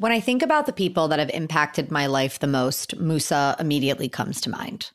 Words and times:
When 0.00 0.12
I 0.12 0.20
think 0.20 0.42
about 0.42 0.64
the 0.64 0.72
people 0.72 1.08
that 1.08 1.18
have 1.18 1.28
impacted 1.28 1.90
my 1.90 2.06
life 2.06 2.38
the 2.38 2.46
most, 2.46 2.96
Musa 2.96 3.54
immediately 3.60 4.08
comes 4.08 4.40
to 4.40 4.48
mind. 4.48 4.92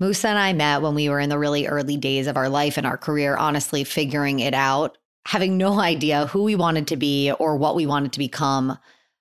Musa 0.00 0.26
and 0.26 0.40
I 0.40 0.52
met 0.54 0.82
when 0.82 0.96
we 0.96 1.08
were 1.08 1.20
in 1.20 1.28
the 1.28 1.38
really 1.38 1.68
early 1.68 1.96
days 1.96 2.26
of 2.26 2.36
our 2.36 2.48
life 2.48 2.76
and 2.76 2.84
our 2.84 2.98
career, 2.98 3.36
honestly 3.36 3.84
figuring 3.84 4.40
it 4.40 4.52
out, 4.52 4.98
having 5.24 5.56
no 5.56 5.78
idea 5.80 6.26
who 6.26 6.42
we 6.42 6.56
wanted 6.56 6.88
to 6.88 6.96
be 6.96 7.30
or 7.30 7.56
what 7.56 7.76
we 7.76 7.86
wanted 7.86 8.12
to 8.14 8.18
become. 8.18 8.76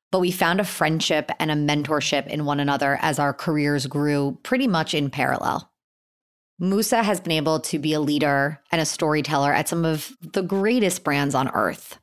But 0.09 0.21
we 0.21 0.31
found 0.31 0.59
a 0.59 0.65
friendship 0.65 1.29
and 1.37 1.51
a 1.51 1.53
mentorship 1.53 2.25
in 2.25 2.45
one 2.45 2.59
another 2.59 2.97
as 2.99 3.19
our 3.19 3.31
careers 3.31 3.85
grew 3.85 4.39
pretty 4.41 4.65
much 4.65 4.95
in 4.95 5.11
parallel. 5.11 5.71
Musa 6.57 7.03
has 7.03 7.19
been 7.19 7.33
able 7.33 7.59
to 7.59 7.77
be 7.77 7.93
a 7.93 7.99
leader 7.99 8.59
and 8.71 8.81
a 8.81 8.85
storyteller 8.85 9.53
at 9.53 9.69
some 9.69 9.85
of 9.85 10.11
the 10.33 10.41
greatest 10.41 11.03
brands 11.03 11.35
on 11.35 11.49
earth. 11.49 11.99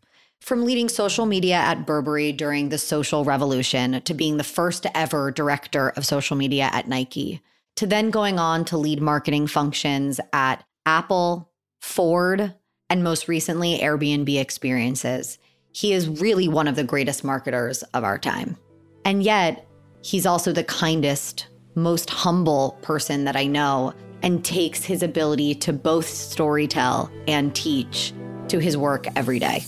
From 0.47 0.65
leading 0.65 0.89
social 0.89 1.27
media 1.27 1.57
at 1.57 1.87
Burberry 1.87 2.31
during 2.31 2.69
the 2.69 2.79
social 2.79 3.25
revolution 3.25 4.01
to 4.03 4.15
being 4.15 4.37
the 4.37 4.45
first 4.45 4.87
ever 4.95 5.33
director 5.33 5.89
of 5.97 6.07
social 6.07 6.37
media 6.37 6.71
at 6.73 6.87
Nike, 6.87 7.43
to 7.75 7.85
then 7.85 8.11
going 8.11 8.39
on 8.39 8.65
to 8.67 8.79
lead 8.79 9.03
marketing 9.03 9.49
functions 9.49 10.21
at 10.33 10.63
Apple, 10.87 11.51
Ford, 11.81 12.55
and 12.89 13.03
most 13.03 13.27
recently, 13.27 13.79
Airbnb 13.79 14.41
experiences. 14.41 15.39
He 15.73 15.93
is 15.93 16.09
really 16.09 16.47
one 16.47 16.69
of 16.69 16.77
the 16.77 16.85
greatest 16.85 17.25
marketers 17.25 17.83
of 17.93 18.05
our 18.05 18.17
time. 18.17 18.57
And 19.05 19.25
yet, 19.25 19.67
he's 20.03 20.27
also 20.27 20.53
the 20.53 20.63
kindest, 20.63 21.49
most 21.75 22.09
humble 22.09 22.79
person 22.83 23.25
that 23.25 23.35
I 23.35 23.49
know 23.49 23.95
and 24.23 24.45
takes 24.45 24.85
his 24.85 25.03
ability 25.03 25.57
to 25.57 25.73
both 25.73 26.07
storytell 26.07 27.11
and 27.27 27.53
teach 27.53 28.13
to 28.47 28.61
his 28.61 28.77
work 28.77 29.07
every 29.17 29.41
day. 29.41 29.65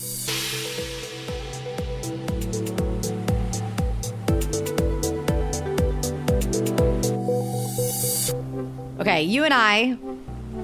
Okay, 9.09 9.23
you 9.23 9.43
and 9.43 9.55
I, 9.55 9.95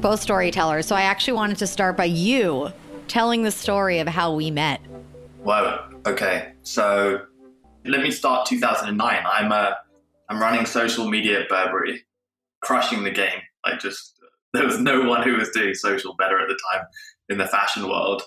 both 0.01 0.21
storytellers. 0.21 0.85
So 0.85 0.95
I 0.95 1.01
actually 1.01 1.33
wanted 1.33 1.57
to 1.57 1.65
start 1.65 1.97
by 1.97 2.05
you 2.05 2.71
telling 3.07 3.41
the 3.41 3.49
story 3.49 3.97
of 3.97 4.07
how 4.07 4.35
we 4.35 4.51
met. 4.51 4.81
Whoa. 5.41 5.89
Okay. 6.05 6.53
So 6.61 7.21
let 7.85 8.01
me 8.01 8.11
start 8.11 8.45
2009. 8.45 9.23
I'm 9.25 9.51
uh, 9.51 9.71
I'm 10.29 10.39
running 10.39 10.67
social 10.67 11.09
media 11.09 11.41
at 11.41 11.49
Burberry, 11.49 12.05
crushing 12.61 13.03
the 13.03 13.09
game. 13.09 13.41
Like 13.65 13.79
just 13.79 14.13
there 14.53 14.63
was 14.63 14.79
no 14.79 15.01
one 15.09 15.23
who 15.23 15.37
was 15.37 15.49
doing 15.49 15.73
social 15.73 16.13
better 16.13 16.39
at 16.39 16.47
the 16.47 16.59
time 16.71 16.85
in 17.29 17.39
the 17.39 17.47
fashion 17.47 17.89
world. 17.89 18.21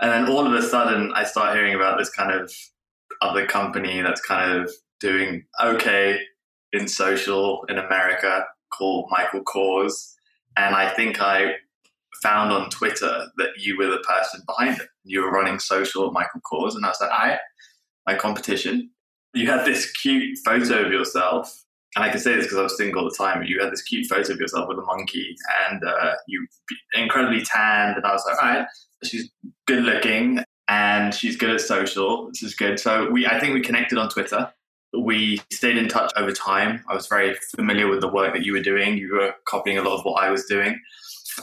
And 0.00 0.10
then 0.10 0.28
all 0.28 0.44
of 0.44 0.52
a 0.54 0.62
sudden, 0.62 1.12
I 1.14 1.22
start 1.22 1.54
hearing 1.54 1.76
about 1.76 2.00
this 2.00 2.10
kind 2.10 2.32
of 2.32 2.52
other 3.20 3.46
company 3.46 4.02
that's 4.02 4.22
kind 4.22 4.60
of 4.60 4.72
doing 4.98 5.44
okay 5.62 6.18
in 6.72 6.88
social 6.88 7.64
in 7.68 7.78
America 7.78 8.44
called 8.76 9.08
Michael 9.10 9.42
Kors. 9.42 10.14
And 10.56 10.74
I 10.74 10.90
think 10.94 11.20
I 11.20 11.54
found 12.22 12.52
on 12.52 12.70
Twitter 12.70 13.26
that 13.36 13.50
you 13.58 13.76
were 13.76 13.86
the 13.86 13.98
person 14.08 14.42
behind 14.46 14.80
it. 14.80 14.88
You 15.04 15.22
were 15.22 15.30
running 15.30 15.58
social 15.58 16.10
Michael 16.12 16.40
Kors. 16.40 16.74
And 16.74 16.84
I 16.84 16.88
was 16.88 17.00
like, 17.00 17.10
I, 17.10 17.38
my 18.06 18.14
competition. 18.14 18.90
You 19.34 19.50
had 19.50 19.64
this 19.64 19.90
cute 19.92 20.38
photo 20.44 20.84
of 20.84 20.92
yourself. 20.92 21.64
And 21.96 22.04
I 22.04 22.10
can 22.10 22.20
say 22.20 22.36
this 22.36 22.46
because 22.46 22.58
I 22.58 22.62
was 22.62 22.76
single 22.76 23.06
at 23.06 23.12
the 23.12 23.16
time. 23.16 23.42
You 23.42 23.60
had 23.60 23.72
this 23.72 23.82
cute 23.82 24.06
photo 24.06 24.32
of 24.32 24.40
yourself 24.40 24.68
with 24.68 24.78
a 24.78 24.82
monkey 24.82 25.36
and 25.68 25.82
uh, 25.84 26.14
you 26.26 26.46
incredibly 26.94 27.42
tanned. 27.42 27.96
And 27.96 28.06
I 28.06 28.12
was 28.12 28.24
like, 28.26 28.42
all 28.42 28.48
right, 28.48 28.66
she's 29.04 29.30
good 29.66 29.84
looking 29.84 30.42
and 30.68 31.14
she's 31.14 31.36
good 31.36 31.50
at 31.50 31.60
social. 31.60 32.28
This 32.28 32.42
is 32.42 32.54
good. 32.54 32.78
So 32.78 33.10
we, 33.10 33.26
I 33.26 33.38
think 33.38 33.52
we 33.52 33.60
connected 33.60 33.98
on 33.98 34.08
Twitter 34.08 34.52
we 34.92 35.40
stayed 35.50 35.76
in 35.76 35.88
touch 35.88 36.12
over 36.16 36.32
time. 36.32 36.84
I 36.88 36.94
was 36.94 37.06
very 37.06 37.34
familiar 37.56 37.88
with 37.88 38.00
the 38.00 38.08
work 38.08 38.34
that 38.34 38.44
you 38.44 38.52
were 38.52 38.60
doing. 38.60 38.98
You 38.98 39.14
were 39.14 39.34
copying 39.46 39.78
a 39.78 39.82
lot 39.82 39.98
of 39.98 40.04
what 40.04 40.22
I 40.22 40.30
was 40.30 40.44
doing. 40.44 40.78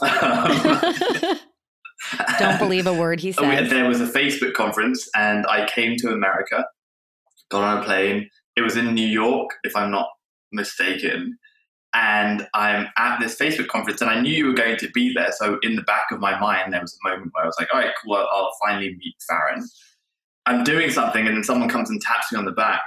Don't 2.38 2.58
believe 2.58 2.86
a 2.86 2.94
word 2.94 3.20
he 3.20 3.32
said. 3.32 3.70
There 3.70 3.88
was 3.88 4.00
a 4.00 4.06
Facebook 4.06 4.54
conference, 4.54 5.08
and 5.14 5.46
I 5.46 5.66
came 5.66 5.96
to 5.98 6.12
America, 6.12 6.64
got 7.50 7.62
on 7.62 7.82
a 7.82 7.84
plane. 7.84 8.30
It 8.56 8.62
was 8.62 8.76
in 8.76 8.94
New 8.94 9.06
York, 9.06 9.50
if 9.64 9.74
I'm 9.74 9.90
not 9.90 10.08
mistaken. 10.52 11.36
And 11.92 12.46
I'm 12.54 12.86
at 12.96 13.18
this 13.18 13.36
Facebook 13.36 13.66
conference, 13.66 14.00
and 14.00 14.08
I 14.08 14.20
knew 14.20 14.32
you 14.32 14.46
were 14.46 14.54
going 14.54 14.76
to 14.76 14.88
be 14.90 15.12
there. 15.12 15.32
So, 15.32 15.58
in 15.62 15.74
the 15.74 15.82
back 15.82 16.12
of 16.12 16.20
my 16.20 16.38
mind, 16.38 16.72
there 16.72 16.80
was 16.80 16.96
a 17.04 17.08
moment 17.08 17.32
where 17.34 17.42
I 17.42 17.46
was 17.46 17.56
like, 17.58 17.68
all 17.74 17.80
right, 17.80 17.90
cool, 18.02 18.14
I'll 18.14 18.52
finally 18.64 18.96
meet 18.96 19.16
Farryn. 19.28 19.60
I'm 20.46 20.62
doing 20.62 20.90
something, 20.90 21.26
and 21.26 21.36
then 21.36 21.42
someone 21.42 21.68
comes 21.68 21.90
and 21.90 22.00
taps 22.00 22.30
me 22.30 22.38
on 22.38 22.44
the 22.44 22.52
back 22.52 22.84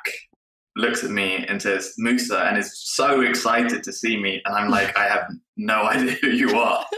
looks 0.76 1.04
at 1.04 1.12
me 1.12 1.46
and 1.48 1.62
says 1.62 1.94
Musa 1.98 2.46
and 2.46 2.58
is 2.58 2.78
so 2.78 3.22
excited 3.22 3.84
to 3.84 3.94
see 3.94 4.18
me 4.18 4.42
and 4.46 4.56
I'm 4.56 4.70
like 4.70 4.96
I 4.98 5.08
have 5.08 5.28
no 5.58 5.84
idea 5.88 6.14
who 6.22 6.30
you 6.30 6.58
are. 6.58 6.86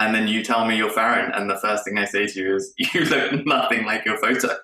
And 0.00 0.14
then 0.14 0.28
you 0.28 0.44
tell 0.44 0.64
me 0.64 0.76
you're 0.76 0.92
Farryn 0.92 1.36
and 1.36 1.50
the 1.50 1.56
first 1.56 1.84
thing 1.84 1.98
I 1.98 2.04
say 2.04 2.28
to 2.28 2.40
you 2.40 2.54
is 2.54 2.72
you 2.78 3.00
look 3.00 3.44
nothing 3.44 3.84
like 3.84 4.04
your 4.04 4.16
photo. 4.18 4.56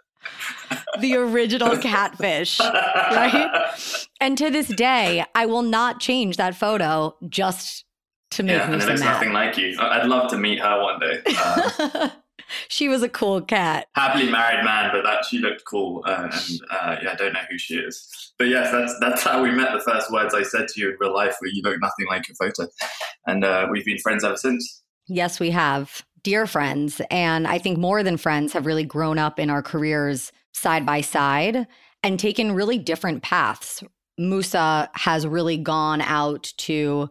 The 1.00 1.16
original 1.16 1.76
catfish 1.76 2.60
right? 2.60 3.50
And 4.20 4.38
to 4.38 4.48
this 4.48 4.69
day 4.69 5.25
I 5.34 5.46
will 5.46 5.62
not 5.62 5.98
change 5.98 6.36
that 6.36 6.54
photo 6.54 7.16
just 7.28 7.84
to 8.31 8.44
make 8.44 8.58
yeah, 8.58 8.69
Musa 8.69 8.75
and 8.75 8.82
it 8.82 8.86
looks 8.86 9.00
mad. 9.00 9.12
nothing 9.12 9.32
like 9.32 9.58
you. 9.58 9.76
I'd 9.81 10.06
love 10.06 10.31
to 10.31 10.38
meet 10.38 10.60
her 10.60 10.81
one 10.81 11.00
day. 11.00 11.20
Um, 11.34 12.10
she 12.69 12.88
was 12.88 13.03
a 13.03 13.09
cool 13.09 13.41
cat. 13.41 13.87
Happily 13.94 14.31
married 14.31 14.65
man, 14.65 14.91
but 14.92 15.03
that 15.04 15.25
she 15.25 15.38
looked 15.38 15.65
cool, 15.65 16.03
uh, 16.06 16.28
and 16.32 16.60
uh, 16.70 16.97
yeah, 17.03 17.12
I 17.12 17.15
don't 17.16 17.32
know 17.32 17.41
who 17.50 17.59
she 17.59 17.76
is. 17.76 18.32
But 18.38 18.48
yes, 18.48 18.70
that's 18.70 18.94
that's 19.00 19.22
how 19.22 19.42
we 19.42 19.50
met. 19.50 19.72
The 19.72 19.81
first 19.81 20.10
words 20.10 20.34
I 20.34 20.42
said 20.42 20.69
to 20.69 20.81
you 20.81 20.91
in 20.91 20.97
real 21.00 21.14
life 21.14 21.37
were, 21.41 21.48
"You 21.48 21.62
look 21.62 21.81
nothing 21.81 22.06
like 22.09 22.28
your 22.28 22.37
photo," 22.37 22.70
and 23.26 23.44
uh, 23.44 23.69
we've 23.70 23.84
been 23.84 23.98
friends 23.98 24.25
ever 24.25 24.37
since. 24.37 24.82
Yes, 25.06 25.38
we 25.38 25.50
have, 25.50 26.03
dear 26.22 26.47
friends, 26.47 27.00
and 27.10 27.47
I 27.47 27.59
think 27.59 27.78
more 27.78 28.03
than 28.03 28.16
friends 28.16 28.53
have 28.54 28.66
really 28.66 28.84
grown 28.84 29.19
up 29.19 29.38
in 29.38 29.50
our 29.50 29.62
careers 29.62 30.32
side 30.53 30.87
by 30.87 31.00
side 31.00 31.66
and 32.03 32.19
taken 32.19 32.53
really 32.53 32.78
different 32.78 33.22
paths. 33.22 33.82
Musa 34.16 34.88
has 34.94 35.26
really 35.26 35.56
gone 35.56 36.00
out 36.00 36.53
to 36.59 37.10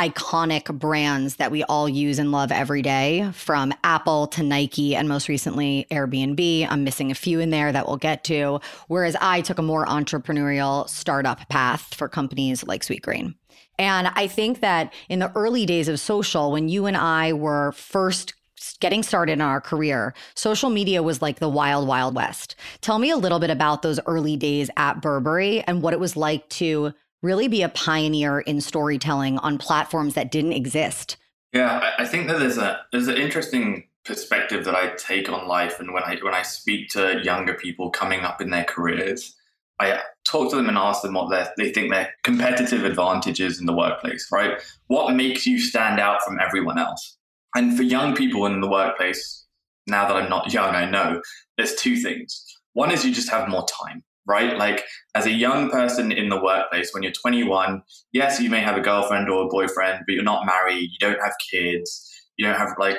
iconic 0.00 0.72
brands 0.78 1.36
that 1.36 1.50
we 1.50 1.62
all 1.64 1.86
use 1.86 2.18
and 2.18 2.32
love 2.32 2.50
every 2.50 2.80
day, 2.80 3.30
from 3.34 3.74
Apple 3.84 4.28
to 4.28 4.42
Nike 4.42 4.96
and 4.96 5.10
most 5.10 5.28
recently 5.28 5.86
Airbnb. 5.90 6.66
I'm 6.70 6.84
missing 6.84 7.10
a 7.10 7.14
few 7.14 7.38
in 7.38 7.50
there 7.50 7.70
that 7.70 7.86
we'll 7.86 7.98
get 7.98 8.24
to. 8.24 8.60
Whereas 8.88 9.14
I 9.20 9.42
took 9.42 9.58
a 9.58 9.62
more 9.62 9.84
entrepreneurial 9.84 10.88
startup 10.88 11.46
path 11.50 11.94
for 11.94 12.08
companies 12.08 12.64
like 12.64 12.80
Sweetgreen. 12.80 13.34
And 13.78 14.08
I 14.08 14.26
think 14.26 14.60
that 14.60 14.94
in 15.10 15.18
the 15.18 15.32
early 15.36 15.66
days 15.66 15.86
of 15.86 16.00
social, 16.00 16.50
when 16.50 16.70
you 16.70 16.86
and 16.86 16.96
I 16.96 17.34
were 17.34 17.72
first 17.72 18.32
getting 18.80 19.02
started 19.02 19.32
in 19.32 19.40
our 19.42 19.60
career, 19.60 20.14
social 20.34 20.70
media 20.70 21.02
was 21.02 21.20
like 21.20 21.40
the 21.40 21.48
wild, 21.48 21.86
wild 21.86 22.14
west. 22.14 22.56
Tell 22.80 22.98
me 22.98 23.10
a 23.10 23.18
little 23.18 23.38
bit 23.38 23.50
about 23.50 23.82
those 23.82 24.00
early 24.06 24.38
days 24.38 24.70
at 24.78 25.02
Burberry 25.02 25.60
and 25.62 25.82
what 25.82 25.92
it 25.92 26.00
was 26.00 26.16
like 26.16 26.48
to 26.50 26.94
really 27.22 27.48
be 27.48 27.62
a 27.62 27.68
pioneer 27.68 28.40
in 28.40 28.60
storytelling 28.60 29.38
on 29.38 29.58
platforms 29.58 30.14
that 30.14 30.30
didn't 30.30 30.52
exist. 30.52 31.16
Yeah, 31.52 31.92
I 31.98 32.06
think 32.06 32.28
that 32.28 32.38
there's 32.38 32.58
a 32.58 32.80
there's 32.92 33.08
an 33.08 33.16
interesting 33.16 33.88
perspective 34.04 34.64
that 34.64 34.74
I 34.74 34.94
take 34.96 35.28
on 35.28 35.48
life, 35.48 35.80
and 35.80 35.92
when 35.92 36.04
I 36.04 36.16
when 36.22 36.34
I 36.34 36.42
speak 36.42 36.88
to 36.90 37.20
younger 37.22 37.54
people 37.54 37.90
coming 37.90 38.20
up 38.20 38.40
in 38.40 38.50
their 38.50 38.64
careers, 38.64 39.34
I 39.80 40.00
talk 40.24 40.50
to 40.50 40.56
them 40.56 40.68
and 40.68 40.78
ask 40.78 41.02
them 41.02 41.14
what 41.14 41.52
they 41.56 41.72
think 41.72 41.90
their 41.90 42.14
competitive 42.22 42.84
advantages 42.84 43.58
in 43.58 43.66
the 43.66 43.76
workplace. 43.76 44.28
Right, 44.30 44.60
what 44.86 45.14
makes 45.14 45.46
you 45.46 45.58
stand 45.58 45.98
out 45.98 46.22
from 46.22 46.38
everyone 46.38 46.78
else? 46.78 47.16
And 47.56 47.76
for 47.76 47.82
young 47.82 48.14
people 48.14 48.46
in 48.46 48.60
the 48.60 48.70
workplace, 48.70 49.44
now 49.88 50.06
that 50.06 50.16
I'm 50.16 50.30
not 50.30 50.52
young, 50.52 50.76
I 50.76 50.88
know 50.88 51.20
there's 51.56 51.74
two 51.74 51.96
things. 51.96 52.44
One 52.74 52.92
is 52.92 53.04
you 53.04 53.12
just 53.12 53.30
have 53.30 53.48
more 53.48 53.66
time 53.66 54.04
right? 54.30 54.56
Like 54.56 54.84
as 55.14 55.26
a 55.26 55.30
young 55.30 55.68
person 55.70 56.12
in 56.12 56.28
the 56.28 56.40
workplace, 56.40 56.94
when 56.94 57.02
you're 57.02 57.12
21, 57.12 57.82
yes, 58.12 58.40
you 58.40 58.48
may 58.48 58.60
have 58.60 58.76
a 58.76 58.80
girlfriend 58.80 59.28
or 59.28 59.44
a 59.44 59.48
boyfriend, 59.48 60.04
but 60.06 60.14
you're 60.14 60.22
not 60.22 60.46
married, 60.46 60.88
you 60.90 60.98
don't 61.00 61.20
have 61.20 61.34
kids, 61.50 62.06
you 62.36 62.46
don't 62.46 62.56
have 62.56 62.74
like 62.78 62.96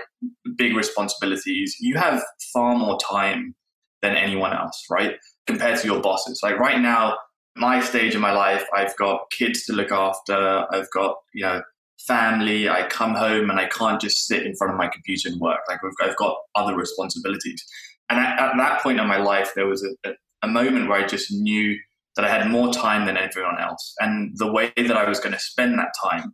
big 0.56 0.76
responsibilities. 0.76 1.76
You 1.80 1.98
have 1.98 2.22
far 2.54 2.78
more 2.78 3.00
time 3.00 3.56
than 4.02 4.16
anyone 4.16 4.54
else, 4.54 4.86
right? 4.92 5.16
Compared 5.48 5.80
to 5.80 5.88
your 5.88 6.02
bosses. 6.02 6.42
Like 6.44 6.60
right 6.60 6.80
now, 6.80 7.18
my 7.56 7.80
stage 7.80 8.14
in 8.14 8.22
my 8.22 8.34
life, 8.34 8.66
I've 8.76 8.96
got 8.98 9.22
kids 9.32 9.66
to 9.66 9.74
look 9.74 9.92
after, 9.92 10.66
I've 10.72 10.90
got, 10.92 11.16
you 11.34 11.44
know, 11.44 11.62
family, 12.08 12.70
I 12.70 12.88
come 12.88 13.16
home 13.16 13.50
and 13.50 13.60
I 13.60 13.68
can't 13.68 14.02
just 14.02 14.28
sit 14.28 14.46
in 14.46 14.56
front 14.56 14.74
of 14.74 14.78
my 14.78 14.88
computer 14.88 15.30
and 15.30 15.40
work. 15.40 15.60
Like 15.68 15.80
I've 16.02 16.16
got 16.16 16.36
other 16.56 16.76
responsibilities. 16.76 17.64
And 18.10 18.20
at, 18.20 18.40
at 18.40 18.58
that 18.58 18.82
point 18.82 19.00
in 19.00 19.08
my 19.08 19.18
life, 19.18 19.54
there 19.56 19.68
was 19.68 19.84
a, 19.84 20.10
a, 20.10 20.14
a 20.44 20.48
moment 20.48 20.90
where 20.90 21.04
I 21.04 21.08
just 21.08 21.32
knew 21.32 21.78
that 22.16 22.26
I 22.26 22.30
had 22.30 22.50
more 22.50 22.74
time 22.74 23.06
than 23.06 23.18
everyone 23.18 23.60
else. 23.60 23.94
And 24.00 24.34
the 24.36 24.52
way 24.52 24.72
that 24.76 24.98
I 24.98 25.08
was 25.08 25.20
going 25.20 25.34
to 25.34 25.40
spend 25.40 25.78
that 25.80 25.94
time 26.04 26.34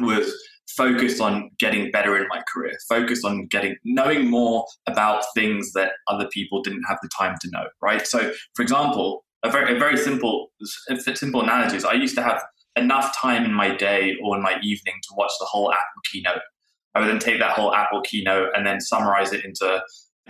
was 0.00 0.32
focused 0.76 1.20
on 1.20 1.50
getting 1.58 1.90
better 1.90 2.16
in 2.16 2.26
my 2.28 2.42
career, 2.52 2.76
focused 2.88 3.24
on 3.24 3.46
getting 3.46 3.76
knowing 3.84 4.28
more 4.28 4.66
about 4.86 5.24
things 5.34 5.72
that 5.72 5.92
other 6.08 6.28
people 6.32 6.62
didn't 6.62 6.82
have 6.88 6.98
the 7.02 7.08
time 7.16 7.36
to 7.40 7.50
know, 7.50 7.64
right? 7.80 8.06
So, 8.06 8.32
for 8.54 8.62
example, 8.62 9.24
a 9.42 9.50
very 9.50 9.76
a 9.76 9.78
very 9.78 9.96
simple 9.96 10.50
simple 11.14 11.42
analogy 11.42 11.76
is 11.76 11.84
I 11.84 11.92
used 11.92 12.14
to 12.16 12.22
have 12.22 12.42
enough 12.76 13.16
time 13.16 13.44
in 13.44 13.52
my 13.52 13.74
day 13.74 14.16
or 14.22 14.36
in 14.36 14.42
my 14.42 14.58
evening 14.62 14.94
to 15.02 15.14
watch 15.16 15.32
the 15.38 15.46
whole 15.46 15.70
Apple 15.72 16.02
keynote. 16.10 16.42
I 16.94 17.00
would 17.00 17.08
then 17.08 17.18
take 17.18 17.38
that 17.40 17.52
whole 17.52 17.74
Apple 17.74 18.00
keynote 18.02 18.50
and 18.54 18.66
then 18.66 18.80
summarize 18.80 19.32
it 19.32 19.44
into 19.44 19.82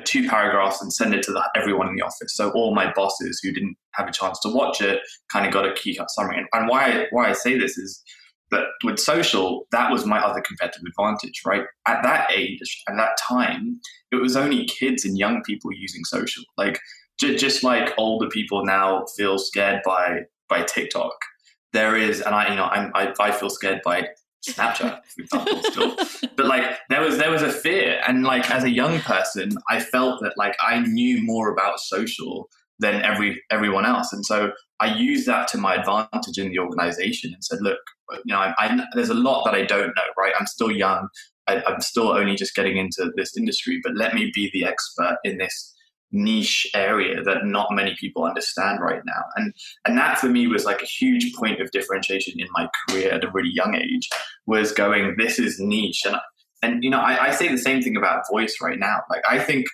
two 0.05 0.29
paragraphs 0.29 0.82
and 0.82 0.93
send 0.93 1.14
it 1.14 1.23
to 1.23 1.32
the, 1.32 1.43
everyone 1.55 1.88
in 1.88 1.94
the 1.94 2.02
office. 2.02 2.35
So 2.35 2.50
all 2.50 2.75
my 2.75 2.93
bosses 2.93 3.41
who 3.43 3.52
didn't 3.52 3.76
have 3.93 4.08
a 4.08 4.12
chance 4.12 4.41
to 4.41 4.49
watch 4.49 4.81
it 4.81 5.00
kind 5.32 5.46
of 5.46 5.52
got 5.52 5.67
a 5.67 5.73
key 5.75 5.96
cut 5.96 6.11
summary. 6.11 6.38
And, 6.38 6.49
and 6.52 6.69
why 6.69 7.06
why 7.11 7.31
I 7.31 7.32
say 7.32 7.58
this 7.58 7.79
is 7.79 8.02
that 8.50 8.64
with 8.82 8.99
social, 8.99 9.67
that 9.73 9.91
was 9.91 10.05
my 10.05 10.19
other 10.19 10.41
competitive 10.41 10.82
advantage, 10.87 11.43
right? 11.46 11.62
At 11.87 12.02
that 12.02 12.31
age, 12.32 12.82
at 12.88 12.96
that 12.96 13.17
time, 13.19 13.81
it 14.12 14.17
was 14.17 14.37
only 14.37 14.67
kids 14.67 15.05
and 15.05 15.17
young 15.17 15.43
people 15.43 15.73
using 15.73 16.05
social. 16.05 16.44
Like 16.56 16.79
j- 17.19 17.37
just 17.37 17.62
like 17.62 17.94
older 17.97 18.29
people 18.29 18.64
now 18.64 19.05
feel 19.17 19.38
scared 19.38 19.81
by 19.85 20.23
by 20.49 20.62
TikTok. 20.62 21.14
There 21.73 21.97
is, 21.97 22.20
and 22.20 22.35
I, 22.35 22.50
you 22.50 22.56
know, 22.56 22.67
I'm, 22.67 22.93
I, 22.94 23.12
I 23.19 23.32
feel 23.32 23.50
scared 23.50 23.81
by 23.85 24.08
Snapchat, 24.49 25.00
for 25.06 25.23
example, 25.23 25.62
still. 25.62 25.96
But 26.37 26.46
like 26.46 26.79
there 26.88 27.00
was 27.00 27.19
there 27.19 27.31
was 27.31 27.43
a 27.43 27.52
fear, 27.52 28.00
and 28.06 28.25
like 28.25 28.50
as 28.50 28.64
a 28.64 28.70
young 28.70 29.00
person, 29.00 29.52
I 29.69 29.81
felt 29.81 30.20
that 30.23 30.35
like 30.37 30.56
I 30.61 30.81
knew 30.81 31.23
more 31.23 31.52
about 31.52 31.81
social 31.81 32.49
than 32.81 33.02
every 33.02 33.43
everyone 33.50 33.87
else, 33.87 34.12
and 34.12 34.25
so 34.25 34.52
I 34.81 34.94
used 34.94 35.26
that 35.26 35.49
to 35.49 35.58
my 35.58 35.76
advantage 35.76 36.38
in 36.38 36.50
the 36.50 36.58
organization 36.58 37.32
and 37.32 37.43
said, 37.44 37.61
look, 37.62 37.79
you 38.11 38.35
know, 38.35 38.38
I, 38.38 38.55
I, 38.58 38.85
there's 38.94 39.08
a 39.08 39.14
lot 39.14 39.44
that 39.44 39.55
I 39.55 39.64
don't 39.64 39.94
know, 39.96 40.02
right? 40.19 40.35
I'm 40.38 40.47
still 40.47 40.70
young. 40.70 41.08
I, 41.47 41.62
I'm 41.67 41.81
still 41.81 42.08
only 42.08 42.35
just 42.35 42.55
getting 42.55 42.76
into 42.76 43.11
this 43.17 43.37
industry, 43.37 43.81
but 43.82 43.94
let 43.94 44.14
me 44.14 44.31
be 44.35 44.50
the 44.52 44.64
expert 44.64 45.19
in 45.25 45.38
this 45.38 45.74
niche 46.14 46.66
area 46.75 47.22
that 47.22 47.44
not 47.44 47.69
many 47.72 47.94
people 47.99 48.25
understand 48.25 48.81
right 48.81 49.02
now. 49.05 49.22
And 49.37 49.52
and 49.84 49.99
that 49.99 50.19
for 50.19 50.28
me 50.28 50.46
was 50.46 50.64
like 50.64 50.81
a 50.81 50.87
huge 50.87 51.34
point 51.34 51.61
of 51.61 51.70
differentiation 51.72 52.34
in 52.38 52.46
my 52.52 52.69
career 52.88 53.12
at 53.12 53.25
a 53.25 53.31
really 53.31 53.50
young 53.52 53.75
age 53.75 54.08
was 54.46 54.72
going, 54.72 55.16
this 55.19 55.38
is 55.38 55.58
niche. 55.58 56.02
And 56.06 56.16
and 56.62 56.82
you 56.82 56.90
know, 56.90 57.00
I, 57.00 57.26
I 57.26 57.31
say 57.32 57.49
the 57.49 57.58
same 57.58 57.82
thing 57.82 57.96
about 57.96 58.25
voice 58.31 58.56
right 58.62 58.78
now. 58.78 59.02
Like 59.11 59.22
I 59.28 59.38
think 59.38 59.66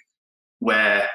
where 0.58 1.08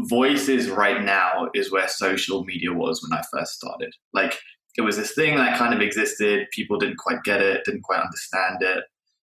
voice 0.00 0.48
is 0.48 0.68
right 0.68 1.02
now 1.02 1.48
is 1.54 1.70
where 1.70 1.88
social 1.88 2.44
media 2.44 2.72
was 2.72 3.00
when 3.02 3.18
I 3.18 3.22
first 3.32 3.54
started. 3.54 3.92
Like 4.12 4.38
it 4.76 4.82
was 4.82 4.96
this 4.96 5.14
thing 5.14 5.36
that 5.36 5.56
kind 5.56 5.72
of 5.72 5.80
existed, 5.80 6.48
people 6.52 6.78
didn't 6.78 6.98
quite 6.98 7.22
get 7.22 7.40
it, 7.40 7.64
didn't 7.64 7.82
quite 7.82 8.00
understand 8.00 8.62
it. 8.62 8.84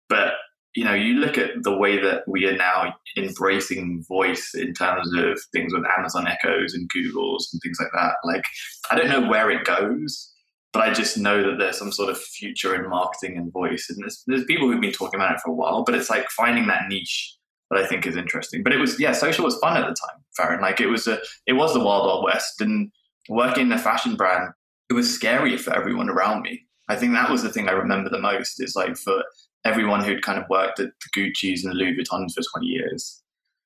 But 0.09 0.33
you 0.79 0.85
know, 0.85 0.93
you 0.93 1.15
look 1.15 1.37
at 1.37 1.61
the 1.63 1.75
way 1.75 1.99
that 1.99 2.23
we 2.25 2.45
are 2.45 2.55
now 2.55 2.95
embracing 3.17 4.01
voice 4.07 4.55
in 4.55 4.73
terms 4.73 5.13
of 5.13 5.37
things 5.51 5.73
with 5.73 5.83
Amazon 5.97 6.25
Echoes 6.25 6.73
and 6.73 6.89
Googles 6.89 7.51
and 7.51 7.61
things 7.61 7.77
like 7.81 7.91
that. 7.93 8.13
Like, 8.23 8.45
I 8.89 8.95
don't 8.95 9.09
know 9.09 9.29
where 9.29 9.51
it 9.51 9.65
goes, 9.65 10.33
but 10.71 10.87
I 10.87 10.93
just 10.93 11.17
know 11.17 11.43
that 11.43 11.57
there's 11.59 11.77
some 11.77 11.91
sort 11.91 12.09
of 12.09 12.17
future 12.17 12.81
in 12.81 12.89
marketing 12.89 13.35
and 13.35 13.51
voice. 13.51 13.87
And 13.89 14.01
there's, 14.01 14.23
there's 14.25 14.45
people 14.45 14.71
who've 14.71 14.79
been 14.79 14.93
talking 14.93 15.19
about 15.19 15.33
it 15.33 15.41
for 15.41 15.51
a 15.51 15.53
while, 15.53 15.83
but 15.83 15.95
it's 15.95 16.09
like 16.09 16.29
finding 16.29 16.67
that 16.67 16.87
niche 16.87 17.35
that 17.69 17.79
I 17.79 17.85
think 17.85 18.07
is 18.07 18.15
interesting. 18.15 18.63
But 18.63 18.71
it 18.71 18.77
was, 18.77 18.97
yeah, 19.01 19.11
social 19.11 19.43
was 19.43 19.59
fun 19.59 19.75
at 19.75 19.85
the 19.85 19.93
time, 19.93 20.23
Farryn. 20.39 20.61
Like, 20.61 20.79
it 20.79 20.87
was 20.87 21.07
a, 21.07 21.19
it 21.45 21.53
was 21.53 21.73
the 21.73 21.83
wild, 21.83 22.05
wild 22.05 22.23
west. 22.23 22.61
And 22.61 22.89
working 23.27 23.65
in 23.65 23.73
a 23.73 23.77
fashion 23.77 24.15
brand, 24.15 24.53
it 24.89 24.93
was 24.93 25.13
scary 25.13 25.57
for 25.57 25.75
everyone 25.75 26.09
around 26.09 26.43
me. 26.43 26.61
I 26.87 26.95
think 26.95 27.11
that 27.11 27.29
was 27.29 27.43
the 27.43 27.51
thing 27.51 27.67
I 27.67 27.73
remember 27.73 28.09
the 28.09 28.17
most 28.17 28.61
is 28.63 28.77
like 28.77 28.95
for 28.95 29.25
everyone 29.65 30.03
who'd 30.03 30.23
kind 30.23 30.39
of 30.39 30.49
worked 30.49 30.79
at 30.79 30.87
the 30.87 31.19
Gucci's 31.19 31.63
and 31.63 31.73
the 31.73 31.77
Louis 31.77 31.95
for 31.95 32.41
20 32.41 32.65
years, 32.65 33.21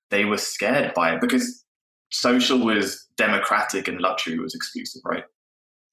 they 0.09 0.25
were 0.25 0.37
scared 0.37 0.93
by 0.93 1.13
it 1.13 1.21
because 1.21 1.63
social 2.11 2.59
was 2.59 3.07
democratic 3.17 3.87
and 3.87 3.99
luxury 3.99 4.37
was 4.37 4.55
exclusive, 4.55 5.01
right? 5.05 5.23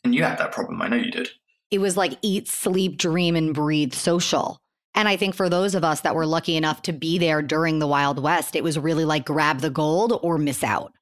And 0.05 0.15
you 0.15 0.23
had 0.23 0.39
that 0.39 0.53
problem. 0.53 0.81
I 0.81 0.89
know 0.89 0.97
you 0.97 1.11
did. 1.11 1.31
It 1.71 1.79
was 1.79 1.97
like 1.97 2.19
eat, 2.23 2.49
sleep, 2.49 2.99
dream, 2.99 3.37
and 3.37 3.55
breathe 3.55 3.93
social. 3.93 4.61
And 4.95 5.09
I 5.09 5.17
think 5.17 5.35
for 5.35 5.49
those 5.49 5.75
of 5.75 5.85
us 5.85 6.01
that 6.01 6.15
were 6.15 6.27
lucky 6.27 6.57
enough 6.57 6.83
to 6.83 6.93
be 6.93 7.19
there 7.19 7.43
during 7.43 7.79
the 7.79 7.87
Wild 7.87 8.21
West, 8.21 8.57
it 8.57 8.65
was 8.65 8.79
really 8.79 9.05
like 9.05 9.25
grab 9.25 9.61
the 9.61 9.71
gold 9.71 10.19
or 10.23 10.37
miss 10.37 10.65
out. 10.65 10.93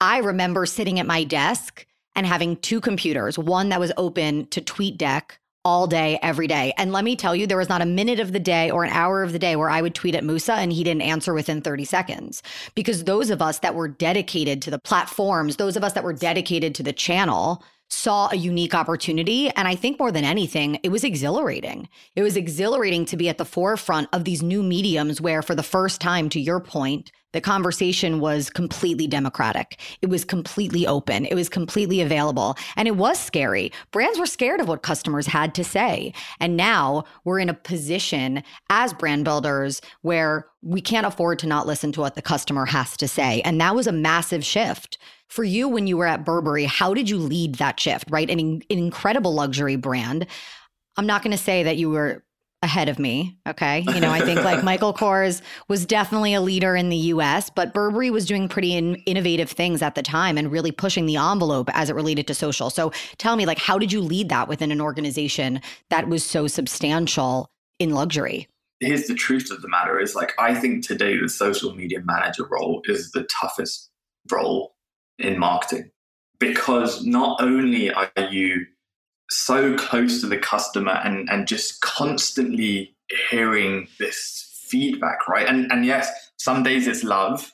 I 0.00 0.18
remember 0.18 0.64
sitting 0.66 1.00
at 1.00 1.06
my 1.06 1.24
desk 1.24 1.86
and 2.14 2.26
having 2.26 2.56
two 2.56 2.80
computers, 2.80 3.38
one 3.38 3.70
that 3.70 3.80
was 3.80 3.92
open 3.96 4.46
to 4.46 4.60
TweetDeck 4.60 5.32
all 5.64 5.86
day, 5.86 6.18
every 6.22 6.46
day. 6.46 6.72
And 6.76 6.92
let 6.92 7.04
me 7.04 7.16
tell 7.16 7.36
you, 7.36 7.46
there 7.46 7.56
was 7.56 7.68
not 7.68 7.82
a 7.82 7.86
minute 7.86 8.18
of 8.20 8.32
the 8.32 8.40
day 8.40 8.70
or 8.70 8.84
an 8.84 8.90
hour 8.90 9.22
of 9.22 9.32
the 9.32 9.38
day 9.38 9.56
where 9.56 9.70
I 9.70 9.82
would 9.82 9.94
tweet 9.94 10.14
at 10.14 10.24
Musa 10.24 10.54
and 10.54 10.72
he 10.72 10.84
didn't 10.84 11.02
answer 11.02 11.32
within 11.34 11.60
30 11.60 11.84
seconds. 11.84 12.42
Because 12.74 13.04
those 13.04 13.30
of 13.30 13.40
us 13.40 13.60
that 13.60 13.74
were 13.74 13.88
dedicated 13.88 14.60
to 14.62 14.70
the 14.70 14.78
platforms, 14.78 15.56
those 15.56 15.76
of 15.76 15.84
us 15.84 15.92
that 15.92 16.04
were 16.04 16.12
dedicated 16.12 16.74
to 16.76 16.82
the 16.82 16.92
channel, 16.92 17.62
saw 17.92 18.30
a 18.32 18.36
unique 18.36 18.74
opportunity. 18.74 19.50
And 19.50 19.68
I 19.68 19.74
think 19.74 19.98
more 19.98 20.10
than 20.10 20.24
anything, 20.24 20.80
it 20.82 20.88
was 20.88 21.04
exhilarating. 21.04 21.88
It 22.16 22.22
was 22.22 22.36
exhilarating 22.36 23.04
to 23.06 23.16
be 23.16 23.28
at 23.28 23.38
the 23.38 23.44
forefront 23.44 24.08
of 24.12 24.24
these 24.24 24.42
new 24.42 24.62
mediums 24.62 25.20
where, 25.20 25.42
for 25.42 25.54
the 25.54 25.62
first 25.62 26.00
time, 26.00 26.28
to 26.30 26.40
your 26.40 26.58
point, 26.58 27.12
the 27.32 27.40
conversation 27.40 28.20
was 28.20 28.50
completely 28.50 29.06
democratic. 29.06 29.80
It 30.00 30.08
was 30.08 30.24
completely 30.24 30.86
open. 30.86 31.26
It 31.26 31.34
was 31.34 31.48
completely 31.48 32.00
available. 32.00 32.56
And 32.76 32.86
it 32.86 32.96
was 32.96 33.18
scary. 33.18 33.72
Brands 33.90 34.18
were 34.18 34.26
scared 34.26 34.60
of 34.60 34.68
what 34.68 34.82
customers 34.82 35.26
had 35.26 35.54
to 35.54 35.64
say. 35.64 36.12
And 36.40 36.56
now 36.56 37.04
we're 37.24 37.38
in 37.38 37.48
a 37.48 37.54
position 37.54 38.42
as 38.70 38.92
brand 38.92 39.24
builders 39.24 39.80
where 40.02 40.46
we 40.62 40.80
can't 40.80 41.06
afford 41.06 41.38
to 41.40 41.46
not 41.46 41.66
listen 41.66 41.92
to 41.92 42.00
what 42.00 42.14
the 42.14 42.22
customer 42.22 42.66
has 42.66 42.96
to 42.98 43.08
say. 43.08 43.40
And 43.42 43.60
that 43.60 43.74
was 43.74 43.86
a 43.86 43.92
massive 43.92 44.44
shift. 44.44 44.98
For 45.28 45.44
you, 45.44 45.66
when 45.66 45.86
you 45.86 45.96
were 45.96 46.06
at 46.06 46.26
Burberry, 46.26 46.66
how 46.66 46.92
did 46.92 47.08
you 47.08 47.16
lead 47.16 47.54
that 47.54 47.80
shift, 47.80 48.10
right? 48.10 48.28
An, 48.28 48.38
an 48.38 48.62
incredible 48.68 49.32
luxury 49.32 49.76
brand. 49.76 50.26
I'm 50.96 51.06
not 51.06 51.22
going 51.22 51.30
to 51.30 51.42
say 51.42 51.62
that 51.62 51.78
you 51.78 51.88
were 51.88 52.22
ahead 52.62 52.88
of 52.88 52.98
me. 52.98 53.36
Okay. 53.46 53.80
You 53.80 54.00
know, 54.00 54.10
I 54.10 54.20
think 54.20 54.44
like 54.44 54.62
Michael 54.72 54.94
Kors 54.94 55.42
was 55.68 55.84
definitely 55.84 56.32
a 56.32 56.40
leader 56.40 56.76
in 56.76 56.88
the 56.88 56.96
US, 56.96 57.50
but 57.50 57.74
Burberry 57.74 58.10
was 58.10 58.24
doing 58.24 58.48
pretty 58.48 58.74
in- 58.74 58.96
innovative 59.06 59.50
things 59.50 59.82
at 59.82 59.94
the 59.94 60.02
time 60.02 60.38
and 60.38 60.50
really 60.50 60.70
pushing 60.70 61.06
the 61.06 61.16
envelope 61.16 61.68
as 61.72 61.90
it 61.90 61.94
related 61.94 62.26
to 62.28 62.34
social. 62.34 62.70
So 62.70 62.92
tell 63.18 63.36
me, 63.36 63.46
like, 63.46 63.58
how 63.58 63.78
did 63.78 63.92
you 63.92 64.00
lead 64.00 64.28
that 64.28 64.48
within 64.48 64.70
an 64.70 64.80
organization 64.80 65.60
that 65.90 66.08
was 66.08 66.24
so 66.24 66.46
substantial 66.46 67.50
in 67.78 67.90
luxury? 67.90 68.48
Here's 68.80 69.06
the 69.06 69.14
truth 69.14 69.50
of 69.50 69.62
the 69.62 69.68
matter 69.68 70.00
is 70.00 70.14
like, 70.14 70.32
I 70.38 70.54
think 70.54 70.86
today 70.86 71.16
the 71.16 71.28
social 71.28 71.74
media 71.74 72.00
manager 72.04 72.46
role 72.50 72.82
is 72.84 73.10
the 73.12 73.26
toughest 73.40 73.90
role 74.30 74.74
in 75.18 75.38
marketing 75.38 75.90
because 76.38 77.04
not 77.04 77.40
only 77.40 77.92
are 77.92 78.10
you 78.30 78.66
so 79.36 79.76
close 79.76 80.20
to 80.20 80.26
the 80.26 80.38
customer 80.38 81.00
and 81.04 81.28
and 81.30 81.46
just 81.46 81.80
constantly 81.80 82.94
hearing 83.30 83.88
this 83.98 84.48
feedback 84.68 85.28
right? 85.28 85.46
And 85.46 85.70
and 85.72 85.84
yes 85.84 86.10
some 86.38 86.62
days 86.62 86.86
it's 86.86 87.04
love 87.04 87.52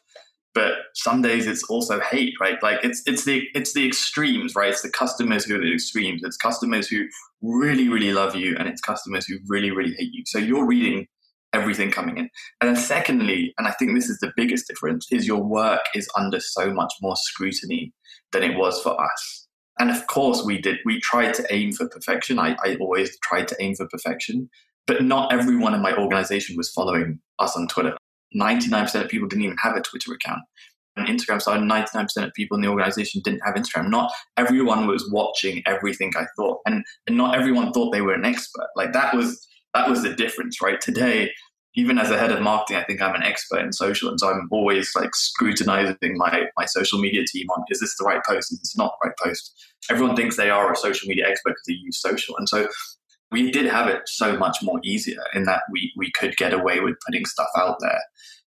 but 0.54 0.73
some 0.94 1.23
days 1.23 1.47
it's 1.47 1.62
also 1.64 2.00
hate 2.00 2.35
right? 2.40 2.62
Like 2.62 2.80
it's 2.82 3.02
it's 3.06 3.25
the 3.25 3.47
it's 3.54 3.75
the 3.75 3.87
extremes 3.87 4.54
right? 4.54 4.70
It's 4.70 4.82
the 4.82 4.90
customers 4.90 5.44
who 5.44 5.56
are 5.56 5.61
the 5.61 5.73
extremes. 5.73 6.23
It's 6.25 6.37
customers 6.37 6.88
who 6.88 7.06
really 7.42 7.88
really 7.88 8.12
love 8.12 8.35
you 8.35 8.56
and 8.58 8.68
it's 8.68 8.80
customers 8.80 9.26
who 9.26 9.37
really 9.47 9.70
really 9.70 9.94
hate 9.99 10.12
you. 10.12 10.25
So 10.26 10.38
you're 10.38 10.66
reading 10.66 11.06
everything 11.52 11.90
coming 11.90 12.18
in. 12.18 12.28
And 12.61 12.68
then 12.68 12.76
secondly 12.76 13.54
and 13.58 13.66
i 13.66 13.73
think 13.73 13.94
this 13.94 14.08
is 14.08 14.18
the 14.18 14.32
biggest 14.37 14.68
difference 14.68 15.06
is 15.11 15.26
your 15.26 15.42
work 15.42 15.80
is 15.94 16.08
under 16.16 16.40
so 16.40 16.73
much 16.73 16.92
more 17.00 17.16
scrutiny 17.16 17.92
than 18.32 18.42
it 18.42 18.56
was 18.56 18.80
for 18.82 19.00
us 19.00 19.38
and 19.78 19.90
of 19.90 20.06
course, 20.06 20.42
we 20.44 20.58
did. 20.61 20.78
We 20.85 21.00
tried 21.00 21.35
to 21.35 21.47
aim 21.50 21.73
for 21.73 21.88
perfection. 21.88 22.38
I, 22.38 22.56
I 22.64 22.76
always 22.80 23.18
tried 23.20 23.49
to 23.49 23.56
aim 23.61 23.75
for 23.75 23.87
perfection, 23.88 24.50
but 24.87 25.04
not 25.04 25.32
everyone 25.32 25.75
in 25.75 25.82
my 25.82 25.97
organization 25.97 26.56
was 26.56 26.70
following 26.70 27.20
us 27.38 27.56
on 27.56 27.68
Twitter. 27.68 27.97
99% 28.37 29.02
of 29.02 29.08
people 29.08 29.28
didn't 29.28 29.44
even 29.44 29.56
have 29.62 29.76
a 29.76 29.80
Twitter 29.80 30.12
account. 30.12 30.42
And 30.97 31.06
Instagram 31.06 31.40
started, 31.40 31.62
99% 31.62 32.26
of 32.26 32.35
people 32.35 32.56
in 32.56 32.62
the 32.62 32.68
organization 32.68 33.20
didn't 33.23 33.42
have 33.44 33.54
Instagram. 33.54 33.88
Not 33.88 34.12
everyone 34.37 34.88
was 34.88 35.08
watching 35.12 35.62
everything 35.66 36.12
I 36.16 36.26
thought. 36.37 36.58
And, 36.66 36.85
and 37.06 37.16
not 37.16 37.37
everyone 37.37 37.73
thought 37.73 37.92
they 37.92 38.02
were 38.02 38.14
an 38.14 38.25
expert. 38.25 38.66
Like 38.75 38.92
that 38.92 39.14
was 39.14 39.47
that 39.75 39.88
was 39.88 40.02
the 40.02 40.14
difference, 40.14 40.61
right? 40.62 40.80
Today, 40.80 41.30
even 41.78 41.97
as 41.97 42.11
a 42.11 42.18
head 42.18 42.32
of 42.32 42.42
marketing, 42.42 42.76
I 42.76 42.82
think 42.82 43.00
I'm 43.00 43.14
an 43.14 43.23
expert 43.23 43.61
in 43.61 43.73
social. 43.73 44.08
And 44.08 44.18
so 44.18 44.28
I'm 44.28 44.49
always 44.50 44.90
like 44.97 45.14
scrutinizing 45.14 46.16
my, 46.16 46.47
my 46.56 46.64
social 46.64 46.99
media 46.99 47.23
team 47.25 47.49
on 47.50 47.62
is 47.68 47.78
this 47.78 47.97
the 47.97 48.04
right 48.04 48.20
post? 48.26 48.52
Is 48.52 48.58
this 48.58 48.76
not 48.76 48.94
the 49.00 49.08
right 49.08 49.16
post? 49.23 49.54
Everyone 49.88 50.16
thinks 50.16 50.37
they 50.37 50.50
are 50.50 50.73
a 50.73 50.76
social 50.76 51.06
media 51.06 51.28
expert 51.28 51.50
because 51.50 51.62
they 51.68 51.75
use 51.75 52.00
social. 52.00 52.37
And 52.37 52.49
so 52.49 52.66
we 53.30 53.52
did 53.52 53.66
have 53.66 53.87
it 53.87 54.02
so 54.06 54.37
much 54.37 54.58
more 54.61 54.80
easier 54.82 55.23
in 55.35 55.44
that 55.44 55.62
we, 55.70 55.92
we 55.97 56.11
could 56.18 56.37
get 56.37 56.52
away 56.52 56.80
with 56.80 56.97
putting 57.06 57.25
stuff 57.26 57.50
out 57.56 57.76
there 57.78 58.00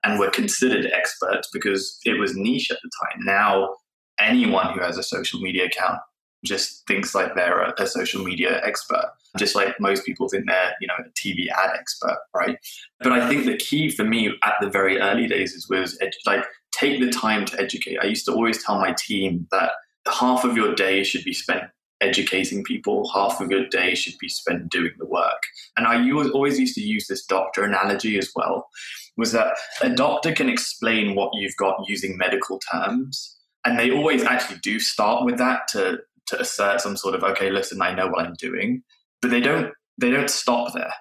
and 0.03 0.19
were 0.19 0.31
considered 0.31 0.87
experts 0.87 1.49
because 1.53 2.01
it 2.05 2.19
was 2.19 2.35
niche 2.35 2.73
at 2.73 2.79
the 2.83 2.91
time. 3.05 3.25
Now, 3.25 3.77
anyone 4.19 4.75
who 4.75 4.81
has 4.81 4.99
a 4.99 5.05
social 5.05 5.39
media 5.39 5.67
account 5.67 6.01
just 6.45 6.87
thinks 6.87 7.15
like 7.15 7.35
they're 7.35 7.61
a, 7.61 7.75
a 7.79 7.87
social 7.87 8.23
media 8.25 8.61
expert. 8.65 9.13
just 9.39 9.55
like 9.55 9.79
most 9.79 10.05
people 10.05 10.29
think 10.29 10.47
they're, 10.47 10.75
you 10.81 10.87
know, 10.87 10.95
a 10.99 11.11
TV 11.11 11.49
ad 11.51 11.77
expert, 11.79 12.19
right? 12.35 12.59
But 13.01 13.13
I 13.13 13.29
think 13.29 13.45
the 13.45 13.57
key 13.57 13.91
for 13.91 14.05
me 14.05 14.33
at 14.43 14.55
the 14.61 14.71
very 14.71 14.99
early 15.01 15.27
days 15.27 15.53
is 15.53 15.69
was 15.69 15.99
like 16.27 16.45
take 16.73 17.01
the 17.01 17.11
time 17.11 17.45
to 17.47 17.61
educate. 17.61 17.99
I 18.01 18.07
used 18.07 18.25
to 18.27 18.33
always 18.33 18.63
tell 18.65 18.79
my 18.79 18.93
team 18.93 19.47
that 19.51 19.73
half 20.09 20.45
of 20.45 20.57
your 20.57 20.75
day 20.75 21.03
should 21.03 21.25
be 21.25 21.33
spent 21.33 21.65
educating 22.01 22.65
people, 22.65 23.11
half 23.13 23.41
of 23.41 23.51
your 23.51 23.67
day 23.69 23.95
should 23.95 24.17
be 24.19 24.29
spent 24.29 24.71
doing 24.71 24.93
the 24.99 25.07
work. 25.07 25.43
And 25.77 25.87
I 25.87 26.11
always 26.11 26.59
used 26.59 26.75
to 26.77 26.81
use 26.81 27.07
this 27.07 27.25
doctor 27.27 27.63
analogy 27.63 28.19
as 28.19 28.31
well, 28.35 28.69
was 29.17 29.33
that 29.33 29.55
a 29.83 29.91
doctor 29.91 30.33
can 30.33 30.49
explain 30.49 31.15
what 31.15 31.31
you've 31.35 31.57
got 31.57 31.85
using 31.87 32.17
medical 32.17 32.59
terms. 32.59 33.37
And 33.65 33.79
they 33.79 33.91
always 33.91 34.23
actually 34.23 34.59
do 34.61 34.81
start 34.81 35.27
with 35.27 35.37
that 35.37 35.69
to, 35.69 35.99
to 36.31 36.41
assert 36.41 36.81
some 36.81 36.97
sort 36.97 37.15
of, 37.15 37.23
okay, 37.23 37.51
listen, 37.51 37.83
I 37.83 37.95
know 37.95 38.09
what 38.09 38.25
I'm 38.25 38.35
doing. 38.35 38.83
But 39.23 39.31
they 39.31 39.41
don't 39.41 39.73
they 39.99 40.11
don't 40.11 40.31
stop 40.31 40.73
there. 40.73 40.95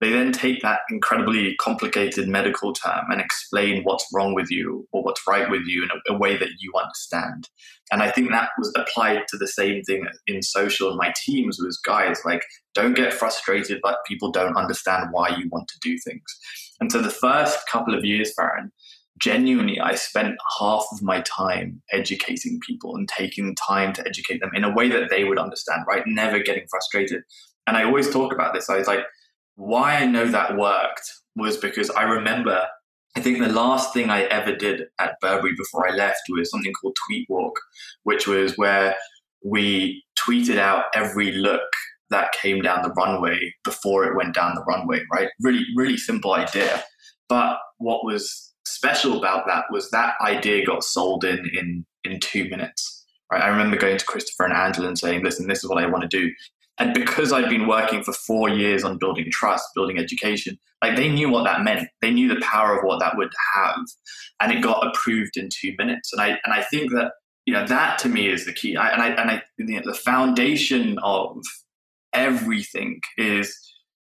They 0.00 0.10
then 0.10 0.32
take 0.32 0.62
that 0.62 0.80
incredibly 0.90 1.54
complicated 1.56 2.26
medical 2.26 2.72
term 2.72 3.04
and 3.10 3.20
explain 3.20 3.82
what's 3.84 4.06
wrong 4.14 4.34
with 4.34 4.50
you 4.50 4.88
or 4.92 5.02
what's 5.02 5.26
right 5.28 5.50
with 5.50 5.62
you 5.66 5.84
in 5.84 5.90
a, 5.90 6.14
a, 6.14 6.16
way 6.16 6.38
that 6.38 6.48
you 6.58 6.72
understand. 6.74 7.50
And 7.92 8.02
I 8.02 8.10
think 8.10 8.30
that 8.30 8.48
was 8.58 8.72
applied 8.76 9.28
to 9.28 9.36
the 9.36 9.46
same 9.46 9.82
thing 9.82 10.06
in 10.26 10.42
social. 10.42 10.88
And 10.88 10.96
My 10.96 11.12
teams 11.22 11.60
was 11.60 11.76
guys 11.76 12.18
like, 12.24 12.42
don't 12.74 12.96
get 12.96 13.12
frustrated 13.12 13.80
that 13.84 13.98
people 14.06 14.32
don't 14.32 14.56
understand 14.56 15.08
why 15.10 15.28
you 15.36 15.50
want 15.50 15.68
to 15.68 15.78
do 15.82 15.98
things. 15.98 16.24
And 16.80 16.90
so 16.90 17.02
the 17.02 17.10
first 17.10 17.58
couple 17.68 17.94
of 17.94 18.02
years, 18.02 18.32
Farryn, 18.34 18.70
genuinely, 19.20 19.78
I 19.78 19.94
spent 19.94 20.36
half 20.58 20.84
of 20.92 21.02
my 21.02 21.20
time 21.20 21.82
educating 21.92 22.58
people 22.66 22.96
and 22.96 23.08
taking 23.08 23.54
time 23.54 23.92
to 23.94 24.06
educate 24.06 24.40
them 24.40 24.50
in 24.54 24.64
a 24.64 24.72
way 24.72 24.88
that 24.88 25.10
they 25.10 25.24
would 25.24 25.38
understand, 25.38 25.84
right? 25.86 26.02
Never 26.06 26.38
getting 26.38 26.66
frustrated. 26.68 27.22
And 27.66 27.76
I 27.76 27.84
always 27.84 28.10
talk 28.10 28.32
about 28.32 28.54
this. 28.54 28.68
I 28.68 28.78
was 28.78 28.86
like, 28.86 29.04
why 29.56 29.96
I 29.96 30.06
know 30.06 30.26
that 30.26 30.56
worked 30.56 31.12
was 31.36 31.56
because 31.56 31.90
I 31.90 32.02
remember, 32.02 32.66
I 33.16 33.20
think 33.20 33.38
the 33.38 33.52
last 33.52 33.92
thing 33.92 34.10
I 34.10 34.22
ever 34.22 34.54
did 34.54 34.84
at 34.98 35.20
Burberry 35.20 35.54
before 35.56 35.86
I 35.86 35.94
left 35.94 36.22
was 36.30 36.50
something 36.50 36.72
called 36.72 36.96
Tweet 37.06 37.28
Walk, 37.28 37.60
which 38.04 38.26
was 38.26 38.54
where 38.56 38.96
we 39.44 40.02
tweeted 40.18 40.58
out 40.58 40.84
every 40.94 41.32
look 41.32 41.60
that 42.10 42.32
came 42.32 42.62
down 42.62 42.82
the 42.82 42.92
runway 42.92 43.54
before 43.64 44.04
it 44.04 44.16
went 44.16 44.34
down 44.34 44.54
the 44.54 44.64
runway, 44.64 45.02
right? 45.12 45.28
Really, 45.40 45.64
really 45.76 45.96
simple 45.96 46.34
idea. 46.34 46.82
But 47.28 47.58
what 47.78 48.04
was 48.04 48.49
special 48.64 49.18
about 49.18 49.46
that 49.46 49.64
was 49.70 49.90
that 49.90 50.14
idea 50.20 50.64
got 50.64 50.84
sold 50.84 51.24
in 51.24 51.50
in 51.54 51.86
in 52.04 52.20
two 52.20 52.48
minutes. 52.48 53.04
Right? 53.30 53.42
I 53.42 53.48
remember 53.48 53.76
going 53.76 53.98
to 53.98 54.04
Christopher 54.04 54.44
and 54.44 54.54
Angela 54.54 54.88
and 54.88 54.98
saying, 54.98 55.22
"Listen, 55.22 55.46
this 55.46 55.62
is 55.62 55.70
what 55.70 55.82
I 55.82 55.86
want 55.86 56.02
to 56.02 56.08
do." 56.08 56.32
And 56.78 56.94
because 56.94 57.30
I'd 57.30 57.50
been 57.50 57.66
working 57.66 58.02
for 58.02 58.14
four 58.14 58.48
years 58.48 58.84
on 58.84 58.96
building 58.96 59.26
trust, 59.30 59.68
building 59.74 59.98
education, 59.98 60.58
like 60.82 60.96
they 60.96 61.10
knew 61.10 61.28
what 61.28 61.44
that 61.44 61.62
meant. 61.62 61.88
They 62.00 62.10
knew 62.10 62.26
the 62.26 62.40
power 62.40 62.78
of 62.78 62.84
what 62.84 63.00
that 63.00 63.18
would 63.18 63.30
have. 63.54 63.84
And 64.40 64.50
it 64.50 64.62
got 64.62 64.86
approved 64.86 65.36
in 65.36 65.50
two 65.52 65.74
minutes. 65.76 66.12
And 66.12 66.22
I 66.22 66.28
and 66.44 66.54
I 66.54 66.62
think 66.62 66.90
that, 66.92 67.12
you 67.44 67.52
know, 67.52 67.66
that 67.66 67.98
to 67.98 68.08
me 68.08 68.28
is 68.28 68.46
the 68.46 68.54
key. 68.54 68.76
I, 68.76 68.88
and 68.88 69.02
I 69.02 69.08
and 69.08 69.30
I 69.30 69.42
you 69.58 69.66
know, 69.66 69.82
the 69.84 69.94
foundation 69.94 70.98
of 71.02 71.42
everything 72.14 73.00
is 73.18 73.54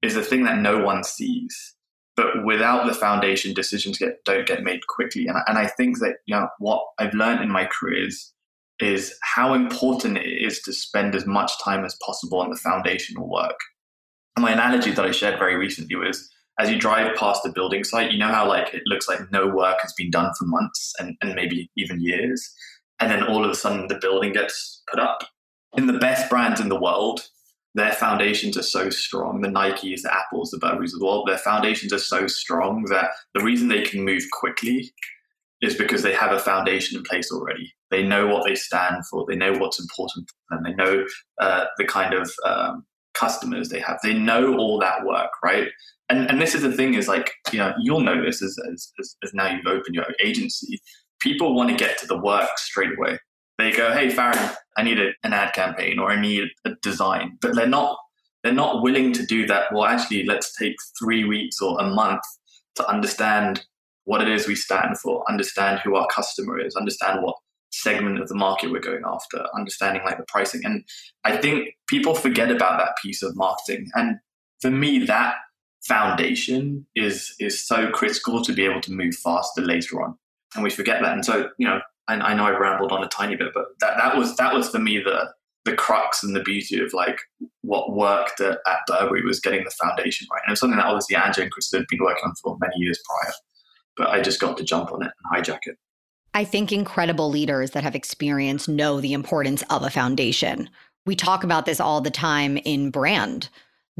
is 0.01 0.15
the 0.15 0.23
thing 0.23 0.43
that 0.45 0.59
no 0.59 0.81
one 0.81 1.03
sees. 1.03 1.75
But 2.21 2.45
without 2.45 2.85
the 2.85 2.93
foundation, 2.93 3.53
decisions 3.53 3.97
get 3.97 4.23
don't 4.25 4.45
get 4.45 4.61
made 4.61 4.85
quickly. 4.85 5.25
And, 5.25 5.37
and 5.47 5.57
I 5.57 5.65
think 5.65 5.97
that 5.99 6.17
you 6.27 6.35
know 6.35 6.47
what 6.59 6.85
I've 6.99 7.15
learned 7.15 7.41
in 7.41 7.49
my 7.49 7.65
career 7.65 8.05
is 8.07 8.31
is 8.79 9.15
how 9.23 9.53
important 9.53 10.17
it 10.17 10.27
is 10.27 10.61
to 10.61 10.73
spend 10.73 11.15
as 11.15 11.25
much 11.25 11.51
time 11.63 11.83
as 11.83 11.97
possible 12.05 12.39
on 12.39 12.49
the 12.49 12.57
foundational 12.57 13.27
work. 13.27 13.57
And 14.35 14.43
my 14.43 14.51
analogy 14.51 14.91
that 14.91 15.05
I 15.05 15.11
shared 15.11 15.39
very 15.39 15.55
recently 15.55 15.95
was 15.95 16.29
as 16.59 16.69
you 16.69 16.79
drive 16.79 17.15
past 17.15 17.45
a 17.45 17.51
building 17.51 17.83
site, 17.83 18.11
you 18.11 18.19
know 18.19 18.27
how 18.27 18.47
like 18.47 18.73
it 18.73 18.83
looks 18.85 19.07
like 19.07 19.31
no 19.31 19.47
work 19.47 19.79
has 19.81 19.93
been 19.93 20.11
done 20.11 20.31
for 20.37 20.45
months 20.45 20.93
and, 20.99 21.15
and 21.21 21.33
maybe 21.33 21.71
even 21.75 22.01
years. 22.01 22.53
And 22.99 23.09
then 23.09 23.23
all 23.23 23.43
of 23.43 23.49
a 23.49 23.55
sudden 23.55 23.87
the 23.87 23.99
building 23.99 24.33
gets 24.33 24.83
put 24.89 24.99
up. 24.99 25.23
In 25.75 25.87
the 25.87 25.93
best 25.93 26.29
brands 26.29 26.59
in 26.59 26.69
the 26.69 26.79
world, 26.79 27.27
their 27.73 27.93
foundations 27.93 28.57
are 28.57 28.63
so 28.63 28.89
strong. 28.89 29.41
The 29.41 29.47
Nikes, 29.47 30.01
the 30.01 30.13
Apples, 30.13 30.51
the 30.51 30.59
Burberrys 30.59 30.93
of 30.93 30.99
the 30.99 31.05
world, 31.05 31.27
their 31.27 31.37
foundations 31.37 31.93
are 31.93 31.99
so 31.99 32.27
strong 32.27 32.83
that 32.89 33.11
the 33.33 33.43
reason 33.43 33.67
they 33.67 33.83
can 33.83 34.03
move 34.03 34.23
quickly 34.31 34.91
is 35.61 35.75
because 35.75 36.01
they 36.01 36.13
have 36.13 36.31
a 36.31 36.39
foundation 36.39 36.97
in 36.97 37.03
place 37.03 37.31
already. 37.31 37.71
They 37.91 38.03
know 38.03 38.27
what 38.27 38.45
they 38.45 38.55
stand 38.55 39.05
for. 39.07 39.25
They 39.27 39.35
know 39.35 39.53
what's 39.53 39.79
important 39.79 40.27
to 40.27 40.33
them. 40.49 40.63
They 40.63 40.73
know 40.73 41.05
uh, 41.39 41.65
the 41.77 41.85
kind 41.85 42.13
of 42.13 42.31
um, 42.45 42.85
customers 43.13 43.69
they 43.69 43.79
have. 43.79 43.99
They 44.03 44.13
know 44.13 44.57
all 44.57 44.79
that 44.79 45.05
work, 45.05 45.29
right? 45.43 45.67
And 46.09 46.29
and 46.29 46.41
this 46.41 46.55
is 46.55 46.63
the 46.63 46.71
thing 46.71 46.95
is 46.95 47.07
like 47.07 47.31
you 47.51 47.59
know 47.59 47.73
you'll 47.79 48.01
know 48.01 48.21
this 48.23 48.41
as, 48.41 48.57
as, 48.71 49.15
as 49.23 49.33
now 49.33 49.49
you've 49.49 49.67
opened 49.67 49.95
your 49.95 50.07
agency. 50.23 50.81
People 51.21 51.53
want 51.53 51.69
to 51.69 51.75
get 51.75 51.97
to 51.99 52.07
the 52.07 52.19
work 52.19 52.57
straight 52.57 52.97
away. 52.97 53.19
They 53.61 53.71
go, 53.71 53.91
hey 53.91 54.07
Farryn, 54.07 54.55
I 54.77 54.83
need 54.83 54.99
a, 54.99 55.11
an 55.23 55.33
ad 55.33 55.53
campaign 55.53 55.99
or 55.99 56.11
I 56.11 56.19
need 56.19 56.49
a 56.65 56.71
design, 56.81 57.37
but 57.41 57.55
they're 57.55 57.67
not 57.67 57.97
they're 58.43 58.53
not 58.53 58.81
willing 58.81 59.13
to 59.13 59.25
do 59.25 59.45
that. 59.47 59.71
Well, 59.71 59.85
actually, 59.85 60.25
let's 60.25 60.55
take 60.57 60.75
three 60.97 61.23
weeks 61.25 61.61
or 61.61 61.79
a 61.79 61.87
month 61.87 62.21
to 62.75 62.87
understand 62.87 63.65
what 64.05 64.21
it 64.21 64.27
is 64.27 64.47
we 64.47 64.55
stand 64.55 64.97
for, 64.97 65.23
understand 65.29 65.79
who 65.83 65.95
our 65.95 66.07
customer 66.07 66.59
is, 66.59 66.75
understand 66.75 67.21
what 67.21 67.35
segment 67.71 68.19
of 68.19 68.27
the 68.27 68.35
market 68.35 68.71
we're 68.71 68.79
going 68.79 69.03
after, 69.05 69.45
understanding 69.55 70.01
like 70.03 70.17
the 70.17 70.25
pricing. 70.27 70.61
And 70.63 70.83
I 71.23 71.37
think 71.37 71.69
people 71.87 72.15
forget 72.15 72.51
about 72.51 72.79
that 72.79 72.95
piece 73.01 73.21
of 73.21 73.35
marketing. 73.35 73.89
And 73.93 74.17
for 74.59 74.71
me, 74.71 75.05
that 75.05 75.35
foundation 75.83 76.85
is 76.95 77.33
is 77.39 77.65
so 77.65 77.89
critical 77.91 78.43
to 78.43 78.53
be 78.53 78.65
able 78.65 78.81
to 78.81 78.91
move 78.91 79.15
faster 79.15 79.61
later 79.61 80.01
on. 80.01 80.17
And 80.55 80.63
we 80.63 80.69
forget 80.69 81.01
that. 81.01 81.13
And 81.13 81.25
so, 81.25 81.49
you 81.57 81.67
know, 81.67 81.79
I, 82.11 82.31
I 82.31 82.33
know 82.33 82.45
I 82.45 82.57
rambled 82.57 82.91
on 82.91 83.03
a 83.03 83.07
tiny 83.07 83.35
bit, 83.35 83.51
but 83.53 83.65
that, 83.79 83.97
that 83.97 84.17
was 84.17 84.35
that 84.37 84.53
was 84.53 84.69
for 84.69 84.79
me 84.79 84.99
the 84.99 85.31
the 85.65 85.73
crux 85.75 86.23
and 86.23 86.35
the 86.35 86.41
beauty 86.41 86.81
of 86.81 86.91
like 86.93 87.19
what 87.61 87.93
worked 87.93 88.41
at, 88.41 88.57
at 88.67 88.79
Burberry 88.87 89.23
was 89.23 89.39
getting 89.39 89.63
the 89.63 89.71
foundation 89.71 90.27
right. 90.31 90.41
And 90.45 90.53
it's 90.53 90.61
something 90.61 90.77
that 90.77 90.87
obviously 90.87 91.15
Andrew 91.15 91.43
and 91.43 91.51
Chris 91.51 91.71
had 91.71 91.85
been 91.87 91.99
working 92.01 92.23
on 92.25 92.33
for 92.41 92.57
many 92.59 92.73
years 92.77 92.99
prior 93.07 93.31
but 93.97 94.09
I 94.09 94.21
just 94.21 94.39
got 94.39 94.57
to 94.57 94.63
jump 94.63 94.91
on 94.91 95.03
it 95.03 95.11
and 95.23 95.45
hijack 95.45 95.59
it. 95.63 95.77
I 96.33 96.43
think 96.43 96.71
incredible 96.71 97.29
leaders 97.29 97.71
that 97.71 97.83
have 97.83 97.95
experience 97.95 98.67
know 98.67 99.01
the 99.01 99.13
importance 99.13 99.63
of 99.69 99.83
a 99.83 99.89
foundation. 99.89 100.69
We 101.05 101.15
talk 101.15 101.43
about 101.43 101.65
this 101.65 101.79
all 101.79 102.01
the 102.01 102.11
time 102.11 102.57
in 102.57 102.89
brand. 102.89 103.49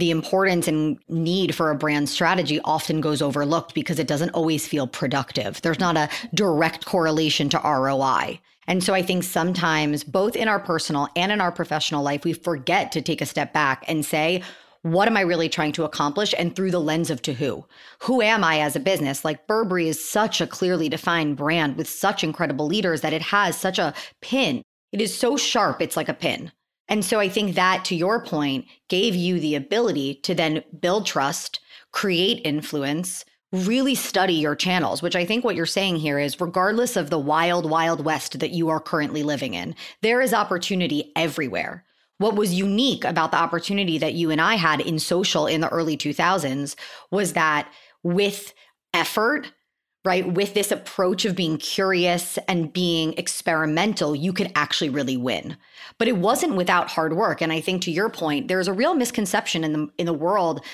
The 0.01 0.09
importance 0.09 0.67
and 0.67 0.97
need 1.09 1.53
for 1.53 1.69
a 1.69 1.75
brand 1.75 2.09
strategy 2.09 2.59
often 2.65 3.01
goes 3.01 3.21
overlooked 3.21 3.75
because 3.75 3.99
it 3.99 4.07
doesn't 4.07 4.31
always 4.31 4.67
feel 4.67 4.87
productive. 4.87 5.61
There's 5.61 5.79
not 5.79 5.95
a 5.95 6.09
direct 6.33 6.85
correlation 6.85 7.49
to 7.49 7.61
ROI. 7.63 8.39
And 8.65 8.83
so 8.83 8.95
I 8.95 9.03
think 9.03 9.23
sometimes, 9.23 10.03
both 10.03 10.35
in 10.35 10.47
our 10.47 10.59
personal 10.59 11.07
and 11.15 11.31
in 11.31 11.39
our 11.39 11.51
professional 11.51 12.01
life, 12.01 12.23
we 12.23 12.33
forget 12.33 12.91
to 12.93 13.01
take 13.03 13.21
a 13.21 13.27
step 13.27 13.53
back 13.53 13.85
and 13.87 14.03
say, 14.03 14.41
what 14.81 15.07
am 15.07 15.17
I 15.17 15.21
really 15.21 15.49
trying 15.49 15.73
to 15.73 15.83
accomplish? 15.83 16.33
And 16.35 16.55
through 16.55 16.71
the 16.71 16.81
lens 16.81 17.11
of 17.11 17.21
to 17.21 17.33
who? 17.35 17.63
Who 17.99 18.23
am 18.23 18.43
I 18.43 18.59
as 18.59 18.75
a 18.75 18.79
business? 18.79 19.23
Like 19.23 19.45
Burberry 19.45 19.87
is 19.87 20.03
such 20.03 20.41
a 20.41 20.47
clearly 20.47 20.89
defined 20.89 21.37
brand 21.37 21.77
with 21.77 21.87
such 21.87 22.23
incredible 22.23 22.65
leaders 22.65 23.01
that 23.01 23.13
it 23.13 23.21
has 23.21 23.55
such 23.55 23.77
a 23.77 23.93
pin. 24.19 24.63
It 24.91 24.99
is 24.99 25.15
so 25.15 25.37
sharp, 25.37 25.79
it's 25.79 25.95
like 25.95 26.09
a 26.09 26.15
pin. 26.15 26.51
And 26.91 27.05
so 27.05 27.21
I 27.21 27.29
think 27.29 27.55
that, 27.55 27.85
to 27.85 27.95
your 27.95 28.21
point, 28.21 28.65
gave 28.89 29.15
you 29.15 29.39
the 29.39 29.55
ability 29.55 30.15
to 30.23 30.35
then 30.35 30.61
build 30.77 31.05
trust, 31.05 31.61
create 31.93 32.41
influence, 32.43 33.23
really 33.53 33.95
study 33.95 34.33
your 34.33 34.57
channels, 34.57 35.01
which 35.01 35.15
I 35.15 35.23
think 35.23 35.45
what 35.45 35.55
you're 35.55 35.65
saying 35.65 35.95
here 35.95 36.19
is 36.19 36.41
regardless 36.41 36.97
of 36.97 37.09
the 37.09 37.17
wild, 37.17 37.69
wild 37.69 38.03
west 38.03 38.39
that 38.39 38.51
you 38.51 38.67
are 38.67 38.81
currently 38.81 39.23
living 39.23 39.53
in, 39.53 39.73
there 40.01 40.19
is 40.19 40.33
opportunity 40.33 41.13
everywhere. 41.15 41.85
What 42.17 42.35
was 42.35 42.53
unique 42.53 43.05
about 43.05 43.31
the 43.31 43.37
opportunity 43.37 43.97
that 43.97 44.15
you 44.15 44.29
and 44.29 44.41
I 44.41 44.55
had 44.55 44.81
in 44.81 44.99
social 44.99 45.47
in 45.47 45.61
the 45.61 45.69
early 45.69 45.95
2000s 45.95 46.75
was 47.09 47.33
that 47.33 47.71
with 48.03 48.53
effort, 48.93 49.49
right, 50.03 50.33
with 50.33 50.53
this 50.53 50.71
approach 50.71 51.25
of 51.25 51.35
being 51.35 51.57
curious 51.57 52.39
and 52.47 52.73
being 52.73 53.13
experimental, 53.13 54.15
you 54.15 54.33
could 54.33 54.51
actually 54.55 54.89
really 54.89 55.17
win. 55.17 55.57
But 55.97 56.07
it 56.07 56.17
wasn't 56.17 56.55
without 56.55 56.89
hard 56.89 57.15
work. 57.15 57.41
And 57.41 57.51
I 57.51 57.61
think 57.61 57.83
to 57.83 57.91
your 57.91 58.09
point, 58.09 58.47
there's 58.47 58.67
a 58.67 58.73
real 58.73 58.95
misconception 58.95 59.63
in 59.63 59.73
the 59.73 59.87
in 59.97 60.05
the 60.07 60.13
world, 60.13 60.65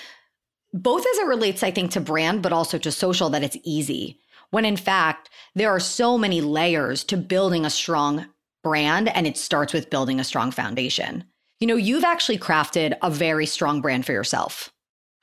both 0.74 1.06
as 1.06 1.18
it 1.18 1.28
relates, 1.28 1.64
I 1.64 1.72
think, 1.72 1.92
to 1.92 2.02
brand, 2.02 2.42
but 2.42 2.54
also 2.54 2.78
to 2.78 2.92
social, 2.92 3.30
that 3.32 3.44
it's 3.44 3.58
easy. 3.64 4.20
When 4.50 4.64
in 4.64 4.78
fact, 4.78 5.30
there 5.56 5.72
are 5.72 5.80
so 5.80 6.18
many 6.18 6.40
layers 6.40 7.04
to 7.06 7.18
building 7.18 7.66
a 7.66 7.70
strong 7.70 8.28
brand, 8.64 9.10
and 9.10 9.28
it 9.28 9.38
starts 9.38 9.74
with 9.74 9.90
building 9.90 10.20
a 10.20 10.26
strong 10.26 10.52
foundation. 10.52 11.26
You 11.60 11.68
know, 11.68 11.76
you've 11.76 12.04
actually 12.04 12.38
crafted 12.38 12.98
a 13.02 13.10
very 13.10 13.46
strong 13.46 13.82
brand 13.82 14.06
for 14.06 14.14
yourself. 14.14 14.72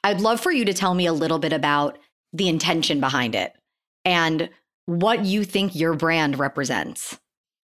I'd 0.03 0.21
love 0.21 0.41
for 0.41 0.51
you 0.51 0.67
to 0.67 0.75
tell 0.75 0.93
me 0.93 1.07
a 1.07 1.13
little 1.13 1.39
bit 1.39 1.55
about 1.55 1.99
the 2.35 2.49
intention 2.49 3.01
behind 3.01 3.35
it 3.35 3.55
and 4.05 4.49
what 4.87 5.25
you 5.25 5.45
think 5.45 5.75
your 5.75 5.95
brand 5.95 6.39
represents. 6.39 7.19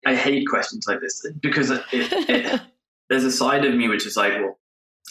I 0.06 0.16
hate 0.16 0.48
questions 0.48 0.86
like 0.88 1.02
this 1.02 1.26
because 1.42 1.72
it, 1.72 1.84
it, 1.92 2.62
there's 3.10 3.24
a 3.24 3.32
side 3.32 3.66
of 3.66 3.74
me 3.76 3.88
which 3.88 4.06
is 4.06 4.16
like, 4.16 4.34
well, 4.34 4.58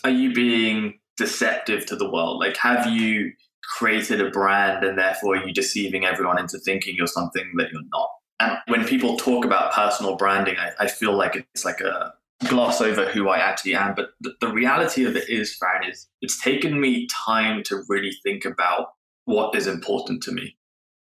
are 0.05 0.11
you 0.11 0.33
being 0.33 0.99
deceptive 1.17 1.85
to 1.87 1.97
the 1.97 2.11
world? 2.11 2.39
Like, 2.39 2.57
have 2.57 2.87
you 2.87 3.33
created 3.77 4.21
a 4.21 4.31
brand 4.31 4.85
and 4.85 4.99
therefore 4.99 5.37
are 5.37 5.47
you 5.47 5.53
deceiving 5.53 6.05
everyone 6.05 6.39
into 6.39 6.59
thinking 6.59 6.95
you're 6.97 7.07
something 7.07 7.53
that 7.57 7.71
you're 7.73 7.83
not? 7.93 8.09
And 8.41 8.57
when 8.69 8.87
people 8.87 9.17
talk 9.17 9.45
about 9.45 9.73
personal 9.73 10.17
branding, 10.17 10.57
I, 10.59 10.85
I 10.85 10.87
feel 10.87 11.17
like 11.17 11.37
it's 11.37 11.65
like 11.65 11.81
a 11.81 12.15
gloss 12.47 12.81
over 12.81 13.07
who 13.07 13.29
I 13.29 13.39
actually 13.39 13.75
am. 13.75 13.95
But 13.95 14.11
the, 14.21 14.35
the 14.41 14.49
reality 14.49 15.05
of 15.05 15.17
it 15.17 15.29
is, 15.29 15.55
Fran, 15.55 15.91
is 15.91 16.07
it's 16.23 16.41
taken 16.41 16.81
me 16.81 17.09
time 17.09 17.63
to 17.65 17.83
really 17.89 18.13
think 18.23 18.45
about 18.45 18.93
what 19.25 19.55
is 19.57 19.67
important 19.67 20.23
to 20.23 20.33
me. 20.33 20.57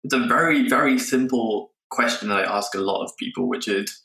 It's 0.04 0.14
a 0.14 0.26
very, 0.26 0.68
very 0.68 0.99
simple 0.99 1.73
question 1.90 2.28
that 2.28 2.38
I 2.38 2.56
ask 2.56 2.75
a 2.75 2.80
lot 2.80 3.04
of 3.04 3.16
people, 3.16 3.49
which 3.49 3.68
is 3.68 4.02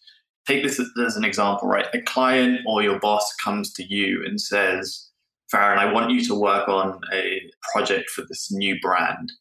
take 0.47 0.63
this 0.63 0.79
as 0.79 1.17
an 1.17 1.25
example, 1.25 1.67
right? 1.67 1.87
A 1.93 2.01
client 2.01 2.61
or 2.67 2.83
your 2.83 2.99
boss 2.99 3.33
comes 3.43 3.73
to 3.73 3.83
you 3.83 4.23
and 4.25 4.39
says, 4.39 5.09
Farryn, 5.53 5.77
I 5.77 5.91
want 5.91 6.11
you 6.11 6.23
to 6.25 6.35
work 6.35 6.67
on 6.67 6.99
a 7.13 7.41
project 7.73 8.09
for 8.09 8.23
this 8.27 8.51
new 8.51 8.79
brand. 8.81 9.31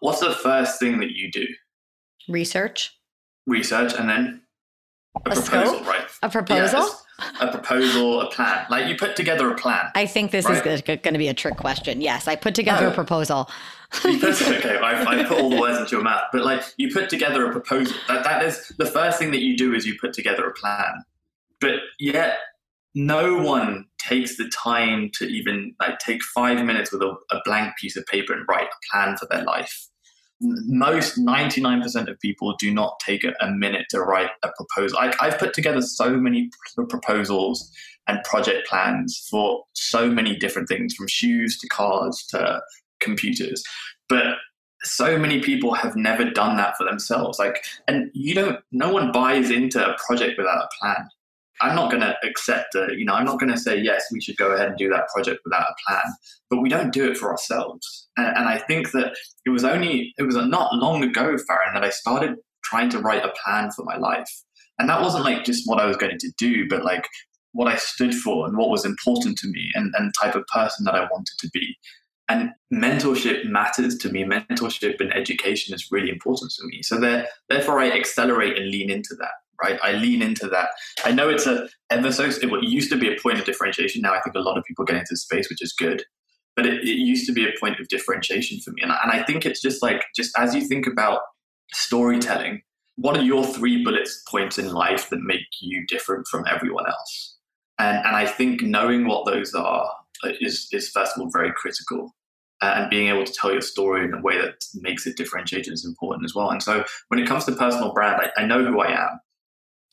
What's 0.00 0.20
the 0.20 0.32
first 0.32 0.78
thing 0.78 1.00
that 1.00 1.12
you 1.12 1.30
do? 1.30 1.46
Research. 2.28 2.92
Research 3.46 3.94
and 3.94 4.08
then 4.08 4.42
a, 5.16 5.30
a 5.30 5.34
proposal, 5.34 5.74
scope? 5.74 5.86
right? 5.86 6.06
A 6.22 6.28
proposal? 6.28 6.80
Yes 6.80 7.03
a 7.40 7.48
proposal, 7.48 8.20
a 8.20 8.30
plan. 8.30 8.66
Like 8.70 8.88
you 8.88 8.96
put 8.96 9.16
together 9.16 9.50
a 9.50 9.54
plan. 9.54 9.90
I 9.94 10.06
think 10.06 10.30
this 10.30 10.46
right? 10.46 10.66
is 10.66 10.82
going 10.82 11.00
to 11.00 11.18
be 11.18 11.28
a 11.28 11.34
trick 11.34 11.56
question. 11.56 12.00
Yes, 12.00 12.26
I 12.26 12.36
put 12.36 12.54
together 12.54 12.88
a 12.88 12.92
proposal. 12.92 13.48
you 14.04 14.18
put, 14.18 14.40
okay, 14.42 14.78
I, 14.78 15.04
I, 15.04 15.24
put 15.24 15.38
all 15.38 15.50
the 15.50 15.60
words 15.60 15.78
into 15.78 15.92
your 15.92 16.02
mouth, 16.02 16.24
but 16.32 16.44
like 16.44 16.62
you 16.76 16.92
put 16.92 17.08
together 17.08 17.46
a 17.46 17.52
proposal. 17.52 17.96
That 18.08 18.24
that 18.24 18.42
is 18.42 18.72
the 18.78 18.86
first 18.86 19.18
thing 19.18 19.30
that 19.30 19.40
you 19.40 19.56
do 19.56 19.74
is 19.74 19.86
you 19.86 19.96
put 20.00 20.12
together 20.12 20.46
a 20.46 20.52
plan. 20.52 21.04
But 21.60 21.74
yet, 22.00 22.38
no 22.94 23.36
one 23.36 23.86
takes 23.98 24.36
the 24.36 24.48
time 24.48 25.10
to 25.14 25.26
even 25.26 25.74
like 25.80 25.98
take 25.98 26.22
five 26.22 26.64
minutes 26.64 26.92
with 26.92 27.02
a, 27.02 27.14
a 27.30 27.40
blank 27.44 27.76
piece 27.76 27.96
of 27.96 28.04
paper 28.06 28.32
and 28.32 28.44
write 28.48 28.66
a 28.66 28.92
plan 28.92 29.16
for 29.16 29.26
their 29.26 29.44
life 29.44 29.88
most 30.44 31.18
99% 31.18 32.08
of 32.08 32.20
people 32.20 32.54
do 32.58 32.72
not 32.72 33.00
take 33.04 33.24
a, 33.24 33.50
minute 33.50 33.86
to 33.90 34.00
write 34.00 34.30
a 34.42 34.50
proposal. 34.56 34.98
I, 34.98 35.14
I've 35.20 35.38
put 35.38 35.54
together 35.54 35.82
so 35.82 36.16
many 36.16 36.50
proposals 36.88 37.70
and 38.06 38.22
project 38.24 38.68
plans 38.68 39.26
for 39.30 39.64
so 39.72 40.10
many 40.10 40.36
different 40.36 40.68
things 40.68 40.94
from 40.94 41.08
shoes 41.08 41.58
to 41.58 41.68
cars 41.68 42.24
to 42.30 42.60
computers. 43.00 43.62
But 44.08 44.36
so 44.82 45.18
many 45.18 45.40
people 45.40 45.72
have 45.74 45.96
never 45.96 46.30
done 46.30 46.56
that 46.58 46.76
for 46.76 46.84
themselves. 46.84 47.38
Like, 47.38 47.64
and 47.88 48.10
you 48.12 48.34
don't, 48.34 48.60
no 48.70 48.92
one 48.92 49.12
buys 49.12 49.50
into 49.50 49.84
a 49.84 49.96
project 50.06 50.36
without 50.36 50.64
a 50.64 50.68
plan. 50.78 51.08
I'm 51.60 51.74
not 51.74 51.90
going 51.90 52.02
to 52.02 52.16
accept 52.24 52.74
it. 52.74 52.98
You 52.98 53.04
know, 53.04 53.14
I'm 53.14 53.24
not 53.24 53.38
going 53.38 53.52
to 53.52 53.58
say, 53.58 53.78
yes, 53.78 54.06
we 54.12 54.20
should 54.20 54.36
go 54.36 54.52
ahead 54.52 54.68
and 54.68 54.76
do 54.76 54.88
that 54.90 55.08
project 55.08 55.40
without 55.44 55.62
a 55.62 55.74
plan, 55.86 56.12
but 56.50 56.60
we 56.60 56.68
don't 56.68 56.92
do 56.92 57.10
it 57.10 57.16
for 57.16 57.30
ourselves. 57.30 58.08
And, 58.16 58.26
and 58.36 58.48
I 58.48 58.58
think 58.58 58.92
that 58.92 59.14
it 59.46 59.50
was 59.50 59.64
only, 59.64 60.12
it 60.18 60.24
was 60.24 60.36
not 60.36 60.74
long 60.74 61.02
ago, 61.04 61.36
Farryn, 61.36 61.74
that 61.74 61.84
I 61.84 61.90
started 61.90 62.36
trying 62.64 62.90
to 62.90 62.98
write 62.98 63.24
a 63.24 63.32
plan 63.44 63.70
for 63.70 63.84
my 63.84 63.96
life. 63.96 64.30
And 64.78 64.88
that 64.88 65.00
wasn't 65.00 65.24
like 65.24 65.44
just 65.44 65.68
what 65.68 65.80
I 65.80 65.86
was 65.86 65.96
going 65.96 66.18
to 66.18 66.32
do, 66.36 66.66
but 66.68 66.84
like 66.84 67.06
what 67.52 67.68
I 67.68 67.76
stood 67.76 68.14
for 68.14 68.46
and 68.46 68.56
what 68.56 68.70
was 68.70 68.84
important 68.84 69.38
to 69.38 69.48
me 69.48 69.70
and, 69.74 69.94
and 69.96 70.12
type 70.20 70.34
of 70.34 70.46
person 70.48 70.84
that 70.84 70.96
I 70.96 71.06
wanted 71.12 71.38
to 71.38 71.48
be. 71.52 71.76
And 72.28 72.50
mentorship 72.72 73.44
matters 73.44 73.96
to 73.98 74.10
me. 74.10 74.24
Mentorship 74.24 75.00
and 75.00 75.14
education 75.14 75.74
is 75.74 75.88
really 75.92 76.10
important 76.10 76.52
to 76.52 76.66
me. 76.66 76.82
So 76.82 76.98
there, 76.98 77.28
therefore, 77.48 77.78
I 77.78 77.90
accelerate 77.90 78.56
and 78.56 78.70
lean 78.70 78.90
into 78.90 79.14
that 79.20 79.30
right? 79.62 79.78
I 79.82 79.92
lean 79.92 80.22
into 80.22 80.48
that. 80.48 80.70
I 81.04 81.12
know 81.12 81.28
it's 81.28 81.46
a 81.46 81.68
ever 81.90 82.12
so 82.12 82.24
it 82.24 82.64
used 82.64 82.90
to 82.90 82.98
be 82.98 83.12
a 83.12 83.20
point 83.20 83.38
of 83.38 83.44
differentiation. 83.44 84.02
Now 84.02 84.14
I 84.14 84.20
think 84.20 84.36
a 84.36 84.40
lot 84.40 84.58
of 84.58 84.64
people 84.64 84.84
get 84.84 84.96
into 84.96 85.10
the 85.10 85.16
space, 85.16 85.48
which 85.48 85.62
is 85.62 85.72
good. 85.72 86.04
But 86.56 86.66
it, 86.66 86.82
it 86.82 86.98
used 86.98 87.26
to 87.26 87.32
be 87.32 87.44
a 87.44 87.52
point 87.58 87.80
of 87.80 87.88
differentiation 87.88 88.60
for 88.60 88.70
me, 88.70 88.82
and, 88.82 88.92
and 88.92 89.10
I 89.10 89.24
think 89.24 89.44
it's 89.44 89.60
just 89.60 89.82
like 89.82 90.04
just 90.14 90.32
as 90.38 90.54
you 90.54 90.62
think 90.62 90.86
about 90.86 91.20
storytelling, 91.72 92.62
what 92.96 93.16
are 93.16 93.22
your 93.22 93.44
three 93.44 93.82
bullet 93.82 94.08
points 94.28 94.58
in 94.58 94.72
life 94.72 95.10
that 95.10 95.20
make 95.20 95.46
you 95.60 95.84
different 95.88 96.28
from 96.28 96.44
everyone 96.48 96.86
else? 96.86 97.36
And 97.78 97.98
and 98.06 98.16
I 98.16 98.26
think 98.26 98.62
knowing 98.62 99.06
what 99.06 99.26
those 99.26 99.52
are 99.54 99.90
uh, 100.22 100.30
is 100.40 100.68
is 100.70 100.90
first 100.90 101.16
of 101.16 101.22
all 101.22 101.30
very 101.30 101.52
critical 101.52 102.14
uh, 102.64 102.74
and 102.76 102.90
being 102.90 103.08
able 103.08 103.24
to 103.24 103.32
tell 103.32 103.52
your 103.52 103.60
story 103.60 104.04
in 104.04 104.14
a 104.14 104.20
way 104.20 104.38
that 104.38 104.64
makes 104.74 105.06
it 105.06 105.16
differentiated 105.16 105.72
is 105.72 105.84
important 105.84 106.24
as 106.24 106.34
well. 106.34 106.50
And 106.50 106.62
so 106.62 106.84
when 107.08 107.20
it 107.20 107.26
comes 107.26 107.44
to 107.44 107.52
personal 107.52 107.92
brand, 107.92 108.22
I, 108.22 108.42
I 108.42 108.46
know 108.46 108.64
who 108.64 108.80
I 108.80 108.92
am. 108.92 109.20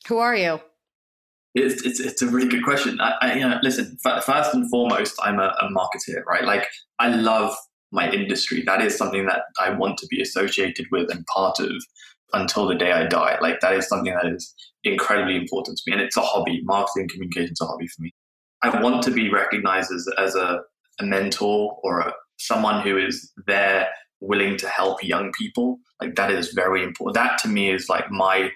Who 0.08 0.18
are 0.18 0.34
you? 0.34 0.60
It's, 1.54 1.82
it's, 1.84 2.00
it's 2.00 2.22
a 2.22 2.26
really 2.26 2.48
good 2.48 2.64
question. 2.64 2.98
I, 3.00 3.14
I, 3.20 3.34
you 3.34 3.40
know, 3.40 3.58
listen, 3.62 3.98
first 4.02 4.54
and 4.54 4.68
foremost, 4.70 5.14
I'm 5.22 5.38
a, 5.38 5.54
a 5.60 5.68
marketeer, 5.68 6.24
right? 6.26 6.44
Like, 6.44 6.66
I 6.98 7.08
love 7.08 7.54
my 7.90 8.10
industry. 8.10 8.62
That 8.64 8.80
is 8.80 8.96
something 8.96 9.26
that 9.26 9.42
I 9.60 9.70
want 9.70 9.98
to 9.98 10.06
be 10.06 10.22
associated 10.22 10.86
with 10.90 11.10
and 11.12 11.26
part 11.26 11.60
of 11.60 11.70
until 12.32 12.66
the 12.66 12.74
day 12.74 12.92
I 12.92 13.06
die. 13.06 13.36
Like, 13.42 13.60
that 13.60 13.74
is 13.74 13.86
something 13.86 14.14
that 14.14 14.26
is 14.26 14.54
incredibly 14.82 15.36
important 15.36 15.76
to 15.76 15.82
me. 15.86 15.92
And 15.92 16.00
it's 16.00 16.16
a 16.16 16.22
hobby. 16.22 16.62
Marketing 16.64 17.06
communication 17.08 17.52
is 17.52 17.60
a 17.60 17.66
hobby 17.66 17.86
for 17.86 18.00
me. 18.00 18.14
I 18.62 18.80
want 18.80 19.02
to 19.02 19.10
be 19.10 19.30
recognized 19.30 19.92
as, 19.92 20.08
as 20.16 20.34
a, 20.34 20.60
a 21.00 21.04
mentor 21.04 21.78
or 21.82 22.00
a, 22.00 22.14
someone 22.38 22.82
who 22.82 22.96
is 22.96 23.30
there 23.46 23.88
willing 24.20 24.56
to 24.56 24.68
help 24.68 25.04
young 25.04 25.32
people. 25.32 25.78
Like, 26.00 26.14
that 26.14 26.30
is 26.30 26.52
very 26.54 26.82
important. 26.82 27.14
That 27.14 27.38
to 27.40 27.48
me 27.48 27.70
is 27.70 27.90
like 27.90 28.10
my 28.10 28.50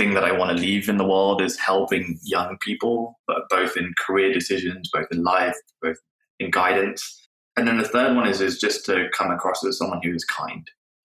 thing 0.00 0.14
that 0.14 0.24
I 0.24 0.32
want 0.32 0.56
to 0.56 0.62
leave 0.62 0.88
in 0.88 0.96
the 0.96 1.06
world 1.06 1.42
is 1.42 1.58
helping 1.58 2.18
young 2.22 2.56
people, 2.62 3.20
but 3.26 3.42
both 3.50 3.76
in 3.76 3.92
career 3.98 4.32
decisions, 4.32 4.88
both 4.90 5.08
in 5.12 5.22
life, 5.22 5.56
both 5.82 5.98
in 6.38 6.50
guidance. 6.50 7.28
And 7.54 7.68
then 7.68 7.76
the 7.76 7.84
third 7.86 8.16
one 8.16 8.26
is 8.26 8.40
is 8.40 8.58
just 8.58 8.86
to 8.86 9.08
come 9.12 9.30
across 9.30 9.62
as 9.62 9.76
someone 9.76 10.00
who 10.02 10.14
is 10.14 10.24
kind 10.24 10.66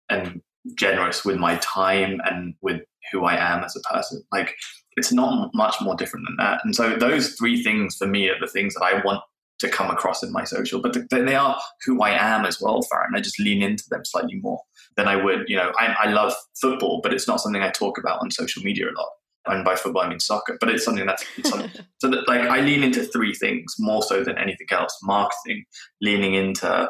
and 0.09 0.40
generous 0.77 1.27
with 1.27 1.37
my 1.37 1.57
time 1.57 2.23
and 2.25 2.55
with 2.62 2.81
who 3.12 3.25
I 3.27 3.37
am 3.37 3.62
as 3.64 3.77
a 3.77 3.81
person. 3.93 4.23
Like 4.33 4.57
it's 4.97 5.12
not 5.12 5.51
much 5.53 5.77
more 5.83 5.95
different 5.95 6.27
than 6.27 6.37
that. 6.38 6.62
And 6.64 6.75
so 6.75 6.97
those 6.97 7.35
three 7.35 7.62
things 7.62 7.97
for 7.97 8.07
me 8.07 8.31
are 8.31 8.40
the 8.40 8.47
things 8.47 8.73
that 8.75 8.83
I 8.83 9.03
want 9.05 9.21
to 9.59 9.69
come 9.69 9.90
across 9.90 10.23
in 10.23 10.33
my 10.33 10.45
social, 10.45 10.81
but 10.81 10.97
they 11.11 11.35
are 11.35 11.61
who 11.85 12.01
I 12.01 12.12
am 12.12 12.47
as 12.47 12.62
well, 12.62 12.81
Farryn. 12.90 13.14
I 13.14 13.21
just 13.21 13.38
lean 13.38 13.62
into 13.62 13.85
them 13.90 14.07
slightly 14.07 14.37
more 14.37 14.62
than 14.96 15.09
I 15.09 15.16
would. 15.16 15.48
You 15.48 15.57
know, 15.57 15.72
I, 15.79 15.96
I 16.00 16.11
love 16.11 16.35
football, 16.61 17.00
but 17.03 17.12
it's 17.12 17.29
not 17.29 17.40
something 17.40 17.62
I 17.62 17.70
talk 17.70 17.98
about 17.98 18.20
on 18.20 18.31
social 18.31 18.62
media 18.62 18.87
a 18.87 18.94
lot. 18.96 19.09
And 19.46 19.64
by 19.64 19.74
football, 19.74 20.03
I 20.03 20.09
mean 20.09 20.20
soccer, 20.20 20.59
but 20.61 20.68
it's 20.68 20.85
something 20.85 21.07
that's 21.07 21.24
it's 21.37 21.48
something, 21.48 21.70
so 21.98 22.09
that 22.09 22.29
like 22.29 22.42
I 22.42 22.61
lean 22.61 22.83
into 22.83 23.05
three 23.05 23.35
things 23.35 23.74
more 23.79 24.03
so 24.03 24.22
than 24.22 24.37
anything 24.37 24.66
else: 24.70 24.98
marketing, 25.03 25.64
leaning 26.03 26.35
into 26.35 26.88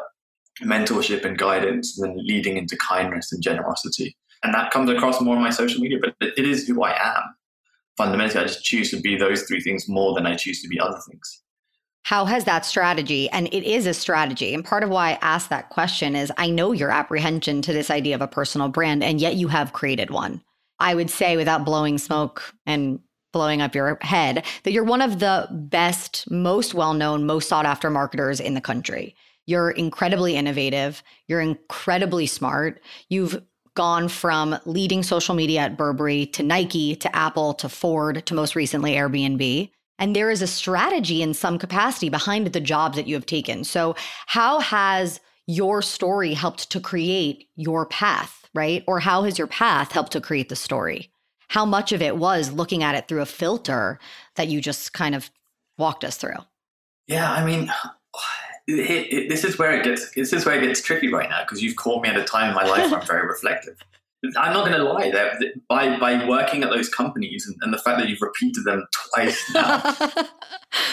mentorship 0.61 1.23
and 1.23 1.37
guidance, 1.37 1.97
and 1.97 2.11
then 2.11 2.25
leading 2.25 2.57
into 2.57 2.77
kindness 2.77 3.31
and 3.31 3.41
generosity. 3.41 4.17
And 4.43 4.53
that 4.53 4.71
comes 4.71 4.89
across 4.89 5.21
more 5.21 5.35
on 5.35 5.41
my 5.41 5.49
social 5.49 5.79
media, 5.79 5.99
but 6.01 6.15
it 6.19 6.45
is 6.45 6.67
who 6.67 6.83
I 6.83 6.91
am. 6.91 7.23
Fundamentally, 7.95 8.43
I 8.43 8.47
just 8.47 8.63
choose 8.63 8.89
to 8.91 8.99
be 8.99 9.15
those 9.15 9.43
three 9.43 9.61
things 9.61 9.87
more 9.87 10.13
than 10.15 10.25
I 10.25 10.35
choose 10.35 10.61
to 10.63 10.67
be 10.67 10.79
other 10.79 10.99
things. 11.09 11.41
How 12.03 12.25
has 12.25 12.45
that 12.45 12.65
strategy, 12.65 13.29
and 13.29 13.47
it 13.47 13.63
is 13.63 13.85
a 13.85 13.93
strategy, 13.93 14.53
and 14.53 14.65
part 14.65 14.83
of 14.83 14.89
why 14.89 15.11
I 15.11 15.19
asked 15.21 15.49
that 15.49 15.69
question 15.69 16.15
is 16.15 16.31
I 16.37 16.49
know 16.49 16.71
your 16.71 16.89
apprehension 16.89 17.61
to 17.61 17.73
this 17.73 17.91
idea 17.91 18.15
of 18.15 18.21
a 18.21 18.27
personal 18.27 18.69
brand, 18.69 19.03
and 19.03 19.21
yet 19.21 19.35
you 19.35 19.47
have 19.49 19.73
created 19.73 20.09
one. 20.09 20.41
I 20.79 20.95
would 20.95 21.11
say, 21.11 21.37
without 21.37 21.63
blowing 21.63 21.99
smoke 21.99 22.53
and 22.65 22.99
blowing 23.31 23.61
up 23.61 23.75
your 23.75 23.97
head, 24.01 24.45
that 24.63 24.71
you're 24.71 24.83
one 24.83 25.01
of 25.01 25.19
the 25.19 25.47
best, 25.51 26.29
most 26.29 26.73
well 26.73 26.93
known, 26.93 27.25
most 27.25 27.47
sought 27.47 27.65
after 27.65 27.89
marketers 27.89 28.39
in 28.39 28.55
the 28.55 28.61
country. 28.61 29.15
You're 29.45 29.71
incredibly 29.71 30.35
innovative, 30.35 31.03
you're 31.27 31.39
incredibly 31.39 32.25
smart. 32.25 32.81
You've 33.09 33.41
gone 33.75 34.09
from 34.09 34.57
leading 34.65 35.03
social 35.03 35.35
media 35.35 35.61
at 35.61 35.77
Burberry 35.77 36.25
to 36.27 36.43
Nike 36.43 36.95
to 36.97 37.15
Apple 37.15 37.53
to 37.55 37.69
Ford 37.69 38.25
to 38.25 38.33
most 38.33 38.55
recently 38.55 38.93
Airbnb. 38.93 39.69
And 40.01 40.15
there 40.15 40.31
is 40.31 40.41
a 40.41 40.47
strategy 40.47 41.21
in 41.21 41.35
some 41.35 41.59
capacity 41.59 42.09
behind 42.09 42.47
the 42.47 42.59
jobs 42.59 42.97
that 42.97 43.07
you 43.07 43.13
have 43.13 43.27
taken. 43.27 43.63
So, 43.63 43.95
how 44.25 44.59
has 44.59 45.21
your 45.45 45.83
story 45.83 46.33
helped 46.33 46.71
to 46.71 46.79
create 46.79 47.47
your 47.55 47.85
path, 47.85 48.49
right? 48.55 48.83
Or 48.87 48.99
how 48.99 49.23
has 49.23 49.37
your 49.37 49.47
path 49.47 49.91
helped 49.91 50.11
to 50.13 50.21
create 50.21 50.49
the 50.49 50.55
story? 50.55 51.11
How 51.49 51.65
much 51.65 51.91
of 51.91 52.01
it 52.01 52.17
was 52.17 52.51
looking 52.51 52.81
at 52.81 52.95
it 52.95 53.07
through 53.07 53.21
a 53.21 53.27
filter 53.27 53.99
that 54.37 54.47
you 54.47 54.59
just 54.59 54.91
kind 54.91 55.13
of 55.13 55.29
walked 55.77 56.03
us 56.03 56.17
through? 56.17 56.39
Yeah, 57.07 57.31
I 57.31 57.45
mean, 57.45 57.71
it, 58.67 59.13
it, 59.13 59.29
this 59.29 59.43
is 59.43 59.59
where 59.59 59.71
it 59.71 59.83
gets 59.83 60.11
this 60.15 60.33
is 60.33 60.47
where 60.47 60.55
it 60.55 60.65
gets 60.65 60.81
tricky 60.81 61.09
right 61.09 61.29
now 61.29 61.43
because 61.43 61.61
you've 61.61 61.75
caught 61.75 62.01
me 62.01 62.09
at 62.09 62.17
a 62.17 62.23
time 62.23 62.49
in 62.49 62.55
my 62.55 62.63
life 62.63 62.89
where 62.89 63.01
I'm 63.01 63.05
very 63.05 63.27
reflective. 63.35 63.77
I'm 64.37 64.53
not 64.53 64.67
going 64.67 64.77
to 64.77 64.83
lie. 64.83 65.09
That 65.11 65.43
by 65.67 65.97
by 65.99 66.27
working 66.27 66.63
at 66.63 66.69
those 66.69 66.89
companies 66.89 67.47
and, 67.47 67.55
and, 67.61 67.73
the 67.73 67.79
fact 67.79 67.99
that 67.99 68.07
you've 68.07 68.21
repeated 68.21 68.65
them 68.65 68.85
twice 69.09 69.41
now, 69.53 69.81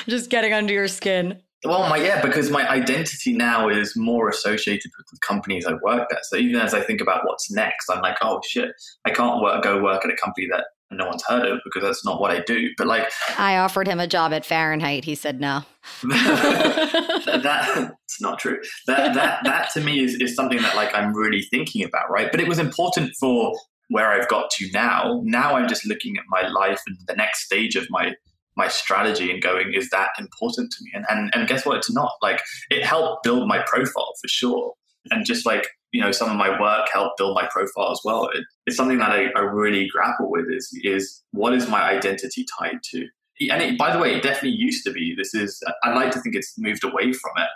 just 0.09 0.31
getting 0.31 0.53
under 0.53 0.73
your 0.73 0.89
skin. 0.89 1.41
Well, 1.65 1.89
my 1.89 1.97
yeah, 1.97 2.23
because 2.23 2.51
my 2.51 2.69
identity 2.69 3.33
now 3.33 3.69
is 3.69 3.97
more 3.97 4.29
associated 4.29 4.93
with 4.97 5.07
the 5.11 5.19
companies 5.27 5.67
I 5.67 5.75
worked 5.83 6.13
at. 6.13 6.25
So 6.25 6.37
even 6.37 6.61
as 6.61 6.73
I 6.73 6.81
think 6.81 7.01
about 7.01 7.27
what's 7.27 7.51
next, 7.51 7.91
I'm 7.91 8.01
like, 8.01 8.17
oh 8.23 8.41
shit, 8.47 8.71
I 9.05 9.11
can't 9.11 9.43
work, 9.43 9.63
go 9.65 9.83
work 9.83 10.05
at 10.05 10.11
a 10.11 10.17
company 10.17 10.47
that 10.53 10.67
no 10.91 11.07
one's 11.07 11.25
heard 11.25 11.47
of 11.47 11.59
because 11.65 11.83
that's 11.83 12.05
not 12.05 12.21
what 12.21 12.31
I 12.31 12.41
do. 12.41 12.71
But 12.79 12.87
like, 12.87 13.11
I 13.37 13.59
offered 13.59 13.89
him 13.89 14.01
a 14.01 14.07
job 14.07 14.33
at 14.33 14.47
Fahrenheit. 14.47 15.05
He 15.05 15.15
said 15.15 15.41
no. 15.41 15.65
not 18.21 18.39
true. 18.39 18.59
That 18.87 19.15
that 19.15 19.41
that 19.45 19.71
to 19.75 19.81
me 19.81 20.01
is, 20.01 20.15
is 20.15 20.35
something 20.35 20.61
that 20.63 20.77
like 20.77 20.95
I'm 20.95 21.15
really 21.15 21.43
thinking 21.43 21.85
about, 21.85 22.11
right? 22.11 22.31
But 22.31 22.41
it 22.41 22.49
was 22.49 22.59
important 22.59 23.15
for 23.19 23.55
where 23.89 24.11
I've 24.11 24.29
got 24.29 24.51
to 24.51 24.71
now. 24.73 25.21
Now 25.25 25.57
I'm 25.57 25.69
just 25.69 25.87
looking 25.87 26.17
at 26.17 26.25
my 26.29 26.47
life 26.49 26.81
and 26.87 26.99
the 27.07 27.15
next 27.15 27.45
stage 27.45 27.77
of 27.77 27.87
my 27.91 28.15
my 28.57 28.69
strategy 28.69 29.31
and 29.31 29.41
going, 29.41 29.73
is 29.73 29.89
that 29.91 30.09
important 30.19 30.73
to 30.73 30.85
me? 30.85 30.91
And 30.95 31.07
and, 31.09 31.31
and 31.35 31.49
guess 31.49 31.65
what? 31.65 31.79
It's 31.79 31.93
not. 31.93 32.13
Like 32.23 32.43
it 32.71 32.85
helped 32.85 33.23
build 33.25 33.49
my 33.49 33.63
profile 33.67 34.13
for 34.21 34.29
sure. 34.29 34.75
And 35.11 35.25
just 35.25 35.47
like, 35.47 35.67
you 35.93 36.03
know, 36.03 36.13
some 36.13 36.31
of 36.31 36.37
my 36.37 36.61
work 36.61 36.89
helped 36.93 37.17
build 37.17 37.35
my 37.35 37.49
profile 37.51 37.93
as 37.93 38.01
well. 38.05 38.29
It, 38.35 38.45
it's 38.67 38.77
something 38.77 38.99
that 38.99 39.11
I, 39.11 39.29
I 39.37 39.41
really 39.41 39.89
grapple 39.89 40.31
with 40.31 40.47
is 40.51 40.69
is 40.83 41.23
what 41.33 41.55
is 41.55 41.69
my 41.69 41.83
identity 41.83 42.45
tied 42.59 42.83
to? 42.91 43.07
And 43.51 43.63
it, 43.63 43.79
by 43.79 43.93
the 43.93 44.01
way, 44.01 44.17
it 44.17 44.23
definitely 44.23 44.59
used 44.59 44.85
to 44.85 44.93
be. 44.93 45.15
This 45.17 45.33
is 45.35 45.63
I 45.85 45.95
like 45.95 46.11
to 46.13 46.21
think 46.21 46.35
it's 46.35 46.55
moved 46.59 46.85
away 46.85 47.13
from 47.13 47.33
it. 47.37 47.49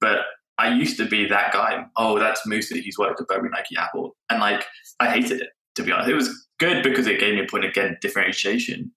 But 0.00 0.20
I 0.58 0.74
used 0.74 0.96
to 0.98 1.06
be 1.06 1.26
that 1.26 1.52
guy. 1.52 1.84
Oh, 1.96 2.18
that's 2.18 2.46
Musa. 2.46 2.76
He's 2.76 2.98
worked 2.98 3.20
at 3.20 3.26
Burberry, 3.26 3.50
Nike, 3.50 3.76
Apple, 3.76 4.16
and 4.30 4.40
like 4.40 4.64
I 5.00 5.10
hated 5.10 5.40
it 5.40 5.48
to 5.74 5.82
be 5.82 5.92
honest. 5.92 6.10
It 6.10 6.14
was 6.14 6.46
good 6.58 6.82
because 6.82 7.06
it 7.06 7.20
gave 7.20 7.34
me 7.34 7.44
a 7.44 7.46
point 7.46 7.64
again 7.64 7.98
differentiation. 8.00 8.92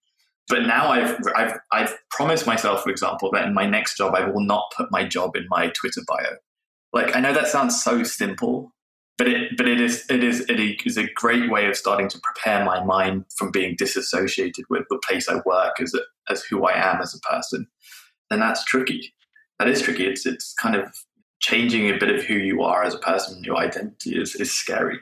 But 0.47 0.65
now 0.65 0.89
I've 0.89 1.17
I've 1.35 1.59
I've 1.71 1.97
promised 2.11 2.47
myself, 2.47 2.83
for 2.83 2.89
example, 2.89 3.29
that 3.33 3.45
in 3.45 3.53
my 3.53 3.65
next 3.65 3.97
job 3.97 4.15
I 4.15 4.29
will 4.29 4.41
not 4.41 4.71
put 4.75 4.91
my 4.91 5.05
job 5.05 5.35
in 5.35 5.45
my 5.49 5.69
Twitter 5.69 6.01
bio. 6.07 6.37
Like 6.93 7.15
I 7.15 7.19
know 7.19 7.33
that 7.33 7.47
sounds 7.47 7.83
so 7.83 8.03
simple, 8.03 8.73
but 9.17 9.27
it 9.27 9.57
but 9.57 9.67
it 9.67 9.81
is 9.81 10.05
it 10.09 10.23
is 10.23 10.41
it 10.49 10.59
is 10.85 10.97
a 10.97 11.11
great 11.15 11.51
way 11.51 11.67
of 11.67 11.75
starting 11.75 12.07
to 12.09 12.19
prepare 12.19 12.63
my 12.63 12.83
mind 12.83 13.25
from 13.35 13.51
being 13.51 13.75
disassociated 13.77 14.65
with 14.69 14.83
the 14.89 14.99
place 15.05 15.27
I 15.27 15.41
work 15.45 15.81
as 15.81 15.93
a, 15.93 15.99
as 16.31 16.43
who 16.43 16.65
I 16.65 16.77
am 16.77 17.01
as 17.01 17.13
a 17.13 17.19
person. 17.19 17.67
And 18.31 18.41
that's 18.41 18.63
tricky. 18.63 19.13
That 19.59 19.67
is 19.67 19.81
tricky. 19.81 20.05
It's 20.05 20.25
it's 20.25 20.53
kind 20.53 20.75
of 20.75 20.95
changing 21.39 21.89
a 21.89 21.97
bit 21.97 22.09
of 22.09 22.23
who 22.23 22.35
you 22.35 22.61
are 22.63 22.83
as 22.83 22.93
a 22.93 22.99
person. 22.99 23.43
Your 23.43 23.57
identity 23.57 24.19
is 24.19 24.35
is 24.35 24.51
scary. 24.51 24.99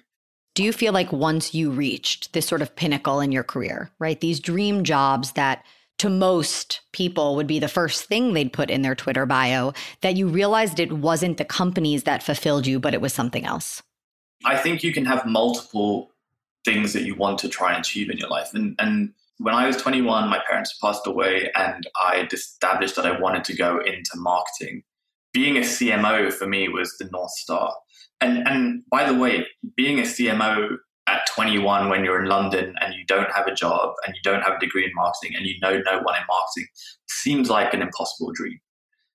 Do 0.54 0.64
you 0.64 0.72
feel 0.72 0.94
like 0.94 1.12
once 1.12 1.54
you 1.54 1.70
reached 1.70 2.32
this 2.32 2.46
sort 2.46 2.62
of 2.62 2.76
pinnacle 2.76 3.20
in 3.20 3.34
your 3.34 3.44
career, 3.44 3.92
right? 4.00 4.20
These 4.20 4.40
dream 4.40 4.86
jobs 4.86 5.34
that 5.34 5.66
to 5.98 6.10
most 6.10 6.82
people 6.94 7.36
would 7.36 7.48
be 7.48 7.60
the 7.60 7.68
first 7.68 8.06
thing 8.06 8.34
they'd 8.34 8.54
put 8.54 8.70
in 8.70 8.82
their 8.82 8.96
Twitter 8.96 9.26
bio, 9.26 9.74
that 10.02 10.16
you 10.16 10.28
realized 10.28 10.80
it 10.80 10.94
wasn't 10.94 11.38
the 11.38 11.46
companies 11.46 12.04
that 12.04 12.24
fulfilled 12.24 12.68
you, 12.68 12.80
but 12.80 12.94
it 12.94 13.02
was 13.02 13.14
something 13.14 13.46
else? 13.46 13.82
I 14.46 14.58
think 14.58 14.84
you 14.84 14.94
can 14.94 15.06
have 15.06 15.26
multiple 15.26 16.12
things 16.66 16.94
that 16.94 17.04
you 17.04 17.16
want 17.16 17.38
to 17.40 17.50
try 17.50 17.74
and 17.74 17.82
achieve 17.82 18.10
in 18.10 18.18
your 18.18 18.30
life. 18.30 18.54
And, 18.54 18.76
and 18.80 19.14
when 19.38 19.54
I 19.54 19.68
was 19.68 19.78
21, 19.78 20.30
my 20.30 20.42
parents 20.48 20.78
passed 20.82 21.06
away, 21.06 21.52
and 21.56 21.88
I 21.96 22.28
established 22.32 22.96
that 22.96 23.06
I 23.06 23.20
wanted 23.20 23.44
to 23.46 23.56
go 23.56 23.80
into 23.80 24.12
marketing. 24.16 24.84
Being 25.34 25.58
a 25.58 25.62
CMO 25.62 26.32
for 26.32 26.48
me 26.48 26.70
was 26.70 26.96
the 26.98 27.10
North 27.12 27.32
Star 27.32 27.74
and 28.22 28.48
and 28.48 28.84
by 28.90 29.10
the 29.10 29.18
way, 29.18 29.46
being 29.76 30.00
a 30.00 30.04
CMO 30.04 30.78
at 31.08 31.28
21 31.28 31.90
when 31.90 32.04
you're 32.04 32.22
in 32.22 32.28
London 32.28 32.74
and 32.82 32.96
you 32.96 33.06
don't 33.06 33.32
have 33.32 33.46
a 33.46 33.54
job 33.54 33.94
and 34.06 34.16
you 34.16 34.22
don't 34.24 34.42
have 34.42 34.54
a 34.54 34.60
degree 34.60 34.84
in 34.84 34.92
marketing 34.96 35.36
and 35.36 35.46
you 35.46 35.54
know 35.62 35.74
no 35.86 36.00
one 36.02 36.16
in 36.16 36.26
marketing 36.28 36.68
seems 37.08 37.50
like 37.50 37.74
an 37.76 37.82
impossible 37.82 38.32
dream. 38.34 38.60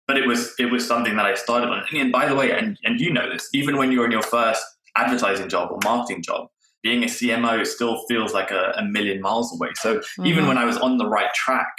But 0.06 0.16
it 0.16 0.26
was 0.26 0.54
it 0.58 0.66
was 0.66 0.86
something 0.86 1.16
that 1.16 1.26
I 1.26 1.34
started 1.34 1.68
on. 1.68 1.84
And 1.92 2.12
by 2.12 2.26
the 2.26 2.34
way, 2.34 2.52
and, 2.52 2.78
and 2.84 3.00
you 3.00 3.12
know 3.12 3.30
this, 3.30 3.48
even 3.52 3.76
when 3.76 3.90
you're 3.92 4.04
in 4.04 4.12
your 4.12 4.22
first 4.22 4.62
advertising 4.96 5.48
job 5.48 5.70
or 5.70 5.78
marketing 5.84 6.22
job, 6.22 6.48
being 6.82 7.02
a 7.02 7.06
CMO 7.06 7.66
still 7.66 8.04
feels 8.08 8.32
like 8.32 8.50
a, 8.50 8.72
a 8.76 8.84
million 8.84 9.20
miles 9.20 9.54
away. 9.54 9.70
So 9.76 9.98
mm-hmm. 9.98 10.26
even 10.26 10.46
when 10.46 10.58
I 10.58 10.64
was 10.64 10.78
on 10.78 10.98
the 10.98 11.06
right 11.06 11.32
track, 11.34 11.72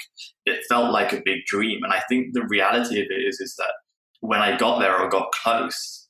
it 0.46 0.64
felt 0.70 0.92
like 0.92 1.12
a 1.14 1.22
big 1.24 1.46
dream. 1.46 1.84
And 1.84 1.92
I 1.92 2.02
think 2.08 2.34
the 2.34 2.46
reality 2.46 3.02
of 3.02 3.08
it 3.10 3.22
is 3.22 3.40
is 3.40 3.56
that 3.58 3.74
when 4.20 4.40
I 4.40 4.58
got 4.58 4.80
there 4.80 4.98
or 4.98 5.10
got 5.10 5.32
close, 5.32 6.08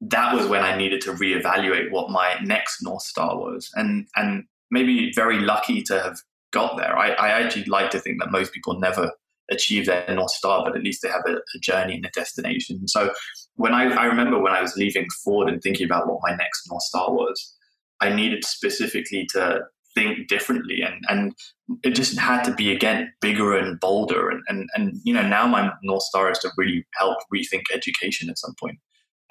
that 0.00 0.34
was 0.34 0.46
when 0.46 0.62
I 0.62 0.76
needed 0.76 1.00
to 1.02 1.12
reevaluate 1.12 1.92
what 1.92 2.10
my 2.10 2.36
next 2.42 2.82
North 2.82 3.02
Star 3.02 3.36
was. 3.38 3.70
And 3.74 4.08
and 4.16 4.44
maybe 4.70 5.12
very 5.14 5.38
lucky 5.38 5.82
to 5.82 6.00
have 6.00 6.18
got 6.52 6.76
there. 6.76 6.98
I, 6.98 7.10
I 7.10 7.28
actually 7.28 7.64
like 7.64 7.90
to 7.90 8.00
think 8.00 8.20
that 8.20 8.32
most 8.32 8.52
people 8.52 8.78
never 8.78 9.12
achieve 9.50 9.86
their 9.86 10.06
North 10.14 10.30
Star, 10.30 10.64
but 10.64 10.76
at 10.76 10.82
least 10.82 11.02
they 11.02 11.08
have 11.08 11.24
a, 11.26 11.34
a 11.34 11.58
journey 11.60 11.94
and 11.94 12.06
a 12.06 12.10
destination. 12.10 12.88
So 12.88 13.12
when 13.56 13.74
I, 13.74 13.92
I 13.94 14.06
remember 14.06 14.38
when 14.38 14.52
I 14.52 14.62
was 14.62 14.76
leaving 14.76 15.06
Ford 15.24 15.48
and 15.48 15.62
thinking 15.62 15.84
about 15.84 16.08
what 16.08 16.20
my 16.22 16.34
next 16.34 16.68
North 16.70 16.82
Star 16.82 17.12
was, 17.12 17.54
I 18.02 18.14
needed 18.14 18.44
specifically 18.44 19.26
to 19.32 19.60
think 19.94 20.26
differently 20.26 20.80
and 20.80 21.04
and 21.08 21.34
it 21.82 21.94
just 21.94 22.18
had 22.18 22.42
to 22.44 22.54
be 22.54 22.72
again 22.72 23.12
bigger 23.20 23.56
and 23.58 23.78
bolder 23.78 24.30
and 24.30 24.42
and, 24.48 24.68
and 24.74 24.96
you 25.04 25.12
know 25.12 25.26
now 25.26 25.46
my 25.46 25.70
north 25.82 26.02
star 26.02 26.30
is 26.30 26.38
to 26.38 26.50
really 26.56 26.86
help 26.96 27.18
rethink 27.34 27.64
education 27.74 28.30
at 28.30 28.38
some 28.38 28.54
point 28.58 28.78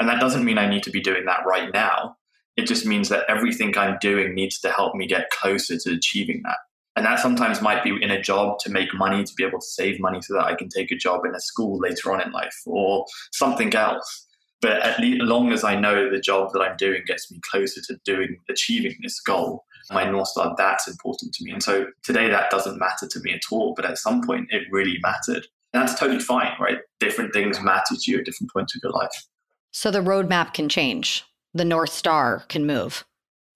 and 0.02 0.10
that 0.10 0.20
doesn't 0.20 0.44
mean 0.44 0.58
I 0.58 0.68
need 0.68 0.82
to 0.84 0.90
be 0.90 1.00
doing 1.00 1.26
that 1.26 1.46
right 1.46 1.70
now. 1.72 2.18
It 2.58 2.66
just 2.66 2.88
means 2.88 3.08
that 3.10 3.24
everything 3.30 3.78
I'm 3.78 4.00
doing 4.02 4.34
needs 4.34 4.60
to 4.62 4.72
help 4.72 4.96
me 4.96 5.06
get 5.06 5.30
closer 5.30 5.78
to 5.78 5.94
achieving 5.94 6.42
that. 6.44 6.58
And 6.96 7.06
that 7.06 7.20
sometimes 7.20 7.62
might 7.62 7.84
be 7.84 7.96
in 8.02 8.10
a 8.10 8.20
job 8.20 8.58
to 8.62 8.72
make 8.72 8.96
money, 8.96 9.24
to 9.24 9.34
be 9.38 9.44
able 9.44 9.60
to 9.60 9.66
save 9.66 10.00
money 10.00 10.20
so 10.24 10.34
that 10.34 10.46
I 10.46 10.56
can 10.56 10.70
take 10.70 10.90
a 10.90 10.96
job 10.96 11.22
in 11.24 11.36
a 11.36 11.40
school 11.40 11.78
later 11.78 12.12
on 12.12 12.20
in 12.20 12.32
life 12.32 12.64
or 12.66 13.06
something 13.32 13.72
else. 13.76 14.26
But 14.62 14.82
at 14.84 15.00
least, 15.00 15.24
as 15.24 15.28
long 15.28 15.52
as 15.52 15.63
I 15.63 15.76
know 15.76 16.10
the 16.10 16.19
job 16.19 16.52
that 16.54 16.62
I'm 16.62 16.78
doing 16.78 17.02
gets 17.06 17.32
me 17.32 17.39
closer 17.50 17.82
to 17.82 18.00
doing, 18.06 18.38
achieving 18.50 18.95
this 19.02 19.19
goal, 19.19 19.65
my 19.89 20.10
North 20.10 20.28
Star, 20.30 20.54
that's 20.58 20.88
important 20.88 21.34
to 21.34 21.43
me. 21.43 21.52
And 21.52 21.63
so 21.63 21.88
today 22.04 22.30
that 22.30 22.52
doesn't 22.52 22.80
matter 22.80 23.08
to 23.08 23.19
me 23.21 23.34
at 23.34 23.41
all. 23.52 23.74
But 23.76 23.86
at 23.86 23.97
some 23.97 24.21
point 24.21 24.47
it 24.52 24.67
really 24.71 25.00
mattered. 25.02 25.47
And 25.74 25.82
that's 25.82 26.00
totally 26.00 26.19
fine, 26.19 26.52
right? 26.60 26.78
Different 27.00 27.34
things 27.34 27.62
matter 27.62 27.95
to 27.95 28.12
you 28.12 28.19
at 28.19 28.26
different 28.26 28.52
points 28.52 28.76
of 28.76 28.82
your 28.84 28.91
life. 28.91 29.26
So 29.71 29.89
the 29.89 30.00
roadmap 30.00 30.54
can 30.54 30.69
change. 30.69 31.24
The 31.54 31.65
North 31.65 31.91
Star 31.91 32.43
can 32.47 32.65
move. 32.65 33.06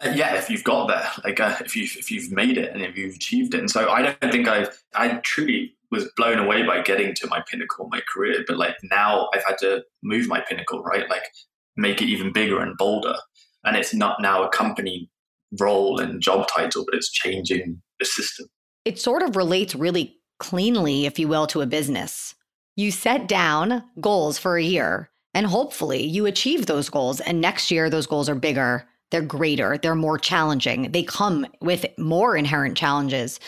Uh, 0.03 0.11
yeah, 0.13 0.35
if 0.35 0.49
you've 0.49 0.63
got 0.63 0.87
there, 0.87 1.09
like 1.23 1.39
uh, 1.39 1.55
if 1.63 1.75
you 1.75 1.83
if 1.83 2.11
you've 2.11 2.31
made 2.31 2.57
it 2.57 2.73
and 2.73 2.81
if 2.81 2.97
you've 2.97 3.15
achieved 3.15 3.53
it, 3.53 3.61
and 3.61 3.71
so 3.71 3.89
I 3.89 4.01
don't 4.01 4.31
think 4.31 4.47
I've 4.47 4.83
I 4.93 5.07
truly 5.23 5.74
was 5.91 6.09
blown 6.15 6.39
away 6.39 6.63
by 6.63 6.81
getting 6.81 7.13
to 7.15 7.27
my 7.27 7.43
pinnacle 7.49 7.85
in 7.85 7.89
my 7.91 8.01
career, 8.13 8.43
but 8.47 8.57
like 8.57 8.75
now 8.83 9.29
I've 9.33 9.43
had 9.45 9.57
to 9.59 9.83
move 10.03 10.27
my 10.27 10.41
pinnacle, 10.41 10.81
right? 10.83 11.09
Like 11.09 11.23
make 11.77 12.01
it 12.01 12.09
even 12.09 12.31
bigger 12.31 12.59
and 12.59 12.77
bolder, 12.77 13.15
and 13.63 13.75
it's 13.75 13.93
not 13.93 14.21
now 14.21 14.43
a 14.43 14.49
company 14.49 15.09
role 15.59 15.99
and 15.99 16.21
job 16.21 16.47
title, 16.47 16.85
but 16.85 16.95
it's 16.95 17.11
changing 17.11 17.81
the 17.99 18.05
system. 18.05 18.47
It 18.83 18.99
sort 18.99 19.23
of 19.23 19.35
relates 19.35 19.75
really 19.75 20.17
cleanly, 20.39 21.05
if 21.05 21.17
you 21.17 21.27
will, 21.27 21.47
to 21.47 21.61
a 21.61 21.65
business. 21.65 22.35
You 22.75 22.91
set 22.91 23.27
down 23.27 23.83
goals 24.01 24.37
for 24.37 24.57
a 24.57 24.63
year 24.63 25.09
and 25.33 25.45
hopefully 25.47 26.03
you 26.03 26.25
achieve 26.25 26.65
those 26.65 26.89
goals. 26.89 27.19
And 27.19 27.41
next 27.41 27.71
year, 27.71 27.89
those 27.89 28.07
goals 28.07 28.29
are 28.29 28.35
bigger, 28.35 28.87
they're 29.11 29.21
greater, 29.21 29.77
they're 29.77 29.95
more 29.95 30.17
challenging. 30.17 30.91
They 30.91 31.03
come 31.03 31.45
with 31.61 31.85
more 31.97 32.35
inherent 32.35 32.77
challenges. 32.77 33.39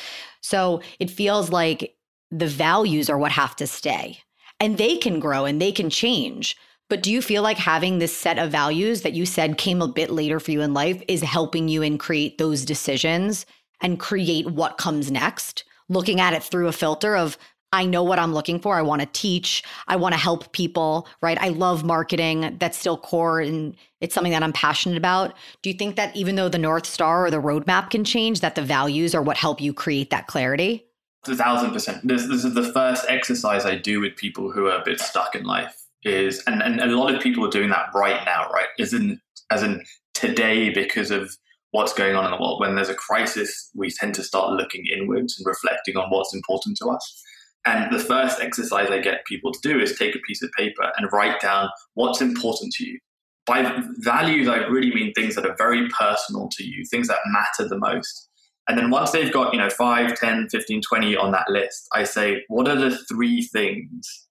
So 0.41 0.82
it 1.00 1.10
feels 1.10 1.52
like 1.52 1.97
the 2.32 2.48
values 2.48 3.10
are 3.10 3.18
what 3.18 3.32
have 3.32 3.56
to 3.58 3.68
stay 3.68 4.20
and 4.60 4.78
they 4.78 4.98
can 4.98 5.20
grow 5.20 5.46
and 5.46 5.62
they 5.62 5.72
can 5.72 5.90
change. 5.90 6.58
But 6.90 7.04
do 7.04 7.12
you 7.12 7.22
feel 7.22 7.44
like 7.44 7.58
having 7.58 8.00
this 8.00 8.16
set 8.16 8.40
of 8.40 8.52
values 8.52 9.02
that 9.02 9.13
you 9.13 9.26
said 9.26 9.58
came 9.58 9.82
a 9.82 9.88
bit 9.88 10.10
later 10.10 10.40
for 10.40 10.52
you 10.52 10.62
in 10.62 10.74
life 10.74 11.02
is 11.08 11.22
helping 11.22 11.68
you 11.68 11.82
in 11.82 11.98
create 11.98 12.38
those 12.38 12.63
decisions 12.63 13.46
and 13.82 14.00
create 14.00 14.50
what 14.50 14.78
comes 14.78 15.12
next? 15.12 15.66
Looking 15.90 16.20
at 16.20 16.34
it 16.34 16.44
through 16.44 16.68
a 16.68 16.74
filter 16.74 17.16
of 17.16 17.38
I 17.74 17.86
know 17.86 18.02
what 18.02 18.20
I'm 18.20 18.34
looking 18.34 18.62
for. 18.62 18.76
I 18.76 18.82
want 18.82 19.02
to 19.02 19.10
teach. 19.12 19.62
I 19.90 19.98
want 19.98 20.13
to 20.13 20.20
help 20.20 20.54
people, 20.54 21.06
right? 21.22 21.38
I 21.40 21.50
love 21.50 21.84
marketing. 21.84 22.56
That's 22.60 22.78
still 22.78 22.98
core 22.98 23.42
and 23.42 23.76
it's 24.00 24.16
something 24.16 24.32
that 24.32 24.42
I'm 24.44 24.54
passionate 24.54 24.98
about. 24.98 25.36
Do 25.62 25.70
you 25.70 25.76
think 25.76 25.98
that 25.98 26.16
even 26.16 26.36
though 26.36 26.48
the 26.48 26.58
North 26.58 26.86
Star 26.86 27.26
or 27.26 27.32
the 27.32 27.42
roadmap 27.42 27.90
can 27.90 28.06
change, 28.06 28.40
that 28.40 28.56
the 28.56 28.62
values 28.62 29.13
are 29.13 29.22
what 29.22 29.36
help 29.36 29.60
you 29.60 29.74
create 29.74 30.10
that 30.12 30.28
clarity? 30.28 30.87
A 31.30 31.36
thousand 31.36 31.72
percent. 31.72 32.08
This, 32.08 32.26
this 32.28 32.46
is 32.46 32.54
the 32.54 32.72
first 32.72 33.06
exercise 33.10 33.66
I 33.66 33.76
do 33.76 34.00
with 34.00 34.16
people 34.16 34.52
who 34.52 34.68
are 34.68 34.80
a 34.80 34.84
bit 34.84 35.00
stuck 35.00 35.36
in 35.36 35.44
life 35.44 35.76
is, 36.04 36.42
and, 36.48 36.62
and 36.62 36.80
a 36.80 36.98
lot 36.98 37.13
of 37.13 37.22
people 37.22 37.46
are 37.46 37.50
doing 37.50 37.70
that 37.70 37.90
right 37.94 38.24
now, 38.26 38.50
right? 38.50 38.68
Is 38.80 38.94
in, 38.94 39.20
as 39.52 39.63
in 39.63 39.84
today 40.13 40.70
because 40.70 41.12
of 41.12 41.36
what's 41.72 41.94
going 41.94 42.16
on 42.16 42.26
in 42.26 42.32
the 42.32 42.38
world. 42.38 42.62
When 42.62 42.76
there's 42.76 42.90
a 42.90 42.96
crisis, 42.96 43.70
we 43.76 43.92
tend 43.92 44.16
to 44.16 44.24
start 44.24 44.54
looking 44.54 44.86
inwards 44.86 45.38
and 45.38 45.46
reflecting 45.46 45.98
on 45.98 46.10
what's 46.10 46.34
important 46.34 46.78
to 46.78 46.88
us. 46.88 47.24
And 47.66 47.94
the 47.94 48.00
first 48.00 48.40
exercise 48.40 48.90
I 48.90 49.00
get 49.00 49.26
people 49.26 49.52
to 49.52 49.60
do 49.62 49.80
is 49.80 49.98
take 49.98 50.16
a 50.16 50.20
piece 50.20 50.42
of 50.42 50.50
paper 50.58 50.92
and 50.98 51.12
write 51.12 51.42
down 51.42 51.70
what's 51.96 52.22
important 52.22 52.72
to 52.74 52.86
you. 52.86 53.00
By 53.46 53.82
values, 53.98 54.48
I 54.48 54.58
really 54.58 54.94
mean 54.94 55.13
things 55.13 55.36
that 55.36 55.46
are 55.46 55.56
very 55.58 55.90
personal 55.90 56.50
to 56.54 56.63
you, 56.63 56.86
things 56.86 57.10
that 57.10 57.20
matter 57.28 57.68
the 57.68 57.78
most. 57.78 58.27
And 58.68 58.78
then 58.78 58.90
once 58.90 59.12
they've 59.12 59.32
got, 59.32 59.54
you 59.54 59.60
know, 59.60 59.70
5, 59.70 60.16
10, 60.16 60.50
15, 60.50 60.82
20 60.82 61.16
on 61.16 61.32
that 61.32 61.50
list, 61.50 61.88
I 61.94 62.04
say, 62.04 62.44
what 62.48 62.68
are 62.68 62.76
the 62.76 62.98
three 63.10 63.42
things 63.42 64.28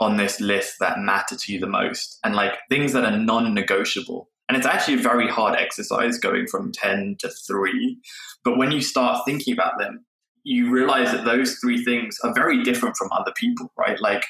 on 0.00 0.16
this 0.16 0.40
list 0.40 0.76
that 0.80 0.98
matter 0.98 1.36
to 1.36 1.52
you 1.52 1.58
the 1.58 1.66
most? 1.66 2.18
And 2.24 2.34
like 2.34 2.54
things 2.70 2.92
that 2.92 3.04
are 3.04 3.16
non 3.16 3.54
negotiable. 3.54 4.28
And 4.48 4.56
it's 4.56 4.66
actually 4.66 4.94
a 4.94 5.02
very 5.02 5.28
hard 5.28 5.58
exercise 5.58 6.18
going 6.18 6.46
from 6.46 6.72
10 6.72 7.16
to 7.20 7.28
3. 7.28 7.98
But 8.44 8.58
when 8.58 8.70
you 8.70 8.82
start 8.82 9.24
thinking 9.24 9.54
about 9.54 9.78
them, 9.78 10.04
you 10.44 10.70
realize 10.70 11.12
that 11.12 11.24
those 11.24 11.56
three 11.58 11.84
things 11.84 12.18
are 12.24 12.34
very 12.34 12.62
different 12.62 12.96
from 12.96 13.10
other 13.12 13.32
people, 13.36 13.72
right? 13.78 14.00
Like 14.00 14.24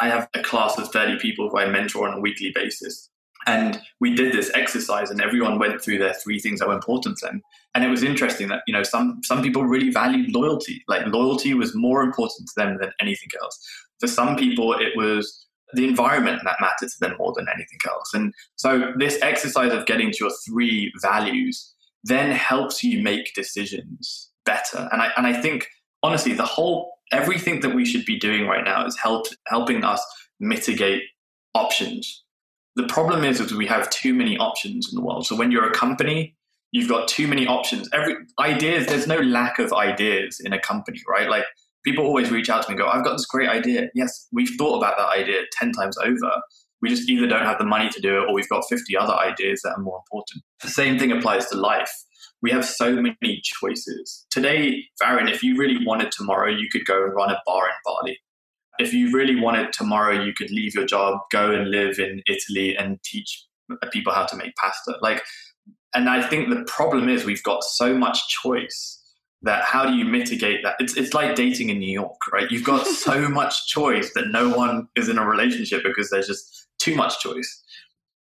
I 0.00 0.08
have 0.08 0.28
a 0.34 0.42
class 0.42 0.78
of 0.78 0.90
30 0.90 1.18
people 1.18 1.48
who 1.48 1.58
I 1.58 1.68
mentor 1.68 2.08
on 2.08 2.18
a 2.18 2.20
weekly 2.20 2.52
basis. 2.54 3.10
And 3.48 3.80
we 3.98 4.14
did 4.14 4.32
this 4.32 4.50
exercise 4.54 5.10
and 5.10 5.22
everyone 5.22 5.58
went 5.58 5.80
through 5.80 5.98
their 5.98 6.12
three 6.12 6.38
things 6.38 6.60
that 6.60 6.68
were 6.68 6.74
important 6.74 7.16
to 7.18 7.26
them. 7.26 7.40
And 7.74 7.82
it 7.82 7.88
was 7.88 8.02
interesting 8.02 8.48
that, 8.48 8.62
you 8.66 8.74
know, 8.74 8.82
some 8.82 9.20
some 9.24 9.42
people 9.42 9.64
really 9.64 9.90
valued 9.90 10.34
loyalty. 10.34 10.84
Like 10.86 11.06
loyalty 11.06 11.54
was 11.54 11.74
more 11.74 12.02
important 12.02 12.46
to 12.48 12.52
them 12.56 12.76
than 12.78 12.92
anything 13.00 13.30
else. 13.42 13.58
For 14.00 14.06
some 14.06 14.36
people 14.36 14.74
it 14.74 14.92
was 14.96 15.46
the 15.72 15.88
environment 15.88 16.42
that 16.44 16.56
mattered 16.60 16.90
to 16.90 17.00
them 17.00 17.16
more 17.18 17.32
than 17.34 17.46
anything 17.54 17.78
else. 17.88 18.12
And 18.12 18.34
so 18.56 18.92
this 18.98 19.18
exercise 19.22 19.72
of 19.72 19.86
getting 19.86 20.10
to 20.10 20.18
your 20.20 20.32
three 20.46 20.92
values 21.00 21.74
then 22.04 22.30
helps 22.30 22.84
you 22.84 23.02
make 23.02 23.34
decisions 23.34 24.30
better. 24.44 24.88
And 24.92 25.00
I 25.00 25.10
and 25.16 25.26
I 25.26 25.40
think 25.40 25.66
honestly 26.02 26.34
the 26.34 26.44
whole 26.44 26.98
everything 27.12 27.60
that 27.60 27.74
we 27.74 27.86
should 27.86 28.04
be 28.04 28.18
doing 28.18 28.46
right 28.46 28.64
now 28.64 28.84
is 28.84 28.98
help 28.98 29.26
helping 29.46 29.84
us 29.84 30.04
mitigate 30.38 31.02
options. 31.54 32.24
The 32.78 32.86
problem 32.86 33.24
is 33.24 33.38
that 33.38 33.50
we 33.50 33.66
have 33.66 33.90
too 33.90 34.14
many 34.14 34.38
options 34.38 34.88
in 34.88 34.96
the 34.96 35.04
world. 35.04 35.26
So 35.26 35.34
when 35.34 35.50
you're 35.50 35.68
a 35.68 35.74
company, 35.74 36.36
you've 36.70 36.88
got 36.88 37.08
too 37.08 37.26
many 37.26 37.44
options. 37.44 37.88
Every 37.92 38.14
ideas, 38.38 38.86
there's 38.86 39.08
no 39.08 39.18
lack 39.18 39.58
of 39.58 39.72
ideas 39.72 40.40
in 40.44 40.52
a 40.52 40.60
company, 40.60 41.02
right? 41.08 41.28
Like 41.28 41.42
people 41.84 42.04
always 42.04 42.30
reach 42.30 42.48
out 42.48 42.62
to 42.62 42.68
me 42.68 42.74
and 42.74 42.80
go, 42.80 42.86
I've 42.86 43.02
got 43.02 43.14
this 43.14 43.26
great 43.26 43.48
idea. 43.48 43.88
Yes, 43.96 44.28
we've 44.32 44.52
thought 44.56 44.76
about 44.76 44.96
that 44.96 45.08
idea 45.08 45.42
10 45.58 45.72
times 45.72 45.98
over. 45.98 46.30
We 46.80 46.88
just 46.88 47.10
either 47.10 47.26
don't 47.26 47.44
have 47.44 47.58
the 47.58 47.66
money 47.66 47.88
to 47.90 48.00
do 48.00 48.18
it 48.18 48.28
or 48.28 48.32
we've 48.32 48.48
got 48.48 48.62
50 48.68 48.96
other 48.96 49.14
ideas 49.14 49.60
that 49.64 49.72
are 49.72 49.82
more 49.82 50.00
important. 50.06 50.44
The 50.62 50.70
same 50.70 51.00
thing 51.00 51.10
applies 51.10 51.46
to 51.46 51.56
life. 51.56 51.90
We 52.42 52.52
have 52.52 52.64
so 52.64 52.94
many 52.94 53.40
choices. 53.42 54.24
Today, 54.30 54.84
Farryn, 55.02 55.28
if 55.28 55.42
you 55.42 55.56
really 55.56 55.84
wanted 55.84 56.12
tomorrow, 56.12 56.48
you 56.48 56.68
could 56.70 56.84
go 56.84 57.02
and 57.02 57.12
run 57.12 57.32
a 57.32 57.42
bar 57.44 57.66
in 57.66 57.74
Bali. 57.84 58.20
If 58.78 58.92
you 58.92 59.10
really 59.12 59.36
wanted 59.36 59.72
tomorrow, 59.72 60.12
you 60.22 60.32
could 60.32 60.50
leave 60.50 60.74
your 60.74 60.86
job, 60.86 61.20
go 61.30 61.50
and 61.52 61.70
live 61.70 61.98
in 61.98 62.22
Italy 62.26 62.76
and 62.76 63.02
teach 63.02 63.44
people 63.92 64.12
how 64.12 64.24
to 64.24 64.36
make 64.36 64.54
pasta. 64.56 64.96
Like, 65.00 65.22
and 65.94 66.08
I 66.08 66.22
think 66.22 66.50
the 66.50 66.64
problem 66.66 67.08
is 67.08 67.24
we've 67.24 67.42
got 67.42 67.64
so 67.64 67.94
much 67.94 68.28
choice 68.28 68.98
that 69.42 69.62
how 69.62 69.86
do 69.86 69.94
you 69.94 70.04
mitigate 70.04 70.62
that? 70.64 70.76
It's, 70.80 70.96
it's 70.96 71.14
like 71.14 71.36
dating 71.36 71.70
in 71.70 71.78
New 71.78 71.92
York, 71.92 72.18
right? 72.32 72.50
You've 72.50 72.64
got 72.64 72.86
so 72.86 73.28
much 73.28 73.68
choice 73.68 74.12
that 74.14 74.28
no 74.28 74.48
one 74.48 74.88
is 74.96 75.08
in 75.08 75.18
a 75.18 75.26
relationship 75.26 75.82
because 75.84 76.10
there's 76.10 76.26
just 76.26 76.66
too 76.78 76.94
much 76.94 77.20
choice. 77.20 77.62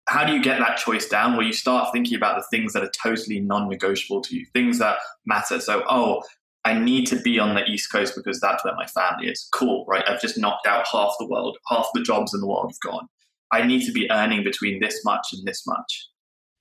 How 0.07 0.23
do 0.23 0.31
you 0.31 0.41
get 0.41 0.59
that 0.59 0.77
choice 0.77 1.07
down 1.07 1.35
where 1.35 1.45
you 1.45 1.51
start 1.51 1.91
thinking 1.91 2.15
about 2.15 2.37
the 2.37 2.45
things 2.49 2.71
that 2.73 2.83
are 2.83 2.91
totally 3.03 3.41
non 3.41 3.67
negotiable 3.67 4.21
to 4.21 4.35
you, 4.35 4.45
things 4.53 4.79
that 4.79 4.99
matter? 5.25 5.59
So, 5.59 5.83
oh, 5.89 6.23
I 6.67 6.77
need 6.77 7.07
to 7.07 7.15
be 7.15 7.39
on 7.39 7.55
the 7.55 7.63
East 7.63 7.89
Coast 7.93 8.13
because 8.13 8.41
that's 8.41 8.65
where 8.65 8.75
my 8.75 8.85
family 8.87 9.29
is. 9.29 9.47
Cool, 9.53 9.85
right? 9.87 10.03
I've 10.05 10.19
just 10.19 10.37
knocked 10.37 10.67
out 10.67 10.85
half 10.91 11.13
the 11.17 11.25
world, 11.25 11.57
half 11.69 11.87
the 11.93 12.01
jobs 12.01 12.33
in 12.33 12.41
the 12.41 12.47
world 12.47 12.69
have 12.69 12.91
gone. 12.91 13.07
I 13.53 13.65
need 13.65 13.85
to 13.85 13.93
be 13.93 14.11
earning 14.11 14.43
between 14.43 14.81
this 14.81 14.99
much 15.05 15.27
and 15.31 15.47
this 15.47 15.65
much. 15.65 16.09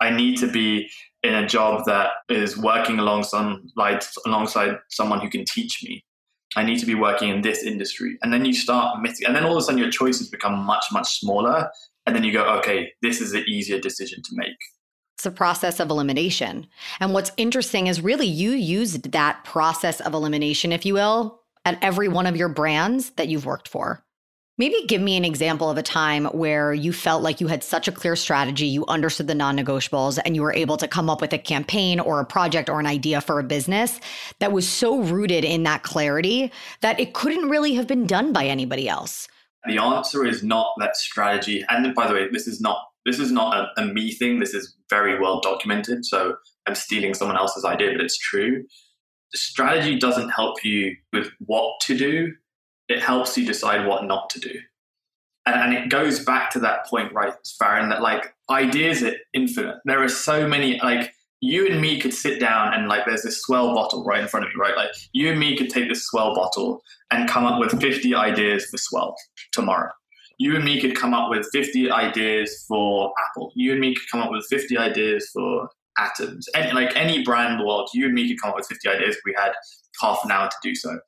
I 0.01 0.11
need 0.11 0.38
to 0.38 0.47
be 0.47 0.88
in 1.25 1.35
a 1.35 1.45
job 1.45 1.87
that 1.87 2.11
is 2.29 2.57
working 2.57 3.01
alongside 3.01 4.05
alongside 4.25 4.79
someone 4.90 5.21
who 5.21 5.29
can 5.29 5.45
teach 5.45 5.83
me. 5.83 6.05
I 6.55 6.62
need 6.62 6.79
to 6.79 6.87
be 6.87 6.95
working 6.95 7.31
in 7.31 7.40
this 7.40 7.64
industry. 7.64 8.16
And 8.23 8.33
then 8.33 8.45
you 8.45 8.55
start 8.55 9.03
missing, 9.03 9.27
and 9.27 9.35
then 9.35 9.45
all 9.45 9.57
of 9.57 9.59
a 9.59 9.62
sudden 9.62 9.81
your 9.81 9.90
choices 9.90 10.29
become 10.29 10.57
much, 10.61 10.85
much 10.92 11.19
smaller. 11.19 11.69
And 12.07 12.14
then 12.14 12.23
you 12.23 12.33
go, 12.33 12.45
okay, 12.59 12.92
this 13.03 13.21
is 13.21 13.33
an 13.33 13.45
easier 13.49 13.81
decision 13.81 14.23
to 14.23 14.31
make. 14.35 14.61
A 15.27 15.31
process 15.31 15.81
of 15.81 15.91
elimination. 15.91 16.69
And 17.01 17.12
what's 17.12 17.33
interesting 17.37 17.89
is 17.89 18.01
really 18.01 18.27
you 18.29 18.53
used 18.53 19.11
that 19.11 19.43
process 19.45 20.01
of 20.01 20.15
elimination, 20.15 20.71
if 20.71 20.87
you 20.87 20.95
will, 20.95 21.41
at 21.65 21.83
every 21.83 22.07
one 22.07 22.27
of 22.27 22.37
your 22.37 22.49
brands 22.49 23.11
that 23.11 23.27
you've 23.27 23.45
worked 23.45 23.67
for. 23.67 24.05
Maybe 24.59 24.87
give 24.87 25.03
me 25.03 25.19
an 25.19 25.25
example 25.25 25.69
of 25.69 25.77
a 25.77 25.83
time 25.83 26.25
where 26.27 26.73
you 26.73 26.93
felt 26.93 27.23
like 27.23 27.43
you 27.43 27.49
had 27.49 27.62
such 27.62 27.89
a 27.89 27.93
clear 27.93 28.17
strategy, 28.17 28.67
you 28.67 28.87
understood 28.87 29.27
the 29.27 29.35
non 29.35 29.59
negotiables, 29.59 30.19
and 30.25 30.35
you 30.35 30.43
were 30.43 30.55
able 30.55 30.79
to 30.79 30.89
come 30.89 31.11
up 31.11 31.21
with 31.21 31.33
a 31.35 31.39
campaign 31.39 32.01
or 32.01 32.21
a 32.21 32.25
project 32.25 32.71
or 32.71 32.81
an 32.81 32.87
idea 32.87 33.21
for 33.21 33.39
a 33.39 33.45
business 33.45 34.01
that 34.39 34.53
was 34.53 34.67
so 34.67 35.01
rooted 35.01 35.45
in 35.45 35.65
that 35.65 35.83
clarity 35.83 36.51
that 36.81 36.99
it 36.99 37.12
couldn't 37.12 37.51
really 37.51 37.75
have 37.75 37.87
been 37.87 38.07
done 38.07 38.33
by 38.33 38.47
anybody 38.47 38.89
else. 38.89 39.29
The 39.67 39.79
answer 39.79 40.25
is 40.25 40.43
not 40.43 40.73
that 40.79 40.97
strategy. 40.97 41.65
And 41.69 41.95
by 41.95 42.07
the 42.07 42.15
way, 42.15 42.29
this 42.31 42.47
is 42.47 42.61
not 42.61 42.79
this 43.07 43.19
is 43.19 43.33
not 43.33 43.57
a, 43.57 43.81
a 43.81 43.87
me 43.87 44.12
thing. 44.12 44.40
This 44.40 44.53
is 44.53 44.77
very 44.90 45.19
well 45.19 45.40
documented. 45.40 46.05
So 46.05 46.37
I'm 46.66 46.75
stealing 46.75 47.14
someone 47.14 47.38
else's 47.38 47.64
idea, 47.64 47.92
but 47.92 48.03
it's 48.03 48.19
true. 48.19 48.64
The 49.33 49.38
strategy 49.38 49.99
doesn't 49.99 50.29
help 50.29 50.62
you 50.64 50.95
with 51.12 51.31
what 51.40 51.81
to 51.83 51.97
do 51.97 52.33
it 52.88 53.03
helps 53.03 53.37
you 53.37 53.47
decide 53.47 53.87
what 53.87 54.05
not 54.05 54.31
to 54.31 54.40
do. 54.40 54.55
And, 55.45 55.57
and 55.57 55.75
it 55.75 55.90
goes 55.90 56.25
back 56.25 56.51
to 56.51 56.61
that 56.61 56.87
point, 56.87 57.12
right, 57.12 57.35
Farryn, 57.61 57.90
that 57.90 58.03
like 58.03 58.35
ideas 58.51 59.03
are 59.03 59.14
infinite. 59.33 59.77
There 59.85 60.03
are 60.03 60.09
so 60.09 60.49
many, 60.49 60.79
like, 60.81 61.12
you 61.40 61.66
and 61.66 61.81
me 61.81 62.01
could 62.01 62.14
sit 62.14 62.40
down 62.40 62.73
and 62.73 62.88
like 62.88 63.05
there's 63.05 63.23
this 63.23 63.42
swell 63.42 63.75
bottle 63.75 64.03
right 64.05 64.23
in 64.23 64.27
front 64.27 64.47
of 64.47 64.49
me, 64.49 64.55
right? 64.59 64.75
Like 64.75 64.88
you 65.12 65.31
and 65.31 65.38
me 65.38 65.57
could 65.57 65.69
take 65.69 65.87
this 65.87 66.07
swell 66.07 66.35
bottle 66.35 66.81
and 67.11 67.29
come 67.29 67.45
up 67.45 67.61
with 67.61 67.79
50 67.79 68.14
ideas 68.14 68.64
for 68.66 68.79
swell 68.79 69.14
tomorrow. 69.53 69.90
You 70.38 70.57
and 70.57 70.64
me 70.64 70.81
could 70.81 70.96
come 70.96 71.14
up 71.14 71.31
with 71.31 71.49
50 71.53 71.90
ideas 71.90 72.64
for 72.68 73.12
Apple. 73.29 73.53
You 73.55 73.72
and 73.72 73.81
me 73.81 73.94
could 73.94 74.11
come 74.11 74.20
up 74.20 74.31
with 74.31 74.46
50 74.51 74.77
ideas 74.77 75.31
for 75.33 75.68
Atoms. 75.99 76.46
And 76.55 76.75
like 76.75 76.94
any 76.94 77.22
brand 77.22 77.55
in 77.55 77.59
the 77.59 77.66
world, 77.66 77.88
you 77.94 78.07
and 78.07 78.14
me 78.14 78.29
could 78.29 78.40
come 78.40 78.51
up 78.51 78.57
with 78.57 78.66
50 78.66 78.88
ideas 78.88 79.16
if 79.16 79.22
we 79.25 79.35
had 79.37 79.53
half 80.01 80.20
an 80.25 80.31
hour 80.31 80.49
to 80.49 80.57
do 80.62 80.75
so 80.75 80.99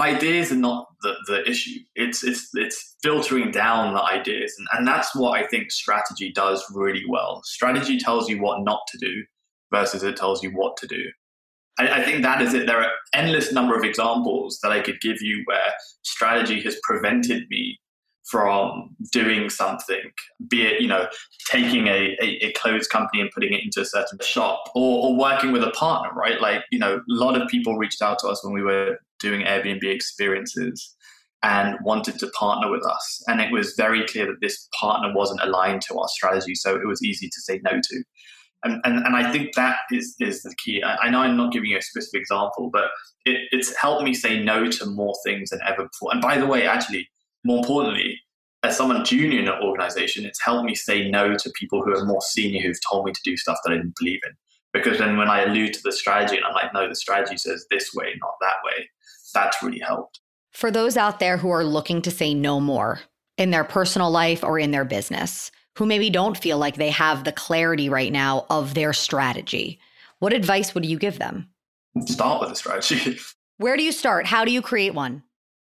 ideas 0.00 0.52
are 0.52 0.56
not 0.56 0.88
the, 1.02 1.14
the 1.26 1.48
issue. 1.48 1.80
It's 1.94 2.24
it's 2.24 2.50
it's 2.54 2.96
filtering 3.02 3.50
down 3.50 3.94
the 3.94 4.02
ideas, 4.02 4.54
and, 4.58 4.66
and 4.72 4.86
that's 4.86 5.14
what 5.14 5.38
I 5.38 5.46
think 5.46 5.70
strategy 5.70 6.32
does 6.32 6.64
really 6.74 7.04
well. 7.08 7.42
Strategy 7.44 7.98
tells 7.98 8.28
you 8.28 8.40
what 8.40 8.62
not 8.62 8.80
to 8.88 8.98
do 8.98 9.24
versus 9.72 10.02
it 10.02 10.16
tells 10.16 10.42
you 10.42 10.50
what 10.50 10.76
to 10.78 10.86
do. 10.86 11.04
I, 11.78 12.00
I 12.00 12.04
think 12.04 12.22
that 12.22 12.42
is 12.42 12.54
it. 12.54 12.66
There 12.66 12.82
are 12.82 12.90
endless 13.14 13.52
number 13.52 13.76
of 13.76 13.84
examples 13.84 14.58
that 14.62 14.72
I 14.72 14.80
could 14.80 15.00
give 15.00 15.20
you 15.20 15.42
where 15.46 15.72
strategy 16.02 16.60
has 16.62 16.78
prevented 16.82 17.44
me 17.50 17.78
from 18.30 18.94
doing 19.10 19.48
something, 19.48 20.12
be 20.48 20.66
it, 20.66 20.80
you 20.80 20.88
know, 20.88 21.08
taking 21.50 21.86
a, 21.86 22.16
a, 22.20 22.46
a, 22.46 22.52
clothes 22.52 22.86
company 22.86 23.22
and 23.22 23.30
putting 23.30 23.52
it 23.52 23.62
into 23.64 23.80
a 23.80 23.86
certain 23.86 24.18
shop 24.20 24.64
or, 24.74 25.08
or 25.08 25.16
working 25.16 25.50
with 25.50 25.62
a 25.62 25.70
partner, 25.70 26.12
right? 26.14 26.40
Like, 26.40 26.62
you 26.70 26.78
know, 26.78 26.96
a 26.96 27.02
lot 27.06 27.40
of 27.40 27.48
people 27.48 27.78
reached 27.78 28.02
out 28.02 28.18
to 28.20 28.28
us 28.28 28.44
when 28.44 28.52
we 28.52 28.62
were 28.62 28.98
doing 29.18 29.46
Airbnb 29.46 29.82
experiences 29.82 30.94
and 31.42 31.76
wanted 31.82 32.18
to 32.18 32.26
partner 32.28 32.70
with 32.70 32.84
us. 32.84 33.22
And 33.28 33.40
it 33.40 33.50
was 33.50 33.74
very 33.76 34.04
clear 34.06 34.26
that 34.26 34.40
this 34.42 34.68
partner 34.78 35.14
wasn't 35.14 35.40
aligned 35.42 35.82
to 35.82 35.98
our 35.98 36.08
strategy. 36.08 36.54
So 36.54 36.74
it 36.74 36.86
was 36.86 37.02
easy 37.02 37.28
to 37.28 37.40
say 37.40 37.60
no 37.64 37.80
to. 37.80 38.02
And, 38.64 38.80
and, 38.84 39.06
and 39.06 39.16
I 39.16 39.30
think 39.30 39.54
that 39.54 39.76
is, 39.92 40.16
is 40.18 40.42
the 40.42 40.54
key. 40.62 40.82
I, 40.82 40.96
I 40.96 41.10
know 41.10 41.20
I'm 41.20 41.36
not 41.36 41.52
giving 41.52 41.70
you 41.70 41.78
a 41.78 41.82
specific 41.82 42.22
example, 42.22 42.70
but 42.72 42.86
it, 43.24 43.40
it's 43.52 43.74
helped 43.76 44.02
me 44.02 44.14
say 44.14 44.42
no 44.42 44.68
to 44.68 44.86
more 44.86 45.14
things 45.24 45.50
than 45.50 45.60
ever 45.66 45.84
before. 45.84 46.12
And 46.12 46.20
by 46.20 46.38
the 46.38 46.46
way, 46.46 46.66
actually, 46.66 47.08
more 47.44 47.58
importantly, 47.58 48.18
as 48.62 48.76
someone 48.76 49.04
junior 49.04 49.40
in 49.40 49.48
an 49.48 49.62
organization, 49.62 50.24
it's 50.24 50.42
helped 50.42 50.64
me 50.64 50.74
say 50.74 51.08
no 51.08 51.36
to 51.36 51.50
people 51.50 51.82
who 51.82 51.96
are 51.96 52.04
more 52.04 52.20
senior 52.20 52.60
who've 52.60 52.80
told 52.90 53.04
me 53.04 53.12
to 53.12 53.20
do 53.24 53.36
stuff 53.36 53.58
that 53.64 53.72
I 53.72 53.76
didn't 53.76 53.94
believe 53.98 54.20
in. 54.26 54.34
Because 54.72 54.98
then 54.98 55.16
when 55.16 55.28
I 55.28 55.44
allude 55.44 55.72
to 55.74 55.80
the 55.82 55.92
strategy 55.92 56.36
and 56.36 56.44
I'm 56.44 56.54
like, 56.54 56.74
no, 56.74 56.88
the 56.88 56.94
strategy 56.94 57.36
says 57.36 57.66
this 57.70 57.94
way, 57.94 58.14
not 58.20 58.34
that 58.40 58.56
way, 58.64 58.88
that's 59.32 59.62
really 59.62 59.78
helped. 59.78 60.20
For 60.52 60.70
those 60.70 60.96
out 60.96 61.20
there 61.20 61.36
who 61.36 61.50
are 61.50 61.64
looking 61.64 62.02
to 62.02 62.10
say 62.10 62.34
no 62.34 62.60
more 62.60 63.00
in 63.36 63.50
their 63.50 63.64
personal 63.64 64.10
life 64.10 64.42
or 64.42 64.58
in 64.58 64.72
their 64.72 64.84
business, 64.84 65.50
who 65.76 65.86
maybe 65.86 66.10
don't 66.10 66.36
feel 66.36 66.58
like 66.58 66.76
they 66.76 66.90
have 66.90 67.24
the 67.24 67.32
clarity 67.32 67.88
right 67.88 68.12
now 68.12 68.44
of 68.50 68.74
their 68.74 68.92
strategy, 68.92 69.78
what 70.18 70.32
advice 70.32 70.74
would 70.74 70.84
you 70.84 70.98
give 70.98 71.18
them? 71.18 71.48
Start 72.06 72.40
with 72.40 72.50
a 72.50 72.56
strategy. 72.56 73.18
Where 73.58 73.76
do 73.76 73.82
you 73.82 73.92
start? 73.92 74.26
How 74.26 74.44
do 74.44 74.50
you 74.50 74.62
create 74.62 74.94
one? 74.94 75.22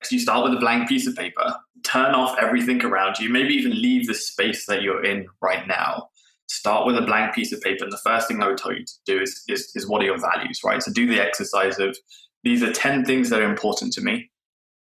So 0.02 0.14
you 0.14 0.20
start 0.20 0.44
with 0.44 0.56
a 0.56 0.61
blank 0.61 0.88
piece 0.88 1.06
of 1.06 1.16
paper, 1.16 1.56
turn 1.82 2.14
off 2.14 2.37
everything 2.40 2.84
around 2.84 3.18
you, 3.18 3.28
maybe 3.28 3.54
even 3.54 3.72
leave 3.72 4.06
the 4.06 4.14
space 4.14 4.66
that 4.66 4.82
you're 4.82 5.04
in 5.04 5.26
right 5.40 5.66
now. 5.66 6.08
Start 6.48 6.87
with 6.87 6.96
a 6.96 7.02
blank 7.02 7.34
piece 7.34 7.52
of 7.52 7.61
paper. 7.61 7.84
And 7.84 7.92
the 7.92 7.98
first 7.98 8.28
thing 8.28 8.42
I 8.42 8.48
would 8.48 8.58
tell 8.58 8.72
you 8.72 8.84
to 8.84 8.92
do 9.06 9.20
is, 9.20 9.42
is, 9.48 9.70
is 9.74 9.87
what 9.87 10.02
are 10.02 10.06
your 10.06 10.18
values, 10.18 10.61
right? 10.64 10.82
So 10.82 10.92
do 10.92 11.06
the 11.06 11.20
exercise 11.20 11.78
of 11.78 11.96
these 12.44 12.62
are 12.62 12.72
10 12.72 13.04
things 13.04 13.30
that 13.30 13.40
are 13.40 13.50
important 13.50 13.92
to 13.94 14.00
me, 14.00 14.30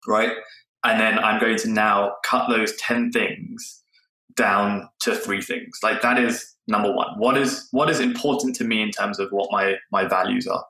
right? 0.09 0.33
And 0.85 1.01
then 1.01 1.19
I'm 1.19 1.41
going 1.41 1.59
to 1.59 1.69
now 1.69 2.15
cut 2.25 2.49
those 2.49 2.75
10 2.77 3.13
things 3.13 3.83
down 4.35 4.89
to 5.01 5.15
three 5.15 5.43
things. 5.43 5.79
Like 5.83 6.03
that 6.03 6.19
is 6.19 6.55
number 6.67 6.93
one. 6.93 7.19
What 7.19 7.37
is 7.37 7.69
what 7.71 7.91
is 7.91 8.01
important 8.01 8.57
to 8.57 8.65
me 8.65 8.83
in 8.83 8.91
terms 8.91 9.19
of 9.19 9.29
what 9.31 9.49
my 9.53 9.75
my 9.91 10.07
values 10.07 10.47
are? 10.47 10.65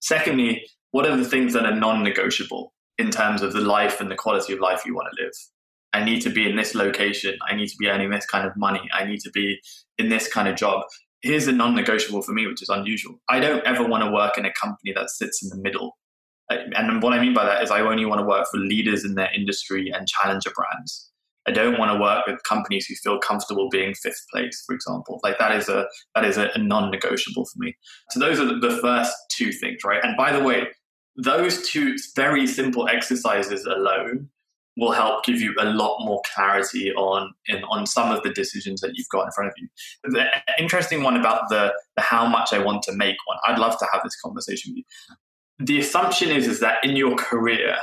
Secondly, 0.00 0.64
what 0.90 1.06
are 1.06 1.16
the 1.16 1.24
things 1.24 1.52
that 1.54 1.64
are 1.64 1.74
non-negotiable? 1.74 2.72
In 2.98 3.10
terms 3.10 3.42
of 3.42 3.52
the 3.52 3.60
life 3.60 4.00
and 4.00 4.10
the 4.10 4.16
quality 4.16 4.52
of 4.52 4.60
life 4.60 4.84
you 4.86 4.94
want 4.94 5.08
to 5.12 5.24
live. 5.24 5.32
I 5.92 6.04
need 6.04 6.20
to 6.22 6.30
be 6.30 6.48
in 6.48 6.56
this 6.56 6.74
location. 6.74 7.38
I 7.48 7.54
need 7.54 7.68
to 7.68 7.76
be 7.78 7.88
earning 7.88 8.10
this 8.10 8.26
kind 8.26 8.46
of 8.46 8.56
money. 8.56 8.82
I 8.92 9.04
need 9.04 9.20
to 9.20 9.30
be 9.30 9.60
in 9.98 10.08
this 10.08 10.28
kind 10.28 10.48
of 10.48 10.56
job. 10.56 10.82
Here's 11.22 11.46
a 11.46 11.52
non 11.52 11.74
negotiable 11.74 12.22
for 12.22 12.32
me, 12.32 12.46
which 12.46 12.62
is 12.62 12.68
unusual. 12.68 13.14
I 13.28 13.40
don't 13.40 13.64
ever 13.64 13.84
want 13.84 14.04
to 14.04 14.10
work 14.10 14.36
in 14.36 14.44
a 14.44 14.52
company 14.52 14.92
that 14.94 15.10
sits 15.10 15.42
in 15.42 15.48
the 15.48 15.56
middle. 15.56 15.96
And 16.50 17.02
what 17.02 17.12
I 17.12 17.20
mean 17.20 17.34
by 17.34 17.44
that 17.44 17.62
is 17.62 17.70
I 17.70 17.80
only 17.80 18.04
want 18.04 18.20
to 18.20 18.26
work 18.26 18.46
for 18.50 18.58
leaders 18.58 19.04
in 19.04 19.14
their 19.14 19.32
industry 19.34 19.90
and 19.90 20.06
challenger 20.06 20.50
brands. 20.54 21.10
I 21.48 21.52
don't 21.52 21.78
want 21.78 21.92
to 21.92 22.00
work 22.00 22.26
with 22.26 22.42
companies 22.42 22.86
who 22.86 22.94
feel 22.96 23.18
comfortable 23.18 23.68
being 23.70 23.94
fifth 23.94 24.24
place, 24.32 24.62
for 24.66 24.74
example. 24.74 25.20
Like 25.22 25.38
that 25.38 25.52
is 25.52 25.68
a 25.68 25.86
that 26.14 26.24
is 26.24 26.36
a, 26.36 26.50
a 26.54 26.58
non-negotiable 26.58 27.46
for 27.46 27.58
me. 27.58 27.76
So 28.10 28.20
those 28.20 28.40
are 28.40 28.46
the 28.60 28.78
first 28.82 29.14
two 29.30 29.52
things, 29.52 29.78
right? 29.84 30.02
And 30.02 30.16
by 30.16 30.32
the 30.32 30.42
way, 30.42 30.66
those 31.16 31.68
two 31.68 31.96
very 32.14 32.46
simple 32.46 32.88
exercises 32.88 33.64
alone 33.64 34.28
will 34.76 34.92
help 34.92 35.24
give 35.24 35.40
you 35.40 35.54
a 35.58 35.64
lot 35.64 36.04
more 36.04 36.20
clarity 36.34 36.92
on 36.94 37.32
in, 37.46 37.62
on 37.64 37.86
some 37.86 38.12
of 38.12 38.22
the 38.22 38.30
decisions 38.30 38.80
that 38.82 38.92
you've 38.94 39.08
got 39.08 39.24
in 39.24 39.32
front 39.32 39.48
of 39.48 39.54
you. 39.56 39.68
The 40.04 40.26
interesting 40.58 41.02
one 41.02 41.16
about 41.16 41.48
the, 41.48 41.72
the 41.96 42.02
how 42.02 42.26
much 42.26 42.52
I 42.52 42.58
want 42.58 42.82
to 42.84 42.92
make 42.92 43.16
one, 43.24 43.38
I'd 43.46 43.58
love 43.58 43.78
to 43.78 43.86
have 43.92 44.02
this 44.02 44.20
conversation 44.20 44.72
with 44.72 44.78
you. 44.78 45.66
The 45.66 45.80
assumption 45.80 46.28
is 46.28 46.46
is 46.46 46.60
that 46.60 46.84
in 46.84 46.94
your 46.96 47.16
career, 47.16 47.76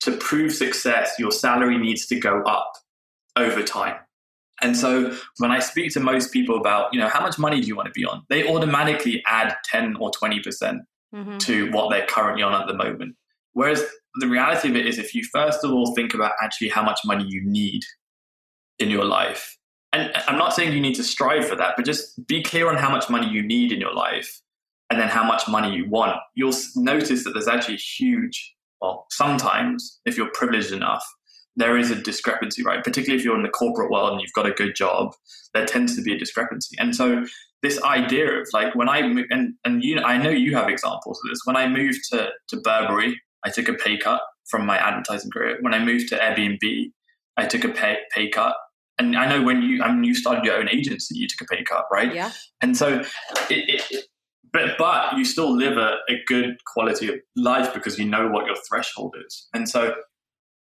to 0.00 0.16
prove 0.16 0.52
success, 0.52 1.14
your 1.18 1.30
salary 1.30 1.78
needs 1.78 2.06
to 2.06 2.18
go 2.18 2.42
up 2.42 2.72
over 3.36 3.62
time. 3.62 3.96
And 4.62 4.76
so 4.76 5.16
when 5.38 5.50
I 5.50 5.58
speak 5.58 5.92
to 5.92 6.00
most 6.00 6.32
people 6.32 6.56
about, 6.56 6.92
you 6.92 7.00
know, 7.00 7.08
how 7.08 7.20
much 7.20 7.38
money 7.38 7.60
do 7.60 7.66
you 7.66 7.76
want 7.76 7.86
to 7.86 7.92
be 7.92 8.04
on? 8.04 8.22
They 8.28 8.48
automatically 8.48 9.22
add 9.26 9.56
10 9.64 9.96
or 9.96 10.10
20% 10.10 10.78
mm-hmm. 11.14 11.38
to 11.38 11.70
what 11.72 11.90
they're 11.90 12.06
currently 12.06 12.42
on 12.42 12.60
at 12.60 12.66
the 12.66 12.74
moment. 12.74 13.16
Whereas 13.52 13.84
the 14.20 14.28
reality 14.28 14.68
of 14.68 14.76
it 14.76 14.86
is 14.86 14.98
if 14.98 15.14
you 15.14 15.24
first 15.32 15.64
of 15.64 15.72
all 15.72 15.94
think 15.94 16.14
about 16.14 16.32
actually 16.42 16.68
how 16.68 16.82
much 16.82 17.00
money 17.04 17.24
you 17.26 17.42
need 17.44 17.82
in 18.78 18.90
your 18.90 19.04
life, 19.04 19.56
and 19.92 20.10
I'm 20.26 20.38
not 20.38 20.54
saying 20.54 20.72
you 20.72 20.80
need 20.80 20.94
to 20.94 21.04
strive 21.04 21.46
for 21.46 21.56
that, 21.56 21.74
but 21.76 21.84
just 21.84 22.26
be 22.26 22.42
clear 22.42 22.68
on 22.68 22.76
how 22.76 22.90
much 22.90 23.10
money 23.10 23.28
you 23.28 23.42
need 23.42 23.72
in 23.72 23.80
your 23.80 23.92
life 23.94 24.40
and 24.90 24.98
then 25.00 25.08
how 25.08 25.22
much 25.22 25.46
money 25.48 25.74
you 25.74 25.88
want. 25.88 26.16
You'll 26.34 26.54
notice 26.76 27.24
that 27.24 27.32
there's 27.32 27.48
actually 27.48 27.74
a 27.74 27.78
huge, 27.78 28.54
well, 28.80 29.06
sometimes 29.10 30.00
if 30.06 30.16
you're 30.16 30.30
privileged 30.32 30.72
enough, 30.72 31.04
there 31.56 31.76
is 31.76 31.90
a 31.90 31.94
discrepancy, 31.94 32.62
right? 32.62 32.82
Particularly 32.82 33.18
if 33.18 33.24
you're 33.24 33.36
in 33.36 33.42
the 33.42 33.50
corporate 33.50 33.90
world 33.90 34.12
and 34.12 34.20
you've 34.22 34.32
got 34.32 34.46
a 34.46 34.52
good 34.52 34.74
job, 34.74 35.12
there 35.52 35.66
tends 35.66 35.94
to 35.96 36.02
be 36.02 36.14
a 36.14 36.18
discrepancy. 36.18 36.76
And 36.78 36.96
so 36.96 37.24
this 37.62 37.82
idea 37.82 38.40
of 38.40 38.48
like 38.52 38.74
when 38.74 38.88
I 38.88 38.98
and 38.98 39.54
and 39.64 39.84
you 39.84 40.00
I 40.00 40.18
know 40.18 40.30
you 40.30 40.54
have 40.56 40.68
examples 40.68 41.20
of 41.24 41.30
this. 41.30 41.40
When 41.44 41.56
I 41.56 41.68
moved 41.68 42.00
to 42.10 42.30
to 42.48 42.56
Burberry, 42.60 43.20
I 43.44 43.50
took 43.50 43.68
a 43.68 43.74
pay 43.74 43.96
cut 43.98 44.20
from 44.48 44.66
my 44.66 44.76
advertising 44.76 45.30
career. 45.30 45.58
When 45.60 45.72
I 45.72 45.78
moved 45.78 46.08
to 46.08 46.18
Airbnb, 46.18 46.90
I 47.36 47.46
took 47.46 47.64
a 47.64 47.68
pay 47.68 47.98
pay 48.14 48.28
cut. 48.28 48.56
And 48.98 49.16
I 49.16 49.28
know 49.28 49.42
when 49.42 49.62
you 49.62 49.82
I 49.82 49.92
mean 49.92 50.04
you 50.04 50.14
started 50.14 50.44
your 50.44 50.56
own 50.56 50.68
agency, 50.68 51.16
you 51.16 51.28
took 51.28 51.48
a 51.48 51.54
pay 51.54 51.62
cut, 51.62 51.86
right? 51.90 52.14
Yeah. 52.14 52.32
And 52.60 52.76
so 52.76 53.00
it, 53.48 53.82
it 53.90 54.04
but 54.52 54.76
but 54.78 55.16
you 55.16 55.24
still 55.24 55.56
live 55.56 55.78
a, 55.78 55.98
a 56.08 56.22
good 56.26 56.56
quality 56.66 57.08
of 57.08 57.14
life 57.36 57.72
because 57.72 57.98
you 57.98 58.04
know 58.04 58.28
what 58.28 58.46
your 58.46 58.56
threshold 58.68 59.14
is. 59.24 59.48
And 59.54 59.68
so 59.68 59.94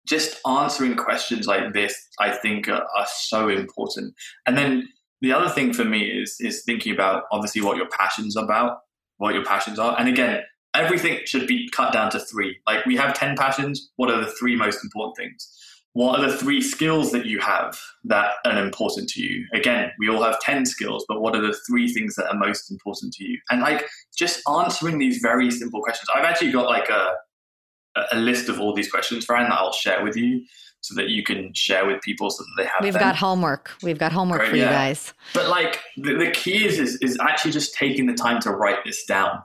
just 0.07 0.39
answering 0.47 0.95
questions 0.95 1.47
like 1.47 1.73
this, 1.73 1.93
I 2.19 2.31
think, 2.31 2.69
are, 2.69 2.87
are, 2.97 3.07
so 3.07 3.49
important. 3.49 4.15
And 4.45 4.57
then 4.57 4.87
the 5.21 5.31
other 5.31 5.49
thing 5.49 5.73
for 5.73 5.85
me 5.85 6.03
is 6.03 6.37
is 6.39 6.63
thinking 6.63 6.93
about 6.93 7.23
obviously 7.31 7.61
what 7.61 7.77
your 7.77 7.89
passions 7.89 8.35
about, 8.35 8.79
what 9.17 9.33
your 9.33 9.45
passions 9.45 9.79
are, 9.79 9.95
and 9.99 10.07
again, 10.07 10.41
everything 10.73 11.19
should 11.25 11.47
be 11.47 11.69
cut 11.69 11.93
down 11.93 12.11
to 12.11 12.19
three. 12.19 12.57
Like 12.67 12.85
we 12.85 12.95
have 12.97 13.13
ten 13.13 13.35
passions. 13.35 13.91
What 13.95 14.11
are 14.11 14.19
the 14.19 14.31
three 14.31 14.55
most 14.55 14.83
important 14.83 15.17
things? 15.17 15.49
What 15.97 16.19
are 16.19 16.29
the 16.29 16.37
three 16.37 16.61
skills 16.61 17.11
that 17.11 17.25
you 17.25 17.39
have 17.39 17.79
that 18.03 18.33
are 18.45 18.63
important 18.63 19.09
to 19.09 19.21
you? 19.23 19.47
Again, 19.51 19.89
we 19.97 20.07
all 20.09 20.21
have 20.21 20.39
10 20.41 20.67
skills, 20.67 21.03
but 21.07 21.21
what 21.21 21.35
are 21.35 21.41
the 21.41 21.57
three 21.67 21.91
things 21.91 22.13
that 22.17 22.27
are 22.27 22.37
most 22.37 22.69
important 22.69 23.13
to 23.13 23.23
you? 23.23 23.39
And 23.49 23.61
like 23.61 23.83
just 24.15 24.47
answering 24.47 24.99
these 24.99 25.17
very 25.23 25.49
simple 25.49 25.81
questions. 25.81 26.07
I've 26.13 26.23
actually 26.23 26.51
got 26.51 26.67
like 26.67 26.89
a, 26.89 27.13
a 28.11 28.17
list 28.17 28.47
of 28.47 28.59
all 28.59 28.75
these 28.75 28.91
questions, 28.91 29.25
Fran, 29.25 29.49
that 29.49 29.57
I'll 29.57 29.73
share 29.73 30.03
with 30.03 30.15
you 30.15 30.45
so 30.81 30.95
that 30.95 31.09
you 31.09 31.23
can 31.23 31.53
share 31.53 31.85
with 31.85 32.01
people 32.01 32.29
so 32.29 32.43
that 32.43 32.63
they 32.63 32.65
have 32.65 32.81
We've 32.81 32.93
them. 32.93 33.01
got 33.01 33.15
homework. 33.15 33.71
We've 33.83 33.97
got 33.97 34.11
homework 34.11 34.39
Great, 34.39 34.49
for 34.51 34.55
yeah. 34.55 34.63
you 34.65 34.69
guys. 34.69 35.13
But 35.33 35.49
like 35.49 35.81
the, 35.97 36.13
the 36.13 36.31
key 36.31 36.65
is, 36.65 36.79
is 36.79 36.95
is 36.97 37.17
actually 37.19 37.51
just 37.51 37.73
taking 37.73 38.05
the 38.05 38.13
time 38.13 38.39
to 38.41 38.51
write 38.51 38.83
this 38.85 39.05
down. 39.05 39.41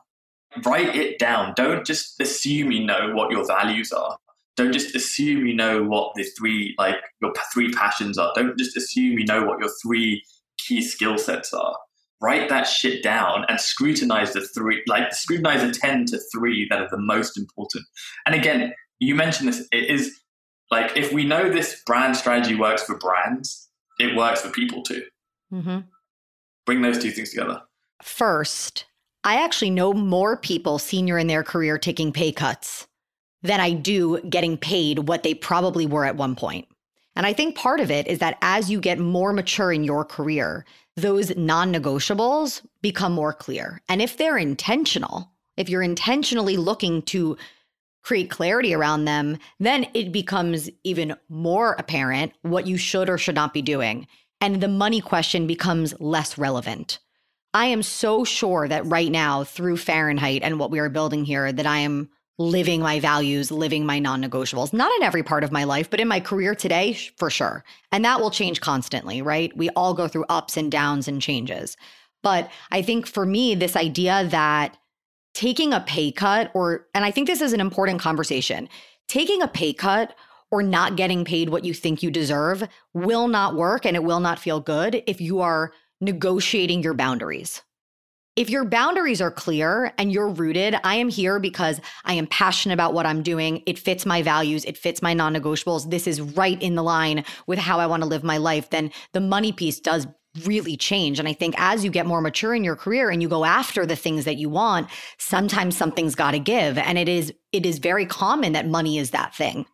Write 0.64 0.94
it 0.94 1.18
down. 1.18 1.54
Don't 1.56 1.84
just 1.86 2.20
assume 2.20 2.70
you 2.70 2.84
know 2.84 3.12
what 3.14 3.30
your 3.30 3.46
values 3.46 3.92
are. 3.92 4.16
Don't 4.56 4.72
just 4.72 4.94
assume 4.94 5.46
you 5.46 5.54
know 5.54 5.82
what 5.82 6.12
the 6.14 6.24
three 6.38 6.74
like 6.78 6.96
your 7.20 7.32
three 7.52 7.72
passions 7.72 8.18
are. 8.18 8.32
Don't 8.34 8.56
just 8.58 8.76
assume 8.76 9.18
you 9.18 9.24
know 9.24 9.44
what 9.44 9.58
your 9.60 9.70
three 9.82 10.22
key 10.58 10.82
skill 10.82 11.18
sets 11.18 11.52
are 11.52 11.76
write 12.22 12.48
that 12.48 12.62
shit 12.62 13.02
down 13.02 13.44
and 13.48 13.60
scrutinize 13.60 14.32
the 14.32 14.40
three, 14.40 14.82
like 14.86 15.12
scrutinize 15.12 15.60
the 15.60 15.72
10 15.72 16.06
to 16.06 16.20
3 16.32 16.68
that 16.70 16.80
are 16.80 16.88
the 16.88 16.96
most 16.96 17.36
important. 17.36 17.84
And 18.24 18.34
again, 18.34 18.72
you 19.00 19.16
mentioned 19.16 19.48
this, 19.48 19.66
it 19.72 19.90
is 19.90 20.20
like 20.72 20.96
if 20.96 21.12
we 21.12 21.22
know 21.22 21.50
this 21.50 21.82
brand 21.84 22.16
strategy 22.16 22.54
works 22.54 22.82
for 22.82 22.96
brands, 22.96 23.68
it 24.00 24.16
works 24.16 24.40
for 24.40 24.48
people 24.48 24.82
too. 24.82 25.02
Mm-hmm. 25.52 25.80
Bring 26.64 26.80
those 26.80 26.98
two 26.98 27.10
things 27.10 27.28
together. 27.28 27.60
First, 28.02 28.86
I 29.22 29.44
actually 29.44 29.68
know 29.68 29.92
more 29.92 30.38
people 30.38 30.78
senior 30.78 31.18
in 31.18 31.26
their 31.26 31.44
career 31.44 31.76
taking 31.76 32.10
pay 32.10 32.32
cuts 32.32 32.86
than 33.42 33.60
I 33.60 33.74
do 33.74 34.18
getting 34.22 34.56
paid 34.56 35.00
what 35.00 35.22
they 35.22 35.34
probably 35.34 35.84
were 35.84 36.06
at 36.06 36.16
one 36.16 36.34
point. 36.34 36.66
And 37.14 37.26
I 37.26 37.34
think 37.34 37.54
part 37.54 37.80
of 37.80 37.90
it 37.90 38.06
is 38.06 38.20
that 38.20 38.38
as 38.40 38.70
you 38.70 38.80
get 38.80 38.98
more 38.98 39.34
mature 39.34 39.72
in 39.72 39.84
your 39.84 40.06
career, 40.06 40.64
those 40.96 41.36
non 41.36 41.70
negotiables 41.70 42.62
become 42.80 43.12
more 43.12 43.34
clear. 43.34 43.82
And 43.90 44.00
if 44.00 44.16
they're 44.16 44.38
intentional, 44.38 45.30
if 45.58 45.68
you're 45.68 45.82
intentionally 45.82 46.56
looking 46.56 47.02
to 47.02 47.36
create 48.02 48.30
clarity 48.30 48.74
around 48.74 49.04
them, 49.04 49.38
then 49.60 49.86
it 49.94 50.12
becomes 50.12 50.68
even 50.84 51.14
more 51.28 51.74
apparent 51.78 52.32
what 52.42 52.66
you 52.66 52.76
should 52.76 53.08
or 53.08 53.18
should 53.18 53.34
not 53.34 53.54
be 53.54 53.62
doing. 53.62 54.06
And 54.40 54.60
the 54.60 54.68
money 54.68 55.00
question 55.00 55.46
becomes 55.46 55.98
less 56.00 56.36
relevant. 56.36 56.98
I 57.54 57.66
am 57.66 57.82
so 57.82 58.24
sure 58.24 58.66
that 58.66 58.86
right 58.86 59.10
now, 59.10 59.44
through 59.44 59.76
Fahrenheit 59.76 60.42
and 60.42 60.58
what 60.58 60.70
we 60.70 60.78
are 60.78 60.88
building 60.88 61.24
here, 61.24 61.52
that 61.52 61.66
I 61.66 61.78
am 61.78 62.08
living 62.38 62.80
my 62.80 62.98
values, 62.98 63.50
living 63.50 63.84
my 63.84 63.98
non 63.98 64.22
negotiables, 64.22 64.72
not 64.72 64.90
in 64.96 65.02
every 65.02 65.22
part 65.22 65.44
of 65.44 65.52
my 65.52 65.64
life, 65.64 65.90
but 65.90 66.00
in 66.00 66.08
my 66.08 66.18
career 66.18 66.54
today, 66.54 66.94
for 67.16 67.30
sure. 67.30 67.62
And 67.92 68.04
that 68.04 68.20
will 68.20 68.30
change 68.30 68.60
constantly, 68.60 69.22
right? 69.22 69.56
We 69.56 69.68
all 69.70 69.94
go 69.94 70.08
through 70.08 70.24
ups 70.28 70.56
and 70.56 70.72
downs 70.72 71.08
and 71.08 71.20
changes. 71.20 71.76
But 72.22 72.50
I 72.70 72.82
think 72.82 73.06
for 73.06 73.26
me, 73.26 73.54
this 73.54 73.76
idea 73.76 74.26
that 74.28 74.76
taking 75.34 75.72
a 75.72 75.80
pay 75.80 76.12
cut, 76.12 76.50
or, 76.54 76.86
and 76.94 77.04
I 77.04 77.10
think 77.10 77.26
this 77.26 77.40
is 77.40 77.52
an 77.52 77.60
important 77.60 78.00
conversation, 78.00 78.68
taking 79.08 79.42
a 79.42 79.48
pay 79.48 79.72
cut 79.72 80.14
or 80.50 80.62
not 80.62 80.96
getting 80.96 81.24
paid 81.24 81.48
what 81.48 81.64
you 81.64 81.74
think 81.74 82.02
you 82.02 82.10
deserve 82.10 82.68
will 82.92 83.26
not 83.26 83.54
work 83.54 83.86
and 83.86 83.96
it 83.96 84.04
will 84.04 84.20
not 84.20 84.38
feel 84.38 84.60
good 84.60 85.02
if 85.06 85.20
you 85.20 85.40
are 85.40 85.72
negotiating 86.00 86.82
your 86.82 86.94
boundaries. 86.94 87.62
If 88.34 88.48
your 88.48 88.64
boundaries 88.64 89.20
are 89.20 89.30
clear 89.30 89.92
and 89.98 90.10
you're 90.10 90.28
rooted, 90.28 90.74
I 90.84 90.96
am 90.96 91.10
here 91.10 91.38
because 91.38 91.80
I 92.04 92.14
am 92.14 92.26
passionate 92.26 92.72
about 92.72 92.94
what 92.94 93.04
I'm 93.04 93.22
doing. 93.22 93.62
It 93.66 93.78
fits 93.78 94.06
my 94.06 94.22
values, 94.22 94.64
it 94.64 94.78
fits 94.78 95.02
my 95.02 95.12
non 95.12 95.34
negotiables. 95.34 95.90
This 95.90 96.06
is 96.06 96.20
right 96.20 96.60
in 96.62 96.74
the 96.74 96.82
line 96.82 97.24
with 97.46 97.58
how 97.58 97.78
I 97.78 97.86
want 97.86 98.02
to 98.02 98.08
live 98.08 98.24
my 98.24 98.38
life. 98.38 98.70
Then 98.70 98.90
the 99.12 99.20
money 99.20 99.52
piece 99.52 99.80
does 99.80 100.06
really 100.44 100.76
change. 100.76 101.18
And 101.18 101.28
I 101.28 101.32
think 101.32 101.54
as 101.58 101.84
you 101.84 101.90
get 101.90 102.06
more 102.06 102.20
mature 102.20 102.54
in 102.54 102.64
your 102.64 102.76
career 102.76 103.10
and 103.10 103.22
you 103.22 103.28
go 103.28 103.44
after 103.44 103.84
the 103.84 103.96
things 103.96 104.24
that 104.24 104.36
you 104.36 104.48
want, 104.48 104.88
sometimes 105.18 105.76
something's 105.76 106.14
got 106.14 106.30
to 106.32 106.38
give. 106.38 106.78
And 106.78 106.98
it 106.98 107.08
is 107.08 107.32
it 107.52 107.66
is 107.66 107.78
very 107.78 108.06
common 108.06 108.52
that 108.52 108.66
money 108.66 108.98
is 108.98 109.10
that 109.10 109.34
thing. 109.34 109.66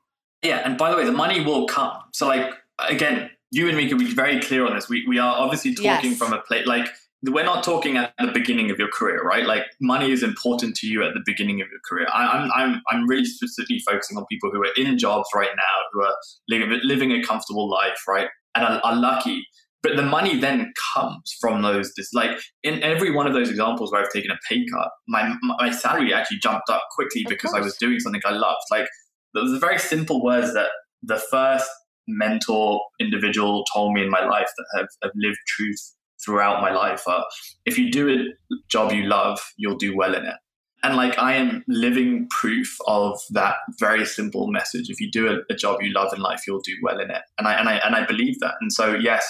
Yeah, 0.43 0.63
and 0.65 0.79
by 0.79 0.91
the 0.91 0.97
way, 0.97 1.05
the 1.05 1.13
money 1.13 1.45
will 1.45 1.67
come. 1.67 1.97
So 2.13 2.27
like 2.27 2.53
again, 2.79 3.31
you 3.51 3.69
and 3.69 3.77
me 3.77 3.89
can 3.89 3.99
be 3.99 4.13
very 4.13 4.41
clear 4.41 4.67
on 4.67 4.75
this. 4.75 4.89
We 4.89 5.07
we 5.07 5.19
are 5.19 5.37
obviously 5.37 5.75
talking 5.75 6.11
yes. 6.11 6.19
from 6.19 6.33
a 6.33 6.41
plate 6.41 6.67
like 6.67 6.89
we're 7.25 7.45
not 7.45 7.65
talking 7.65 7.97
at 7.97 8.15
the 8.19 8.31
beginning 8.33 8.71
of 8.71 8.79
your 8.79 8.89
career, 8.89 9.23
right? 9.23 9.45
Like 9.45 9.65
money 9.81 10.13
is 10.13 10.23
important 10.23 10.77
to 10.77 10.87
you 10.87 11.03
at 11.03 11.15
the 11.15 11.23
beginning 11.27 11.61
of 11.61 11.69
your 11.69 11.81
career. 11.85 12.07
I, 12.15 12.45
am 12.45 12.51
I'm, 12.55 12.83
I'm 12.91 13.09
really 13.09 13.25
specifically 13.25 13.81
focusing 13.81 14.17
on 14.17 14.25
people 14.27 14.51
who 14.53 14.61
are 14.63 14.73
in 14.77 14.97
jobs 14.99 15.29
right 15.35 15.51
now, 15.57 15.63
who 15.93 16.03
are 16.03 16.15
living, 16.49 16.81
living 16.85 17.13
a 17.13 17.23
comfortable 17.23 17.69
life, 17.69 17.99
right? 18.07 18.29
And 18.55 18.65
are, 18.65 18.81
are 18.85 18.95
lucky. 18.95 19.45
But 19.83 19.97
the 19.97 20.03
money 20.03 20.39
then 20.39 20.73
comes 20.95 21.37
from 21.41 21.63
those, 21.63 21.93
this, 21.97 22.13
like 22.13 22.39
in 22.65 22.83
every 22.83 23.13
one 23.13 23.29
of 23.29 23.33
those 23.33 23.49
examples 23.49 23.93
where 23.93 24.03
I've 24.03 24.11
taken 24.11 24.31
a 24.31 24.39
pay 24.49 24.67
cut, 24.73 24.91
my, 25.07 25.35
my 25.41 25.71
salary 25.71 26.13
actually 26.13 26.39
jumped 26.39 26.69
up 26.69 26.83
quickly 26.97 27.25
because 27.29 27.55
I 27.55 27.61
was 27.61 27.77
doing 27.77 28.01
something 28.01 28.21
I 28.25 28.33
loved. 28.33 28.63
Like 28.73 28.89
those 29.35 29.57
are 29.57 29.61
very 29.61 29.79
simple 29.79 30.23
words 30.23 30.53
that 30.55 30.69
the 31.03 31.23
first 31.31 31.71
mentor 32.09 32.81
individual 32.99 33.65
told 33.73 33.93
me 33.95 34.03
in 34.03 34.11
my 34.11 34.25
life 34.25 34.49
that 34.57 34.67
have, 34.79 34.89
have 35.03 35.13
lived 35.15 35.39
truth 35.47 35.95
throughout 36.25 36.61
my 36.61 36.73
life 36.73 37.07
are 37.07 37.25
if 37.65 37.79
you 37.79 37.91
do 37.91 38.09
a 38.09 38.57
job 38.69 38.93
you 38.93 39.05
love, 39.05 39.41
you'll 39.57 39.77
do 39.77 39.97
well 39.97 40.15
in 40.15 40.25
it. 40.25 40.35
And 40.83 40.97
like 40.97 41.19
I 41.19 41.35
am 41.35 41.65
living 41.69 42.29
proof 42.31 42.77
of 42.87 43.21
that 43.31 43.57
very 43.79 44.05
simple 44.05 44.49
message. 44.49 44.89
If 44.89 45.01
you 45.01 45.11
do 45.11 45.29
a, 45.29 45.53
a, 45.53 45.57
job 45.57 45.83
you 45.83 45.93
love 45.93 46.13
in 46.15 46.21
life, 46.21 46.43
you'll 46.47 46.61
do 46.61 46.75
well 46.83 47.01
in 47.01 47.11
it. 47.11 47.23
And 47.37 47.49
I 47.49 47.55
and 47.55 47.69
I 47.69 47.81
and 47.85 47.97
I 47.97 48.07
believe 48.07 48.39
that. 48.41 48.55
And 48.61 48.73
so 48.73 48.95
yes, 48.95 49.29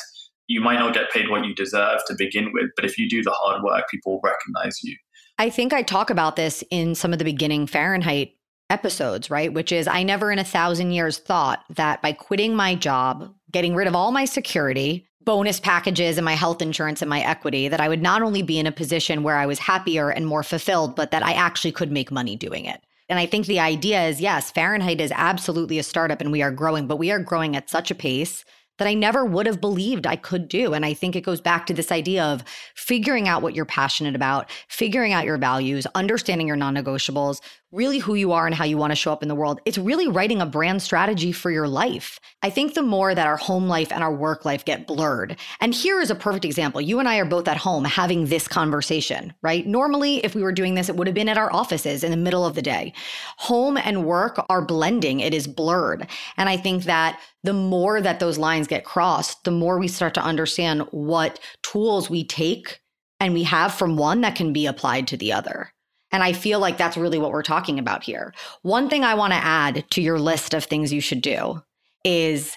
you 0.49 0.61
might 0.61 0.79
not 0.79 0.95
get 0.95 1.11
paid 1.13 1.31
what 1.31 1.45
you 1.45 1.55
deserve 1.55 2.01
to 2.07 2.15
begin 2.17 2.51
with, 2.53 2.71
but 2.75 2.85
if 2.85 2.99
you 2.99 3.09
do 3.09 3.23
the 3.23 3.31
hard 3.31 3.63
work, 3.63 3.89
people 3.91 4.15
will 4.15 4.21
recognize 4.25 4.83
you. 4.83 4.97
I 5.39 5.51
think 5.51 5.73
I 5.73 5.83
talk 5.83 6.11
about 6.11 6.37
this 6.37 6.65
in 6.71 6.95
some 6.95 7.13
of 7.13 7.19
the 7.19 7.25
beginning 7.25 7.67
Fahrenheit 7.67 8.33
episodes, 8.71 9.31
right? 9.31 9.53
Which 9.53 9.73
is 9.73 9.87
I 9.87 10.03
never 10.03 10.33
in 10.33 10.39
a 10.39 10.45
thousand 10.45 10.91
years 10.91 11.19
thought 11.19 11.65
that 11.71 12.03
by 12.03 12.13
quitting 12.13 12.57
my 12.57 12.75
job, 12.75 13.33
getting 13.53 13.75
rid 13.75 13.87
of 13.87 13.95
all 13.95 14.11
my 14.11 14.25
security, 14.25 15.07
bonus 15.25 15.61
packages 15.61 16.17
and 16.17 16.25
my 16.25 16.35
health 16.35 16.63
insurance 16.63 17.03
and 17.03 17.09
my 17.09 17.21
equity, 17.21 17.69
that 17.69 17.81
I 17.81 17.89
would 17.89 18.03
not 18.03 18.23
only 18.23 18.43
be 18.43 18.59
in 18.59 18.67
a 18.67 18.73
position 18.73 19.23
where 19.23 19.37
I 19.37 19.47
was 19.47 19.59
happier 19.59 20.11
and 20.11 20.27
more 20.27 20.43
fulfilled, 20.43 20.97
but 20.97 21.11
that 21.11 21.25
I 21.25 21.33
actually 21.33 21.73
could 21.73 21.93
make 21.93 22.11
money 22.11 22.35
doing 22.35 22.65
it. 22.65 22.81
And 23.11 23.19
I 23.19 23.27
think 23.27 23.47
the 23.47 23.61
idea 23.61 24.07
is 24.07 24.21
yes, 24.21 24.51
Fahrenheit 24.51 25.01
is 25.01 25.13
absolutely 25.15 25.79
a 25.79 25.83
startup 25.83 26.21
and 26.21 26.33
we 26.33 26.43
are 26.43 26.51
growing, 26.51 26.87
but 26.87 26.97
we 26.97 27.11
are 27.11 27.19
growing 27.19 27.57
at 27.57 27.71
such 27.71 27.91
a 27.91 27.95
pace 27.95 28.45
that 28.79 28.89
I 28.89 28.95
never 28.95 29.25
would 29.25 29.47
have 29.47 29.61
believed 29.61 30.07
I 30.07 30.17
could 30.17 30.49
do. 30.49 30.73
And 30.73 30.85
I 30.85 30.95
think 30.95 31.15
it 31.15 31.21
goes 31.21 31.41
back 31.41 31.67
to 31.67 31.75
this 31.75 31.93
idea 31.93 32.25
of 32.25 32.43
figuring 32.75 33.29
out 33.29 33.43
what 33.43 33.55
you're 33.55 33.65
passionate 33.65 34.15
about, 34.17 34.51
figuring 34.69 35.13
out 35.13 35.25
your 35.25 35.39
values, 35.39 35.87
understanding 35.95 36.47
your 36.47 36.57
non 36.57 36.75
negotiables, 36.75 37.41
really 37.71 37.99
who 37.99 38.15
you 38.15 38.33
are 38.33 38.47
and 38.47 38.55
how 38.55 38.65
you 38.65 38.79
want 38.79 38.91
to 38.91 38.97
show 38.97 39.13
up 39.13 39.23
in 39.23 39.29
the 39.29 39.35
world. 39.35 39.61
It's 39.65 39.77
really 39.77 40.09
writing 40.09 40.41
a 40.41 40.47
brand 40.47 40.81
strategy 40.81 41.33
for 41.33 41.51
your 41.51 41.69
life. 41.69 42.19
I 42.43 42.51
think 42.51 42.75
the 42.75 42.83
more 42.83 43.15
that 43.15 43.27
our 43.27 43.37
home 43.37 43.69
life 43.69 43.93
and 43.93 44.03
our 44.03 44.15
work 44.15 44.45
life 44.45 44.65
get 44.65 44.87
blurred, 44.87 45.37
and 45.61 45.75
here 45.75 46.01
is 46.01 46.11
a 46.11 46.15
perfect 46.15 46.45
example. 46.45 46.81
You 46.81 46.99
and 46.99 47.09
I 47.09 47.19
are 47.19 47.25
both 47.25 47.47
at 47.47 47.57
home 47.59 47.85
having 47.85 48.27
this 48.27 48.49
conversation, 48.49 49.35
right? 49.43 49.67
Normally, 49.67 50.25
if 50.25 50.35
we 50.35 50.43
were 50.43 50.53
doing 50.53 50.75
this, 50.75 50.89
it 50.89 50.97
would 50.97 51.07
have 51.07 51.15
been 51.15 51.29
at 51.29 51.39
our 51.39 51.53
offices 51.53 52.03
in 52.03 52.11
the 52.11 52.17
middle 52.17 52.47
of 52.47 52.55
the 52.55 52.63
day. 52.63 52.93
Home 53.39 53.77
and 53.77 54.07
work 54.07 54.45
are 54.49 54.63
blending, 54.63 55.21
it 55.21 55.35
is 55.35 55.47
blurred. 55.47 56.07
And 56.37 56.49
I 56.49 56.57
think 56.57 56.85
that 56.85 57.21
the 57.43 57.53
more 57.53 58.01
that 58.01 58.21
those 58.21 58.39
lines 58.39 58.67
get 58.67 58.85
crossed, 58.85 59.45
the 59.45 59.51
more 59.51 59.79
we 59.79 59.89
start 59.89 60.15
to 60.15 60.23
understand 60.23 60.83
what 60.91 61.39
tools 61.63 62.09
we 62.09 62.25
take 62.25 62.81
and 63.21 63.35
we 63.35 63.43
have 63.43 63.75
from 63.75 63.97
one 63.97 64.21
that 64.23 64.37
can 64.37 64.53
be 64.53 64.67
applied 64.67 65.09
to 65.09 65.17
the 65.17 65.33
other. 65.33 65.73
And 66.11 66.23
I 66.23 66.33
feel 66.33 66.59
like 66.59 66.79
that's 66.79 66.97
really 66.97 67.19
what 67.19 67.33
we're 67.33 67.43
talking 67.43 67.79
about 67.79 68.03
here. 68.03 68.33
One 68.63 68.89
thing 68.89 69.05
I 69.05 69.15
want 69.15 69.33
to 69.33 69.39
add 69.39 69.85
to 69.91 70.03
your 70.03 70.19
list 70.19 70.55
of 70.55 70.65
things 70.65 70.93
you 70.93 71.01
should 71.01 71.21
do 71.21 71.63
is 72.05 72.57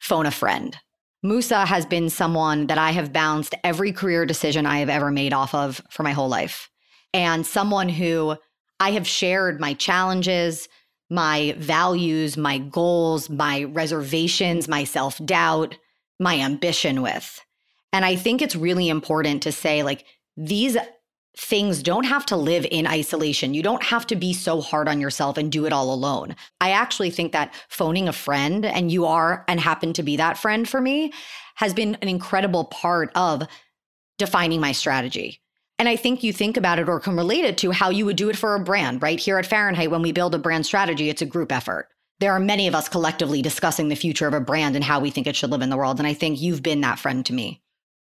phone 0.00 0.26
a 0.26 0.30
friend. 0.30 0.76
Musa 1.22 1.64
has 1.66 1.86
been 1.86 2.10
someone 2.10 2.66
that 2.66 2.78
I 2.78 2.90
have 2.90 3.12
bounced 3.12 3.54
every 3.62 3.92
career 3.92 4.26
decision 4.26 4.66
I 4.66 4.78
have 4.78 4.88
ever 4.88 5.10
made 5.10 5.32
off 5.32 5.54
of 5.54 5.80
for 5.90 6.02
my 6.02 6.12
whole 6.12 6.28
life. 6.28 6.68
And 7.14 7.46
someone 7.46 7.88
who 7.88 8.36
I 8.80 8.92
have 8.92 9.06
shared 9.06 9.60
my 9.60 9.74
challenges, 9.74 10.68
my 11.08 11.54
values, 11.58 12.36
my 12.36 12.58
goals, 12.58 13.30
my 13.30 13.64
reservations, 13.64 14.66
my 14.66 14.82
self 14.82 15.24
doubt, 15.24 15.76
my 16.18 16.40
ambition 16.40 17.02
with. 17.02 17.40
And 17.92 18.04
I 18.04 18.16
think 18.16 18.42
it's 18.42 18.56
really 18.56 18.88
important 18.88 19.42
to 19.42 19.52
say, 19.52 19.82
like, 19.82 20.04
these 20.36 20.76
things 21.36 21.82
don't 21.82 22.04
have 22.04 22.26
to 22.26 22.36
live 22.36 22.66
in 22.70 22.86
isolation. 22.86 23.54
You 23.54 23.62
don't 23.62 23.82
have 23.82 24.06
to 24.08 24.16
be 24.16 24.32
so 24.32 24.60
hard 24.60 24.88
on 24.88 25.00
yourself 25.00 25.38
and 25.38 25.50
do 25.50 25.64
it 25.64 25.72
all 25.72 25.92
alone. 25.92 26.36
I 26.60 26.72
actually 26.72 27.10
think 27.10 27.32
that 27.32 27.54
phoning 27.68 28.06
a 28.08 28.12
friend, 28.12 28.66
and 28.66 28.92
you 28.92 29.06
are 29.06 29.44
and 29.48 29.58
happen 29.58 29.92
to 29.94 30.02
be 30.02 30.16
that 30.16 30.36
friend 30.36 30.68
for 30.68 30.80
me, 30.80 31.12
has 31.54 31.72
been 31.72 31.96
an 32.02 32.08
incredible 32.08 32.64
part 32.64 33.10
of 33.14 33.44
defining 34.18 34.60
my 34.60 34.72
strategy. 34.72 35.40
And 35.78 35.88
I 35.88 35.96
think 35.96 36.22
you 36.22 36.32
think 36.32 36.56
about 36.56 36.78
it 36.78 36.88
or 36.88 37.00
can 37.00 37.16
relate 37.16 37.44
it 37.44 37.58
to 37.58 37.70
how 37.72 37.90
you 37.90 38.04
would 38.04 38.16
do 38.16 38.28
it 38.28 38.36
for 38.36 38.54
a 38.54 38.60
brand, 38.60 39.02
right? 39.02 39.18
Here 39.18 39.38
at 39.38 39.46
Fahrenheit, 39.46 39.90
when 39.90 40.02
we 40.02 40.12
build 40.12 40.34
a 40.34 40.38
brand 40.38 40.66
strategy, 40.66 41.08
it's 41.08 41.22
a 41.22 41.26
group 41.26 41.50
effort. 41.50 41.88
There 42.20 42.32
are 42.32 42.38
many 42.38 42.68
of 42.68 42.74
us 42.74 42.88
collectively 42.88 43.42
discussing 43.42 43.88
the 43.88 43.96
future 43.96 44.28
of 44.28 44.34
a 44.34 44.40
brand 44.40 44.76
and 44.76 44.84
how 44.84 45.00
we 45.00 45.10
think 45.10 45.26
it 45.26 45.34
should 45.34 45.50
live 45.50 45.62
in 45.62 45.70
the 45.70 45.76
world. 45.76 45.98
And 45.98 46.06
I 46.06 46.14
think 46.14 46.40
you've 46.40 46.62
been 46.62 46.82
that 46.82 47.00
friend 47.00 47.26
to 47.26 47.32
me. 47.32 47.62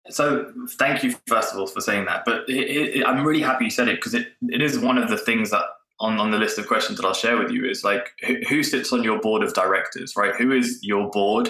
So 0.09 0.51
thank 0.77 1.03
you 1.03 1.15
first 1.27 1.53
of 1.53 1.59
all 1.59 1.67
for 1.67 1.81
saying 1.81 2.05
that. 2.05 2.23
But 2.25 2.47
it, 2.47 2.97
it, 2.97 3.05
I'm 3.05 3.25
really 3.25 3.41
happy 3.41 3.65
you 3.65 3.71
said 3.71 3.87
it 3.87 3.95
because 3.95 4.13
it, 4.13 4.27
it 4.49 4.61
is 4.61 4.77
one 4.77 4.97
of 4.97 5.09
the 5.09 5.17
things 5.17 5.49
that 5.51 5.63
on, 5.99 6.19
on 6.19 6.31
the 6.31 6.37
list 6.37 6.59
of 6.59 6.67
questions 6.67 6.99
that 6.99 7.07
I'll 7.07 7.13
share 7.13 7.37
with 7.37 7.51
you 7.51 7.65
is 7.65 7.83
like 7.83 8.09
who, 8.25 8.35
who 8.49 8.63
sits 8.63 8.91
on 8.91 9.03
your 9.03 9.19
board 9.19 9.43
of 9.43 9.53
directors, 9.53 10.13
right? 10.15 10.35
Who 10.35 10.51
is 10.51 10.79
your 10.81 11.09
board? 11.09 11.49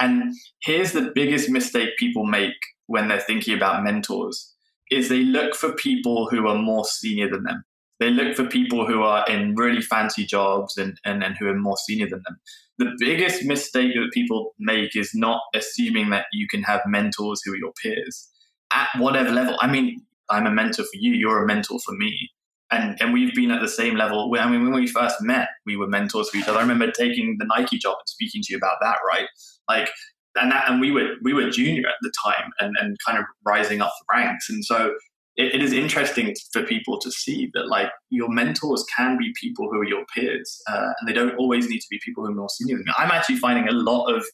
And 0.00 0.34
here's 0.62 0.92
the 0.92 1.12
biggest 1.14 1.48
mistake 1.48 1.96
people 1.96 2.26
make 2.26 2.54
when 2.86 3.08
they're 3.08 3.20
thinking 3.20 3.54
about 3.54 3.84
mentors 3.84 4.52
is 4.90 5.08
they 5.08 5.22
look 5.22 5.54
for 5.54 5.72
people 5.72 6.28
who 6.28 6.46
are 6.46 6.58
more 6.58 6.84
senior 6.84 7.30
than 7.30 7.44
them. 7.44 7.64
They 8.00 8.10
look 8.10 8.34
for 8.36 8.44
people 8.44 8.86
who 8.86 9.02
are 9.02 9.24
in 9.28 9.54
really 9.54 9.80
fancy 9.80 10.26
jobs 10.26 10.76
and, 10.76 10.98
and, 11.04 11.22
and 11.22 11.36
who 11.38 11.46
are 11.46 11.56
more 11.56 11.76
senior 11.86 12.08
than 12.08 12.22
them 12.24 12.38
the 12.78 12.92
biggest 12.98 13.44
mistake 13.44 13.94
that 13.94 14.10
people 14.12 14.54
make 14.58 14.96
is 14.96 15.12
not 15.14 15.40
assuming 15.54 16.10
that 16.10 16.26
you 16.32 16.46
can 16.48 16.62
have 16.62 16.80
mentors 16.86 17.40
who 17.44 17.52
are 17.52 17.56
your 17.56 17.72
peers 17.82 18.28
at 18.72 18.88
whatever 18.98 19.30
level. 19.30 19.56
I 19.60 19.68
mean, 19.68 20.02
I'm 20.28 20.46
a 20.46 20.50
mentor 20.50 20.82
for 20.82 20.94
you, 20.94 21.12
you're 21.12 21.44
a 21.44 21.46
mentor 21.46 21.78
for 21.84 21.92
me. 21.92 22.30
And, 22.70 23.00
and 23.00 23.12
we've 23.12 23.34
been 23.34 23.52
at 23.52 23.60
the 23.60 23.68
same 23.68 23.94
level. 23.94 24.32
I 24.36 24.50
mean, 24.50 24.64
when 24.64 24.72
we 24.72 24.88
first 24.88 25.16
met, 25.20 25.48
we 25.64 25.76
were 25.76 25.86
mentors 25.86 26.30
for 26.30 26.38
each 26.38 26.48
other. 26.48 26.58
I 26.58 26.62
remember 26.62 26.90
taking 26.90 27.36
the 27.38 27.44
Nike 27.44 27.78
job 27.78 27.96
and 28.00 28.08
speaking 28.08 28.42
to 28.42 28.52
you 28.52 28.56
about 28.56 28.78
that, 28.80 28.96
right? 29.06 29.28
Like, 29.68 29.90
and 30.34 30.50
that, 30.50 30.68
and 30.68 30.80
we 30.80 30.90
were 30.90 31.10
we 31.22 31.32
were 31.32 31.48
junior 31.50 31.86
at 31.86 31.94
the 32.02 32.12
time, 32.24 32.50
and 32.58 32.74
and 32.80 32.96
kind 33.06 33.18
of 33.18 33.24
rising 33.46 33.80
up 33.80 33.92
the 34.00 34.18
ranks. 34.18 34.50
And 34.50 34.64
so 34.64 34.94
it, 35.36 35.54
it 35.54 35.62
is 35.62 35.72
interesting 35.72 36.34
for 36.52 36.62
people 36.62 36.98
to 37.00 37.10
see 37.10 37.50
that 37.54 37.68
like 37.68 37.88
your 38.10 38.28
mentors 38.28 38.84
can 38.96 39.18
be 39.18 39.32
people 39.40 39.68
who 39.70 39.80
are 39.80 39.84
your 39.84 40.04
peers, 40.14 40.60
uh, 40.68 40.92
and 40.98 41.08
they 41.08 41.12
don't 41.12 41.36
always 41.36 41.68
need 41.68 41.80
to 41.80 41.86
be 41.90 42.00
people 42.04 42.24
who 42.24 42.30
are 42.30 42.34
more 42.34 42.48
senior 42.48 42.76
than 42.76 42.86
you. 42.86 42.92
I'm 42.96 43.10
actually 43.10 43.36
finding 43.36 43.68
a 43.68 43.72
lot 43.72 44.06
of 44.06 44.24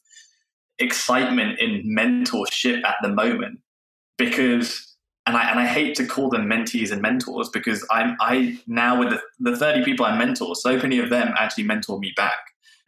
excitement 0.79 1.59
in 1.59 1.83
mentorship 1.97 2.83
at 2.85 2.95
the 3.01 3.09
moment 3.09 3.59
because 4.17 4.95
and 5.27 5.37
I 5.37 5.49
and 5.49 5.59
I 5.59 5.67
hate 5.67 5.95
to 5.95 6.05
call 6.05 6.29
them 6.29 6.45
mentees 6.47 6.91
and 6.91 7.01
mentors 7.01 7.49
because 7.49 7.85
I'm 7.91 8.17
I 8.19 8.59
now 8.67 8.99
with 8.99 9.09
the, 9.09 9.51
the 9.51 9.57
30 9.57 9.83
people 9.83 10.05
I 10.05 10.17
mentor, 10.17 10.55
so 10.55 10.77
many 10.77 10.99
of 10.99 11.09
them 11.09 11.33
actually 11.37 11.65
mentor 11.65 11.99
me 11.99 12.13
back. 12.15 12.39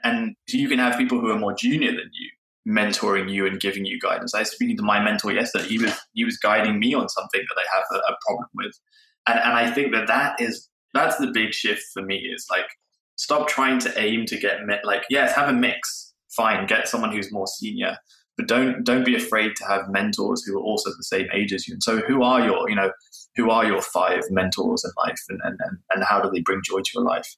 And 0.04 0.36
you 0.48 0.68
can 0.68 0.80
have 0.80 0.98
people 0.98 1.22
who 1.22 1.32
are 1.32 1.40
more 1.40 1.54
junior 1.54 1.92
than 1.92 2.10
you 2.12 2.30
mentoring 2.68 3.30
you 3.30 3.46
and 3.46 3.60
giving 3.60 3.86
you 3.86 4.00
guidance. 4.00 4.34
I 4.34 4.40
was 4.40 4.52
speaking 4.52 4.78
to 4.78 4.84
my 4.84 5.04
mentor 5.04 5.32
yesterday. 5.32 5.68
He 5.68 5.78
was 5.80 5.94
he 6.14 6.24
was 6.24 6.38
guiding 6.38 6.80
me 6.80 6.94
on 6.94 7.10
something 7.10 7.42
that 7.42 7.62
I 7.62 7.76
have 7.76 7.86
a, 7.92 8.14
a 8.14 8.18
problem 8.26 8.50
with, 8.56 8.80
and 9.28 9.40
and 9.40 9.54
I 9.54 9.72
think 9.72 9.94
that 9.94 10.08
that 10.08 10.40
is 10.40 10.70
that's 10.94 11.18
the 11.18 11.32
big 11.32 11.54
shift 11.54 11.84
for 11.94 12.02
me. 12.02 12.18
Is 12.18 12.48
like 12.50 12.68
stop 13.16 13.48
trying 13.48 13.80
to 13.80 14.00
aim 14.00 14.26
to 14.28 14.38
get 14.38 14.66
met. 14.66 14.86
Like 14.86 15.04
yes, 15.10 15.34
have 15.34 15.50
a 15.50 15.54
mix. 15.54 16.14
Fine, 16.36 16.66
get 16.66 16.88
someone 16.88 17.12
who's 17.12 17.32
more 17.32 17.46
senior, 17.46 17.96
but 18.38 18.48
don't 18.48 18.84
don't 18.84 19.06
be 19.06 19.16
afraid 19.16 19.56
to 19.58 19.66
have 19.66 19.90
mentors 19.90 20.44
who 20.44 20.58
are 20.58 20.64
also 20.64 20.90
the 20.90 21.04
same 21.04 21.28
age 21.32 21.54
as 21.54 21.68
you. 21.68 21.76
And 21.76 21.84
so, 21.84 21.98
who 21.98 22.24
are 22.24 22.44
your 22.44 22.70
you 22.70 22.76
know 22.76 22.92
who 23.36 23.52
are 23.52 23.66
your 23.66 23.82
five 23.82 24.22
mentors 24.32 24.84
in 24.84 24.92
life, 24.98 25.22
and 25.30 25.40
and 25.44 25.60
and, 25.64 25.78
and 25.92 26.04
how 26.04 26.22
do 26.22 26.32
they 26.32 26.42
bring 26.42 26.62
joy 26.66 26.80
to 26.80 26.92
your 26.96 27.04
life? 27.04 27.36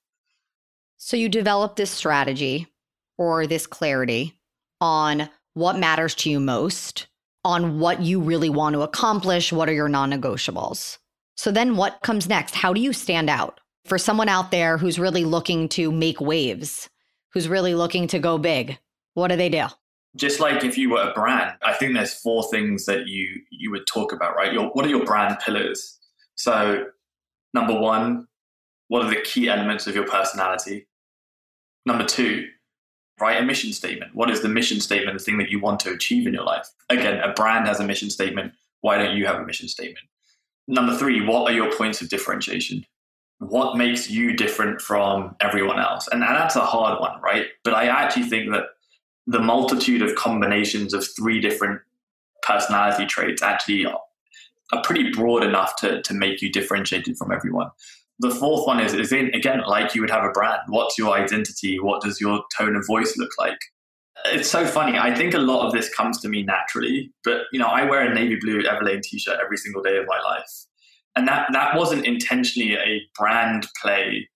So 0.98 1.18
you 1.18 1.30
develop 1.30 1.76
this 1.76 1.92
strategy 1.92 2.68
or 3.18 3.48
this 3.48 3.68
clarity 3.68 4.34
on 4.82 5.30
what 5.54 5.80
matters 5.80 6.16
to 6.16 6.30
you 6.30 6.40
most, 6.40 7.08
on 7.44 7.80
what 7.80 8.02
you 8.02 8.20
really 8.20 8.50
want 8.50 8.74
to 8.74 8.82
accomplish, 8.82 9.52
what 9.52 9.70
are 9.70 9.74
your 9.74 9.90
non 9.90 10.12
negotiables. 10.12 10.98
So 11.38 11.52
then 11.52 11.76
what 11.76 12.02
comes 12.02 12.30
next? 12.30 12.56
How 12.56 12.74
do 12.74 12.82
you 12.82 12.94
stand 12.94 13.30
out? 13.30 13.60
For 13.86 13.98
someone 13.98 14.30
out 14.30 14.52
there 14.52 14.78
who's 14.78 14.98
really 14.98 15.26
looking 15.26 15.70
to 15.70 15.92
make 15.92 16.20
waves, 16.20 16.90
who's 17.34 17.48
really 17.48 17.76
looking 17.76 18.08
to 18.08 18.20
go 18.20 18.38
big, 18.38 18.80
what 19.14 19.28
do 19.28 19.36
they 19.36 19.50
do? 19.50 19.66
Just 20.16 20.40
like 20.40 20.64
if 20.64 20.78
you 20.78 20.90
were 20.90 21.02
a 21.02 21.14
brand, 21.14 21.56
I 21.62 21.74
think 21.74 21.94
there's 21.94 22.14
four 22.14 22.50
things 22.50 22.86
that 22.86 23.08
you 23.08 23.42
you 23.52 23.70
would 23.72 23.86
talk 23.86 24.14
about, 24.14 24.36
right? 24.36 24.54
Your, 24.54 24.70
what 24.70 24.86
are 24.86 24.90
your 24.90 25.06
brand 25.06 25.38
pillars? 25.40 26.00
So, 26.36 26.86
number 27.54 27.78
one, 27.78 28.28
what 28.88 29.06
are 29.06 29.10
the 29.10 29.22
key 29.22 29.50
elements 29.50 29.88
of 29.88 29.96
your 29.96 30.08
personality? 30.08 30.88
Number 31.86 32.06
two, 32.06 32.48
write 33.20 33.42
a 33.42 33.46
mission 33.46 33.72
statement. 33.72 34.14
What 34.14 34.30
is 34.30 34.42
the 34.42 34.50
mission 34.50 34.80
statement, 34.80 35.18
the 35.18 35.24
thing 35.24 35.38
that 35.38 35.50
you 35.50 35.60
want 35.60 35.80
to 35.82 35.92
achieve 35.92 36.28
in 36.28 36.34
your 36.34 36.44
life? 36.44 36.70
Again, 36.90 37.20
a 37.20 37.34
brand 37.34 37.68
has 37.68 37.80
a 37.80 37.86
mission 37.86 38.10
statement. 38.10 38.54
Why 38.82 38.98
don't 38.98 39.16
you 39.16 39.26
have 39.26 39.38
a 39.38 39.46
mission 39.46 39.68
statement? 39.68 40.06
Number 40.68 40.96
three, 40.98 41.26
what 41.26 41.50
are 41.50 41.56
your 41.56 41.72
points 41.76 42.02
of 42.02 42.10
differentiation? 42.10 42.86
What 43.40 43.78
makes 43.78 44.10
you 44.10 44.36
different 44.36 44.82
from 44.82 45.36
everyone 45.40 45.80
else? 45.80 46.08
And, 46.12 46.22
that's 46.22 46.56
a 46.56 46.62
hard 46.62 47.00
one, 47.00 47.22
right? 47.22 47.48
But 47.64 47.74
I 47.74 47.88
actually 47.88 48.24
think 48.24 48.52
that 48.52 48.64
the 49.28 49.40
multitude 49.40 50.02
of 50.02 50.16
combinations 50.16 50.94
of 50.94 51.06
three 51.16 51.40
different 51.40 51.82
personality 52.44 53.06
traits 53.06 53.42
actually 53.42 53.86
are, 53.86 54.00
are 54.74 54.82
pretty 54.84 55.12
broad 55.12 55.44
enough 55.44 55.76
to, 55.78 56.02
to 56.02 56.14
make 56.14 56.42
you 56.42 56.52
differentiated 56.52 57.18
from 57.18 57.32
everyone 57.32 57.70
the 58.20 58.32
fourth 58.32 58.66
one 58.66 58.80
is, 58.80 58.94
is 58.94 59.12
in, 59.12 59.34
again, 59.34 59.62
like 59.68 59.94
you 59.94 60.02
would 60.02 60.10
have 60.10 60.24
a 60.24 60.32
brand. 60.32 60.62
What's 60.68 60.98
your 60.98 61.14
identity? 61.14 61.80
What 61.80 62.02
does 62.02 62.22
your 62.22 62.44
tone 62.58 62.76
of 62.76 62.86
voice 62.88 63.18
look 63.18 63.32
like? 63.38 63.58
It's 64.28 64.50
so 64.50 64.66
funny. 64.66 64.98
I 64.98 65.14
think 65.14 65.34
a 65.34 65.40
lot 65.40 65.68
of 65.68 65.74
this 65.74 65.94
comes 65.94 66.22
to 66.22 66.30
me 66.30 66.44
naturally, 66.44 67.12
but 67.24 67.42
you 67.52 67.60
know, 67.60 67.68
I 67.68 67.84
wear 67.84 68.10
a 68.10 68.14
navy 68.14 68.38
blue 68.40 68.64
Everlane 68.64 69.02
t-shirt 69.02 69.38
every 69.44 69.58
single 69.58 69.84
day 69.84 69.98
of 69.98 70.06
my 70.08 70.20
life. 70.22 70.50
And 71.16 71.28
that, 71.28 71.48
that 71.52 71.76
wasn't 71.76 72.06
intentionally 72.06 72.76
a 72.76 73.02
brand 73.18 73.68
play 73.82 74.30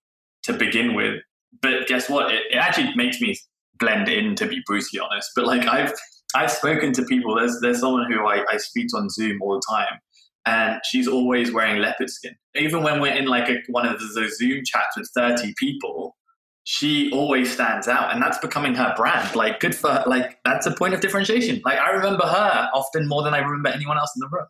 to 0.44 0.54
begin 0.54 0.94
with. 0.94 1.22
But 1.62 1.88
guess 1.88 2.10
what? 2.10 2.34
It, 2.34 2.44
it 2.52 2.58
actually 2.58 2.94
makes 2.96 3.20
me 3.20 3.38
blend 3.80 4.10
in, 4.10 4.36
to 4.36 4.46
be 4.46 4.62
brutally 4.66 5.00
honest. 5.00 5.32
But 5.36 5.46
like 5.46 5.66
I've, 5.66 5.94
I've 6.36 6.52
spoken 6.52 6.92
to 6.94 7.04
people. 7.06 7.36
There's, 7.36 7.60
there's 7.62 7.80
someone 7.80 8.12
who 8.12 8.28
I, 8.28 8.46
I 8.50 8.58
speak 8.58 8.88
on 8.94 9.10
Zoom 9.10 9.42
all 9.42 9.54
the 9.54 9.64
time 9.68 10.00
and 10.46 10.80
she's 10.84 11.08
always 11.08 11.52
wearing 11.52 11.82
leopard 11.82 12.10
skin. 12.10 12.36
Even 12.56 12.84
when 12.84 13.02
we're 13.02 13.14
in 13.14 13.26
like 13.26 13.50
a, 13.50 13.58
one 13.70 13.86
of 13.86 14.00
those 14.00 14.38
Zoom 14.38 14.64
chats 14.66 14.98
with 14.98 15.10
30 15.16 15.54
people, 15.58 16.16
she 16.64 17.12
always 17.12 17.52
stands 17.52 17.88
out 17.88 18.14
and 18.14 18.22
that's 18.22 18.38
becoming 18.38 18.76
her 18.76 18.94
brand. 18.96 19.36
Like 19.36 19.60
good 19.60 19.76
for 19.76 20.04
like 20.06 20.40
that's 20.46 20.66
a 20.66 20.72
point 20.72 20.94
of 20.94 21.02
differentiation. 21.02 21.62
Like 21.66 21.80
i 21.80 21.90
remember 21.92 22.26
her 22.26 22.70
often 22.74 23.08
more 23.08 23.24
than 23.24 23.34
i 23.34 23.40
remember 23.40 23.70
anyone 23.70 23.98
else 23.98 24.12
in 24.16 24.20
the 24.20 24.30
room. 24.32 24.46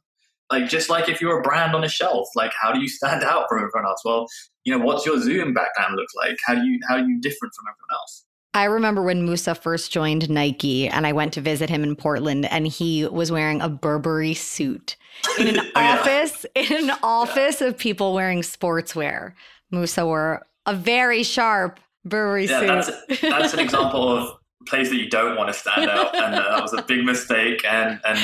Like 0.51 0.67
just 0.67 0.89
like 0.89 1.07
if 1.07 1.21
you're 1.21 1.39
a 1.39 1.41
brand 1.41 1.75
on 1.75 1.83
a 1.83 1.89
shelf 1.89 2.27
like 2.35 2.51
how 2.59 2.71
do 2.71 2.81
you 2.81 2.89
stand 2.89 3.23
out 3.31 3.45
from 3.47 3.59
everyone 3.59 3.85
else? 3.89 4.01
Well 4.03 4.27
you 4.65 4.77
know 4.77 4.83
what's 4.83 5.05
your 5.05 5.19
zoom 5.19 5.53
background 5.53 5.95
look 5.95 6.09
like? 6.15 6.37
How 6.45 6.55
do 6.55 6.65
you 6.65 6.79
how 6.87 6.95
are 6.95 7.05
you 7.07 7.19
different 7.21 7.53
from 7.55 7.65
everyone 7.67 7.99
else 8.01 8.25
I 8.53 8.63
remember 8.63 9.03
when 9.03 9.25
Musa 9.25 9.53
first 9.53 9.91
joined 9.91 10.29
Nike 10.29 10.87
and 10.87 11.05
I 11.05 11.13
went 11.13 11.33
to 11.33 11.41
visit 11.41 11.69
him 11.69 11.83
in 11.83 11.95
Portland 11.95 12.45
and 12.45 12.65
he 12.65 13.05
was 13.05 13.31
wearing 13.31 13.61
a 13.61 13.69
Burberry 13.69 14.33
suit 14.33 14.95
in 15.37 15.47
an 15.49 15.59
oh, 15.75 15.81
office 15.81 16.45
in 16.55 16.89
an 16.89 16.97
office 17.03 17.61
yeah. 17.61 17.67
of 17.67 17.77
people 17.77 18.13
wearing 18.13 18.41
sportswear. 18.41 19.33
Musa 19.69 20.05
wore 20.05 20.47
a 20.65 20.73
very 20.73 21.21
sharp 21.21 21.79
Burberry 22.05 22.47
yeah, 22.47 22.81
suit. 22.81 22.95
That's, 23.07 23.21
that's 23.21 23.53
an 23.53 23.59
example 23.59 24.17
of 24.17 24.29
a 24.61 24.65
place 24.65 24.89
that 24.89 24.97
you 24.97 25.09
don't 25.09 25.37
want 25.37 25.49
to 25.49 25.53
stand 25.53 25.89
out 25.89 26.15
and 26.15 26.33
uh, 26.33 26.49
that 26.49 26.61
was 26.61 26.73
a 26.73 26.81
big 26.81 27.05
mistake 27.05 27.63
and 27.65 27.99
and 28.03 28.19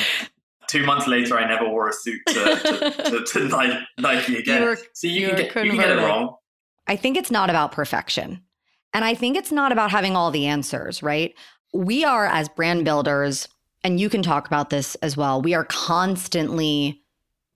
two 0.66 0.84
months 0.84 1.06
later 1.06 1.38
I 1.38 1.46
never 1.46 1.68
wore 1.68 1.88
a 1.88 1.92
suit 1.92 2.20
to, 2.26 2.34
to, 2.34 3.10
to, 3.10 3.24
to 3.48 3.84
Nike 3.98 4.38
again. 4.38 4.62
You 4.62 4.68
were, 4.68 4.78
so 4.92 5.06
you, 5.06 5.20
you, 5.20 5.26
can 5.28 5.36
get, 5.36 5.64
you 5.64 5.70
can 5.70 5.80
get 5.80 5.90
it 5.90 6.02
wrong. 6.02 6.34
I 6.88 6.96
think 6.96 7.16
it's 7.16 7.30
not 7.30 7.48
about 7.48 7.72
perfection. 7.72 8.42
And 8.96 9.04
I 9.04 9.12
think 9.14 9.36
it's 9.36 9.52
not 9.52 9.72
about 9.72 9.90
having 9.90 10.16
all 10.16 10.30
the 10.30 10.46
answers, 10.46 11.02
right? 11.02 11.34
We 11.74 12.02
are, 12.02 12.24
as 12.24 12.48
brand 12.48 12.86
builders, 12.86 13.46
and 13.84 14.00
you 14.00 14.08
can 14.08 14.22
talk 14.22 14.46
about 14.46 14.70
this 14.70 14.94
as 14.96 15.18
well, 15.18 15.42
we 15.42 15.52
are 15.52 15.66
constantly 15.66 17.02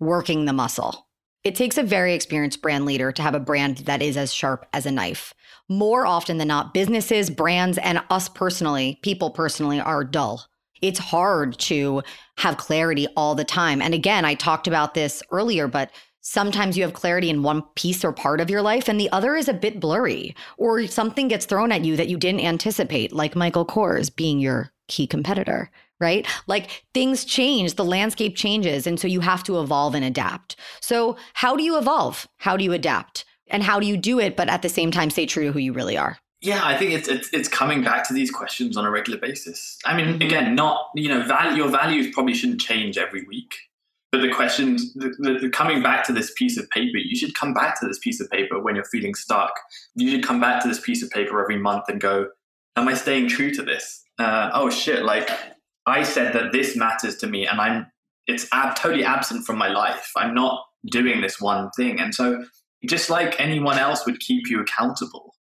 working 0.00 0.44
the 0.44 0.52
muscle. 0.52 1.06
It 1.42 1.54
takes 1.54 1.78
a 1.78 1.82
very 1.82 2.12
experienced 2.12 2.60
brand 2.60 2.84
leader 2.84 3.10
to 3.12 3.22
have 3.22 3.34
a 3.34 3.40
brand 3.40 3.78
that 3.78 4.02
is 4.02 4.18
as 4.18 4.34
sharp 4.34 4.66
as 4.74 4.84
a 4.84 4.90
knife. 4.90 5.32
More 5.66 6.04
often 6.04 6.36
than 6.36 6.48
not, 6.48 6.74
businesses, 6.74 7.30
brands, 7.30 7.78
and 7.78 8.02
us 8.10 8.28
personally, 8.28 8.98
people 9.00 9.30
personally, 9.30 9.80
are 9.80 10.04
dull. 10.04 10.44
It's 10.82 10.98
hard 10.98 11.58
to 11.60 12.02
have 12.36 12.58
clarity 12.58 13.06
all 13.16 13.34
the 13.34 13.44
time. 13.44 13.80
And 13.80 13.94
again, 13.94 14.26
I 14.26 14.34
talked 14.34 14.66
about 14.66 14.92
this 14.92 15.22
earlier, 15.30 15.68
but 15.68 15.90
Sometimes 16.22 16.76
you 16.76 16.82
have 16.82 16.92
clarity 16.92 17.30
in 17.30 17.42
one 17.42 17.62
piece 17.76 18.04
or 18.04 18.12
part 18.12 18.40
of 18.40 18.50
your 18.50 18.60
life, 18.60 18.88
and 18.88 19.00
the 19.00 19.10
other 19.10 19.36
is 19.36 19.48
a 19.48 19.54
bit 19.54 19.80
blurry, 19.80 20.34
or 20.58 20.86
something 20.86 21.28
gets 21.28 21.46
thrown 21.46 21.72
at 21.72 21.84
you 21.84 21.96
that 21.96 22.08
you 22.08 22.18
didn't 22.18 22.40
anticipate, 22.40 23.12
like 23.12 23.34
Michael 23.34 23.64
Kors 23.64 24.14
being 24.14 24.38
your 24.38 24.70
key 24.88 25.06
competitor, 25.06 25.70
right? 25.98 26.26
Like 26.46 26.84
things 26.92 27.24
change, 27.24 27.74
the 27.74 27.84
landscape 27.84 28.36
changes, 28.36 28.86
and 28.86 29.00
so 29.00 29.08
you 29.08 29.20
have 29.20 29.42
to 29.44 29.60
evolve 29.60 29.94
and 29.94 30.04
adapt. 30.04 30.56
So, 30.80 31.16
how 31.32 31.56
do 31.56 31.62
you 31.62 31.78
evolve? 31.78 32.28
How 32.36 32.56
do 32.56 32.64
you 32.64 32.72
adapt? 32.72 33.24
And 33.48 33.62
how 33.62 33.80
do 33.80 33.86
you 33.86 33.96
do 33.96 34.20
it, 34.20 34.36
but 34.36 34.48
at 34.48 34.62
the 34.62 34.68
same 34.68 34.90
time 34.90 35.10
stay 35.10 35.26
true 35.26 35.46
to 35.46 35.52
who 35.52 35.58
you 35.58 35.72
really 35.72 35.96
are? 35.96 36.18
Yeah, 36.42 36.60
I 36.64 36.76
think 36.76 36.92
it's, 36.92 37.08
it's 37.08 37.28
it's 37.32 37.48
coming 37.48 37.82
back 37.82 38.06
to 38.08 38.14
these 38.14 38.30
questions 38.30 38.76
on 38.76 38.86
a 38.86 38.90
regular 38.90 39.18
basis. 39.18 39.78
I 39.84 39.96
mean, 39.96 40.06
mm-hmm. 40.06 40.22
again, 40.22 40.54
not 40.54 40.90
you 40.94 41.08
know, 41.08 41.22
value, 41.22 41.56
your 41.56 41.68
values 41.68 42.14
probably 42.14 42.34
shouldn't 42.34 42.60
change 42.60 42.96
every 42.96 43.24
week. 43.24 43.54
But 44.12 44.22
the 44.22 44.32
questions, 44.32 44.92
the, 44.94 45.14
the, 45.18 45.38
the, 45.40 45.50
coming 45.50 45.82
back 45.82 46.04
to 46.06 46.12
this 46.12 46.32
piece 46.36 46.58
of 46.58 46.68
paper, 46.70 46.98
you 46.98 47.16
should 47.16 47.34
come 47.34 47.54
back 47.54 47.78
to 47.80 47.86
this 47.86 47.98
piece 48.00 48.20
of 48.20 48.28
paper 48.28 48.58
when 48.60 48.74
you're 48.74 48.84
feeling 48.84 49.14
stuck. 49.14 49.52
You 49.94 50.10
should 50.10 50.24
come 50.24 50.40
back 50.40 50.60
to 50.62 50.68
this 50.68 50.80
piece 50.80 51.02
of 51.02 51.10
paper 51.10 51.40
every 51.40 51.58
month 51.58 51.84
and 51.88 52.00
go, 52.00 52.28
Am 52.76 52.88
I 52.88 52.94
staying 52.94 53.28
true 53.28 53.52
to 53.52 53.62
this? 53.62 54.02
Uh, 54.18 54.50
oh 54.52 54.70
shit, 54.70 55.04
like 55.04 55.30
I 55.86 56.02
said 56.02 56.32
that 56.34 56.52
this 56.52 56.76
matters 56.76 57.16
to 57.16 57.26
me 57.26 57.46
and 57.46 57.60
I'm, 57.60 57.86
it's 58.26 58.46
ab- 58.52 58.76
totally 58.76 59.04
absent 59.04 59.44
from 59.44 59.58
my 59.58 59.68
life. 59.68 60.10
I'm 60.16 60.34
not 60.34 60.64
doing 60.86 61.20
this 61.20 61.40
one 61.40 61.70
thing. 61.76 62.00
And 62.00 62.14
so, 62.14 62.44
just 62.86 63.10
like 63.10 63.38
anyone 63.38 63.78
else 63.78 64.06
would 64.06 64.20
keep 64.20 64.48
you 64.48 64.60
accountable, 64.60 65.34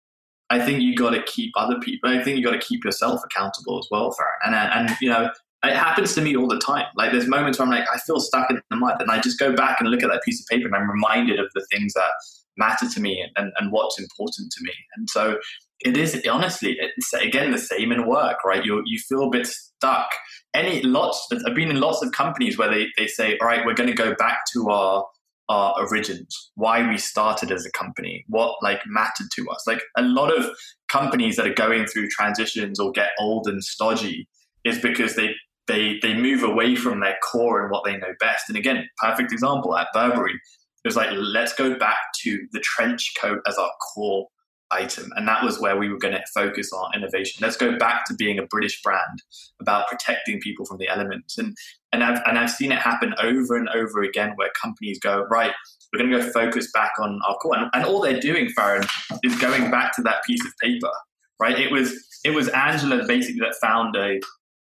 I 0.48 0.64
think 0.64 0.80
you 0.80 0.94
got 0.94 1.10
to 1.10 1.22
keep 1.22 1.52
other 1.56 1.78
people. 1.80 2.08
I 2.08 2.22
think 2.22 2.38
you 2.38 2.44
got 2.44 2.52
to 2.52 2.66
keep 2.66 2.84
yourself 2.84 3.20
accountable 3.24 3.78
as 3.78 3.88
well, 3.90 4.10
Farryn. 4.10 4.46
And 4.46 4.54
and 4.54 4.96
you 5.00 5.10
know, 5.10 5.30
it 5.66 5.76
happens 5.76 6.14
to 6.14 6.20
me 6.20 6.36
all 6.36 6.46
the 6.46 6.58
time. 6.58 6.86
Like 6.96 7.12
there's 7.12 7.28
moments 7.28 7.58
where 7.58 7.66
I'm 7.66 7.72
like, 7.72 7.88
I 7.92 7.98
feel 7.98 8.20
stuck 8.20 8.50
in 8.50 8.60
the 8.70 8.76
mud, 8.76 9.00
and 9.00 9.10
I 9.10 9.20
just 9.20 9.38
go 9.38 9.54
back 9.54 9.80
and 9.80 9.88
look 9.88 10.02
at 10.02 10.10
that 10.10 10.22
piece 10.22 10.40
of 10.40 10.46
paper, 10.46 10.66
and 10.66 10.76
I'm 10.76 10.90
reminded 10.90 11.38
of 11.40 11.46
the 11.54 11.66
things 11.70 11.94
that 11.94 12.10
matter 12.58 12.88
to 12.88 13.00
me 13.00 13.20
and, 13.20 13.30
and, 13.36 13.52
and 13.58 13.70
what's 13.70 13.98
important 13.98 14.50
to 14.52 14.64
me. 14.64 14.72
And 14.96 15.10
so 15.10 15.38
it 15.80 15.96
is 15.96 16.22
honestly, 16.30 16.76
it's 16.78 17.12
again 17.12 17.50
the 17.50 17.58
same 17.58 17.92
in 17.92 18.06
work, 18.06 18.44
right? 18.44 18.64
You 18.64 18.82
you 18.86 18.98
feel 18.98 19.24
a 19.24 19.30
bit 19.30 19.46
stuck. 19.46 20.08
Any 20.54 20.82
lots, 20.82 21.26
I've 21.46 21.54
been 21.54 21.70
in 21.70 21.80
lots 21.80 22.02
of 22.02 22.12
companies 22.12 22.56
where 22.56 22.70
they 22.70 22.86
they 22.96 23.06
say, 23.06 23.36
all 23.38 23.48
right, 23.48 23.64
we're 23.64 23.74
going 23.74 23.90
to 23.90 23.94
go 23.94 24.14
back 24.14 24.40
to 24.52 24.70
our 24.70 25.06
our 25.48 25.74
origins, 25.78 26.50
why 26.56 26.88
we 26.88 26.98
started 26.98 27.52
as 27.52 27.64
a 27.64 27.70
company, 27.70 28.24
what 28.28 28.56
like 28.62 28.80
mattered 28.86 29.28
to 29.36 29.48
us. 29.50 29.64
Like 29.66 29.80
a 29.96 30.02
lot 30.02 30.36
of 30.36 30.50
companies 30.88 31.36
that 31.36 31.46
are 31.46 31.54
going 31.54 31.86
through 31.86 32.08
transitions 32.08 32.80
or 32.80 32.90
get 32.90 33.10
old 33.20 33.46
and 33.46 33.62
stodgy 33.62 34.28
is 34.64 34.80
because 34.80 35.14
they 35.14 35.34
they 35.68 35.98
they 36.02 36.14
move 36.14 36.42
away 36.42 36.76
from 36.76 37.00
their 37.00 37.16
core 37.22 37.62
and 37.62 37.70
what 37.70 37.84
they 37.84 37.96
know 37.96 38.14
best. 38.20 38.48
And 38.48 38.56
again, 38.56 38.88
perfect 38.98 39.32
example 39.32 39.76
at 39.76 39.88
Burberry. 39.92 40.34
It 40.34 40.88
was 40.88 40.96
like 40.96 41.10
let's 41.12 41.52
go 41.52 41.76
back 41.78 41.98
to 42.22 42.46
the 42.52 42.60
trench 42.60 43.14
coat 43.20 43.40
as 43.46 43.58
our 43.58 43.70
core 43.94 44.28
item, 44.70 45.10
and 45.16 45.26
that 45.28 45.42
was 45.44 45.60
where 45.60 45.76
we 45.76 45.88
were 45.88 45.98
going 45.98 46.14
to 46.14 46.22
focus 46.34 46.72
on 46.72 46.94
innovation. 46.94 47.38
Let's 47.40 47.56
go 47.56 47.76
back 47.78 48.04
to 48.06 48.14
being 48.14 48.38
a 48.38 48.46
British 48.46 48.82
brand 48.82 49.22
about 49.60 49.88
protecting 49.88 50.40
people 50.40 50.64
from 50.66 50.78
the 50.78 50.88
elements. 50.88 51.38
And 51.38 51.56
and 51.92 52.04
I've 52.04 52.20
and 52.26 52.38
I've 52.38 52.50
seen 52.50 52.72
it 52.72 52.78
happen 52.78 53.14
over 53.20 53.56
and 53.56 53.68
over 53.70 54.02
again 54.02 54.32
where 54.36 54.50
companies 54.60 54.98
go 54.98 55.24
right. 55.30 55.52
We're 55.92 56.00
going 56.00 56.10
to 56.10 56.18
go 56.18 56.30
focus 56.32 56.70
back 56.72 56.92
on 57.00 57.20
our 57.26 57.36
core, 57.36 57.56
and, 57.56 57.70
and 57.72 57.84
all 57.84 58.00
they're 58.00 58.20
doing, 58.20 58.48
Farryn, 58.58 58.86
is 59.22 59.36
going 59.40 59.70
back 59.70 59.94
to 59.96 60.02
that 60.02 60.24
piece 60.24 60.44
of 60.44 60.52
paper. 60.60 60.90
Right? 61.38 61.58
It 61.58 61.70
was 61.70 61.94
it 62.24 62.30
was 62.30 62.48
Angela 62.48 63.06
basically 63.06 63.40
that 63.40 63.54
found 63.60 63.94
a 63.96 64.20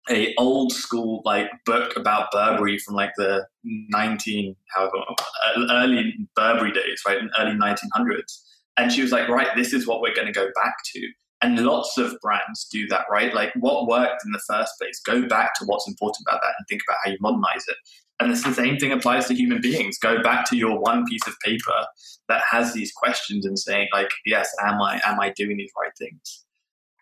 a 0.08 0.34
old 0.38 0.72
school 0.72 1.22
like 1.24 1.50
book 1.64 1.96
about 1.96 2.30
Burberry 2.30 2.78
from 2.78 2.94
like 2.94 3.12
the 3.16 3.46
19 3.64 4.54
however 4.74 4.98
uh, 5.08 5.66
early 5.70 6.14
Burberry 6.34 6.72
days, 6.72 7.02
right, 7.06 7.18
in 7.18 7.30
early 7.38 7.56
1900s. 7.56 8.40
And 8.76 8.92
she 8.92 9.02
was 9.02 9.10
like, 9.12 9.28
right, 9.28 9.48
this 9.56 9.72
is 9.72 9.86
what 9.86 10.00
we're 10.00 10.14
going 10.14 10.26
to 10.26 10.32
go 10.32 10.48
back 10.54 10.74
to. 10.94 11.08
And 11.42 11.58
lots 11.64 11.98
of 11.98 12.16
brands 12.20 12.66
do 12.70 12.86
that, 12.88 13.06
right? 13.10 13.34
Like 13.34 13.52
what 13.56 13.86
worked 13.86 14.24
in 14.24 14.32
the 14.32 14.40
first 14.48 14.72
place, 14.80 15.00
go 15.04 15.26
back 15.26 15.54
to 15.54 15.64
what's 15.66 15.88
important 15.88 16.26
about 16.26 16.40
that 16.42 16.54
and 16.58 16.66
think 16.68 16.82
about 16.88 16.98
how 17.04 17.10
you 17.10 17.18
modernize 17.20 17.64
it. 17.68 17.76
And 18.18 18.32
the 18.32 18.36
same 18.36 18.78
thing 18.78 18.92
applies 18.92 19.26
to 19.28 19.34
human 19.34 19.60
beings. 19.60 19.98
Go 19.98 20.22
back 20.22 20.48
to 20.48 20.56
your 20.56 20.78
one 20.78 21.04
piece 21.04 21.26
of 21.26 21.34
paper 21.44 21.86
that 22.28 22.42
has 22.50 22.72
these 22.72 22.90
questions 22.92 23.44
and 23.44 23.58
saying, 23.58 23.88
like, 23.92 24.10
yes, 24.24 24.50
am 24.64 24.80
I 24.80 25.00
am 25.04 25.20
I 25.20 25.30
doing 25.30 25.58
these 25.58 25.72
right 25.80 25.92
things? 25.98 26.44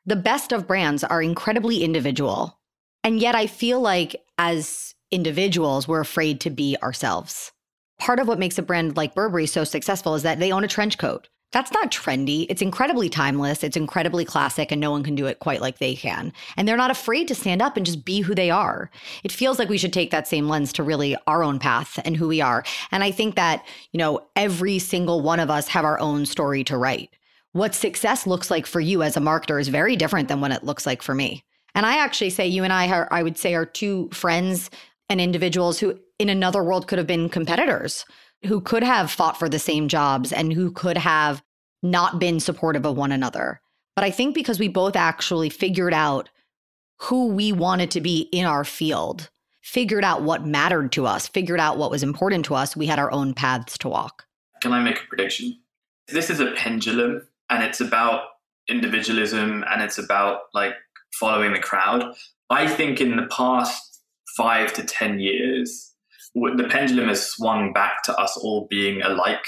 The 0.04 0.16
best 0.16 0.52
of 0.52 0.66
brands 0.66 1.04
are 1.04 1.22
incredibly 1.22 1.84
individual 1.84 2.58
and 3.04 3.20
yet 3.20 3.34
I 3.36 3.46
feel 3.46 3.80
like 3.80 4.16
as 4.38 4.94
individuals, 5.10 5.86
we're 5.86 6.00
afraid 6.00 6.40
to 6.40 6.50
be 6.50 6.76
ourselves. 6.82 7.52
Part 8.00 8.18
of 8.18 8.26
what 8.26 8.40
makes 8.40 8.58
a 8.58 8.62
brand 8.62 8.96
like 8.96 9.14
Burberry 9.14 9.46
so 9.46 9.62
successful 9.62 10.16
is 10.16 10.24
that 10.24 10.40
they 10.40 10.50
own 10.50 10.64
a 10.64 10.68
trench 10.68 10.98
coat. 10.98 11.28
That's 11.52 11.70
not 11.70 11.92
trendy. 11.92 12.46
It's 12.48 12.62
incredibly 12.62 13.08
timeless. 13.08 13.62
It's 13.62 13.76
incredibly 13.76 14.24
classic, 14.24 14.72
and 14.72 14.80
no 14.80 14.90
one 14.90 15.04
can 15.04 15.14
do 15.14 15.26
it 15.26 15.38
quite 15.38 15.60
like 15.60 15.78
they 15.78 15.94
can. 15.94 16.32
And 16.56 16.66
they're 16.66 16.76
not 16.76 16.90
afraid 16.90 17.28
to 17.28 17.34
stand 17.36 17.62
up 17.62 17.76
and 17.76 17.86
just 17.86 18.04
be 18.04 18.22
who 18.22 18.34
they 18.34 18.50
are. 18.50 18.90
It 19.22 19.30
feels 19.30 19.60
like 19.60 19.68
we 19.68 19.78
should 19.78 19.92
take 19.92 20.10
that 20.10 20.26
same 20.26 20.48
lens 20.48 20.72
to 20.72 20.82
really 20.82 21.16
our 21.28 21.44
own 21.44 21.60
path 21.60 22.00
and 22.04 22.16
who 22.16 22.26
we 22.26 22.40
are. 22.40 22.64
And 22.90 23.04
I 23.04 23.12
think 23.12 23.36
that, 23.36 23.64
you 23.92 23.98
know, 23.98 24.26
every 24.34 24.80
single 24.80 25.20
one 25.20 25.38
of 25.38 25.48
us 25.48 25.68
have 25.68 25.84
our 25.84 26.00
own 26.00 26.26
story 26.26 26.64
to 26.64 26.76
write. 26.76 27.10
What 27.52 27.72
success 27.72 28.26
looks 28.26 28.50
like 28.50 28.66
for 28.66 28.80
you 28.80 29.04
as 29.04 29.16
a 29.16 29.20
marketer 29.20 29.60
is 29.60 29.68
very 29.68 29.94
different 29.94 30.26
than 30.26 30.40
what 30.40 30.50
it 30.50 30.64
looks 30.64 30.86
like 30.86 31.02
for 31.02 31.14
me. 31.14 31.44
And 31.74 31.84
I 31.86 31.98
actually 31.98 32.30
say 32.30 32.46
you 32.46 32.64
and 32.64 32.72
I 32.72 32.88
are, 32.90 33.08
I 33.10 33.22
would 33.22 33.36
say, 33.36 33.54
are 33.54 33.66
two 33.66 34.08
friends 34.12 34.70
and 35.08 35.20
individuals 35.20 35.78
who 35.78 35.98
in 36.18 36.28
another 36.28 36.62
world 36.62 36.86
could 36.86 36.98
have 36.98 37.06
been 37.06 37.28
competitors, 37.28 38.04
who 38.46 38.60
could 38.60 38.82
have 38.82 39.10
fought 39.10 39.38
for 39.38 39.48
the 39.48 39.58
same 39.58 39.88
jobs 39.88 40.32
and 40.32 40.52
who 40.52 40.70
could 40.70 40.96
have 40.96 41.42
not 41.82 42.18
been 42.18 42.40
supportive 42.40 42.86
of 42.86 42.96
one 42.96 43.12
another. 43.12 43.60
But 43.96 44.04
I 44.04 44.10
think 44.10 44.34
because 44.34 44.58
we 44.58 44.68
both 44.68 44.96
actually 44.96 45.50
figured 45.50 45.94
out 45.94 46.28
who 47.00 47.28
we 47.28 47.52
wanted 47.52 47.90
to 47.92 48.00
be 48.00 48.28
in 48.32 48.46
our 48.46 48.64
field, 48.64 49.30
figured 49.62 50.04
out 50.04 50.22
what 50.22 50.46
mattered 50.46 50.92
to 50.92 51.06
us, 51.06 51.28
figured 51.28 51.60
out 51.60 51.78
what 51.78 51.90
was 51.90 52.02
important 52.02 52.44
to 52.46 52.54
us, 52.54 52.76
we 52.76 52.86
had 52.86 52.98
our 52.98 53.10
own 53.10 53.34
paths 53.34 53.76
to 53.78 53.88
walk. 53.88 54.26
Can 54.60 54.72
I 54.72 54.80
make 54.80 55.02
a 55.02 55.06
prediction? 55.06 55.58
This 56.08 56.30
is 56.30 56.40
a 56.40 56.52
pendulum 56.52 57.26
and 57.50 57.62
it's 57.62 57.80
about 57.80 58.24
individualism 58.68 59.64
and 59.70 59.82
it's 59.82 59.98
about 59.98 60.40
like 60.54 60.74
following 61.18 61.52
the 61.52 61.58
crowd. 61.58 62.14
I 62.50 62.68
think 62.68 63.00
in 63.00 63.16
the 63.16 63.26
past 63.30 64.02
five 64.36 64.72
to 64.74 64.84
10 64.84 65.20
years, 65.20 65.94
the 66.34 66.66
pendulum 66.68 67.08
has 67.08 67.26
swung 67.26 67.72
back 67.72 68.02
to 68.04 68.16
us 68.16 68.36
all 68.36 68.66
being 68.68 69.02
alike. 69.02 69.44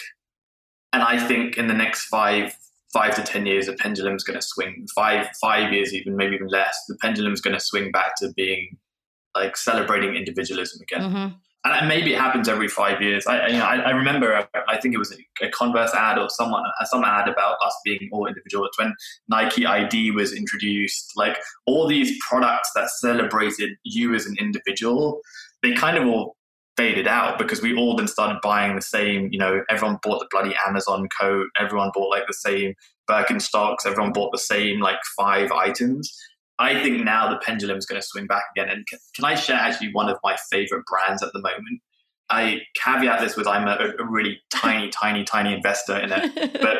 And 0.92 1.02
I 1.02 1.24
think 1.26 1.58
in 1.58 1.66
the 1.66 1.74
next 1.74 2.06
five, 2.06 2.56
five 2.92 3.14
to 3.16 3.22
10 3.22 3.46
years, 3.46 3.66
the 3.66 3.74
pendulum's 3.74 4.24
going 4.24 4.38
to 4.38 4.46
swing 4.46 4.86
five, 4.94 5.28
five 5.40 5.72
years, 5.72 5.92
even 5.92 6.16
maybe 6.16 6.36
even 6.36 6.48
less. 6.48 6.78
The 6.88 6.96
pendulum's 7.00 7.40
going 7.40 7.54
to 7.54 7.60
swing 7.60 7.90
back 7.90 8.16
to 8.18 8.32
being 8.34 8.78
like 9.34 9.56
celebrating 9.56 10.14
individualism 10.14 10.80
again. 10.82 11.00
Mm-hmm. 11.10 11.34
And 11.72 11.88
maybe 11.88 12.12
it 12.12 12.18
happens 12.18 12.48
every 12.48 12.68
five 12.68 13.00
years. 13.00 13.26
I, 13.26 13.48
you 13.48 13.58
know, 13.58 13.64
I, 13.64 13.76
I 13.76 13.90
remember, 13.90 14.46
I 14.68 14.76
think 14.78 14.94
it 14.94 14.98
was 14.98 15.12
a, 15.12 15.48
Converse 15.50 15.92
ad 15.94 16.18
or 16.18 16.28
someone, 16.28 16.64
some 16.84 17.04
ad 17.04 17.28
about 17.28 17.56
us 17.64 17.74
being 17.84 18.08
all 18.12 18.26
individuals 18.26 18.70
when 18.78 18.94
Nike 19.28 19.64
ID 19.64 20.10
was 20.10 20.32
introduced. 20.32 21.12
Like 21.16 21.38
all 21.66 21.86
these 21.86 22.18
products 22.26 22.70
that 22.74 22.90
celebrated 22.90 23.70
you 23.84 24.14
as 24.14 24.26
an 24.26 24.36
individual, 24.38 25.20
they 25.62 25.72
kind 25.72 25.96
of 25.96 26.06
all 26.06 26.36
faded 26.76 27.06
out 27.06 27.38
because 27.38 27.62
we 27.62 27.74
all 27.74 27.96
then 27.96 28.06
started 28.06 28.38
buying 28.42 28.76
the 28.76 28.82
same. 28.82 29.28
You 29.32 29.38
know, 29.38 29.62
everyone 29.70 29.98
bought 30.02 30.20
the 30.20 30.28
bloody 30.30 30.54
Amazon 30.66 31.08
coat. 31.18 31.48
Everyone 31.58 31.90
bought 31.94 32.10
like 32.10 32.26
the 32.26 32.34
same 32.34 32.74
Birkenstocks. 33.10 33.86
Everyone 33.86 34.12
bought 34.12 34.32
the 34.32 34.38
same 34.38 34.80
like 34.80 34.98
five 35.16 35.52
items. 35.52 36.16
I 36.58 36.80
think 36.82 37.04
now 37.04 37.28
the 37.28 37.38
pendulum 37.38 37.76
is 37.76 37.86
going 37.86 38.00
to 38.00 38.06
swing 38.06 38.26
back 38.26 38.44
again. 38.56 38.70
And 38.70 38.86
can, 38.86 38.98
can, 39.14 39.24
I 39.24 39.34
share 39.34 39.56
actually 39.56 39.92
one 39.92 40.08
of 40.08 40.18
my 40.24 40.36
favorite 40.50 40.84
brands 40.86 41.22
at 41.22 41.32
the 41.32 41.40
moment? 41.40 41.82
I 42.30 42.62
caveat 42.82 43.20
this 43.20 43.36
with 43.36 43.46
I'm 43.46 43.68
a, 43.68 43.92
a 43.98 44.08
really 44.08 44.40
tiny, 44.50 44.88
tiny, 44.90 45.24
tiny 45.24 45.54
investor 45.54 45.96
in 45.96 46.12
it, 46.12 46.52
but 46.60 46.78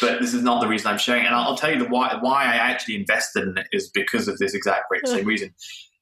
but 0.00 0.20
this 0.20 0.32
is 0.32 0.42
not 0.42 0.60
the 0.60 0.68
reason 0.68 0.88
I'm 0.88 0.98
sharing. 0.98 1.26
And 1.26 1.34
I'll, 1.34 1.50
I'll 1.50 1.56
tell 1.56 1.70
you 1.70 1.78
the 1.78 1.88
why 1.88 2.16
why 2.20 2.44
I 2.44 2.56
actually 2.56 2.96
invested 2.96 3.46
in 3.48 3.58
it 3.58 3.66
is 3.72 3.90
because 3.90 4.28
of 4.28 4.38
this 4.38 4.54
exact 4.54 4.86
same 5.04 5.24
reason. 5.24 5.54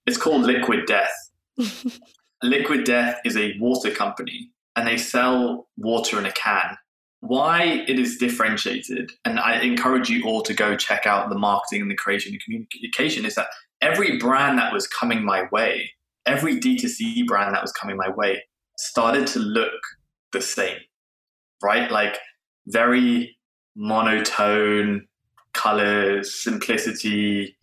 It's 0.07 0.16
called 0.16 0.43
Liquid 0.43 0.87
Death. 0.87 1.12
Liquid 2.43 2.85
Death 2.85 3.21
is 3.25 3.37
a 3.37 3.55
water 3.61 3.91
company, 3.91 4.51
and 4.77 4.87
they 4.87 4.97
sell 4.97 5.68
water 5.77 6.18
in 6.18 6.25
a 6.25 6.33
can 6.33 6.77
why 7.21 7.85
it 7.87 7.99
is 7.99 8.16
differentiated, 8.16 9.12
and 9.25 9.39
I 9.39 9.61
encourage 9.61 10.09
you 10.09 10.25
all 10.25 10.43
to 10.43 10.55
go 10.55 10.77
check 10.77 11.07
out 11.07 11.29
the 11.29 11.39
marketing 11.39 11.83
and 11.83 11.91
the 11.91 11.97
creation 11.97 12.33
and 12.33 12.43
communication, 12.43 13.25
is 13.25 13.35
that 13.35 13.49
every 13.83 14.18
brand 14.18 14.59
that 14.59 14.73
was 14.73 14.87
coming 14.87 15.25
my 15.25 15.45
way, 15.53 15.91
every 16.27 16.59
D2C 16.59 17.27
brand 17.27 17.55
that 17.55 17.62
was 17.62 17.73
coming 17.73 17.97
my 17.97 18.09
way, 18.11 18.43
started 18.79 19.27
to 19.29 19.39
look 19.39 19.81
the 20.33 20.41
same, 20.41 20.79
right? 21.62 21.91
Like 21.91 22.18
very 22.66 23.37
monotone 23.77 25.07
colors, 25.53 26.35
simplicity, 26.35 27.57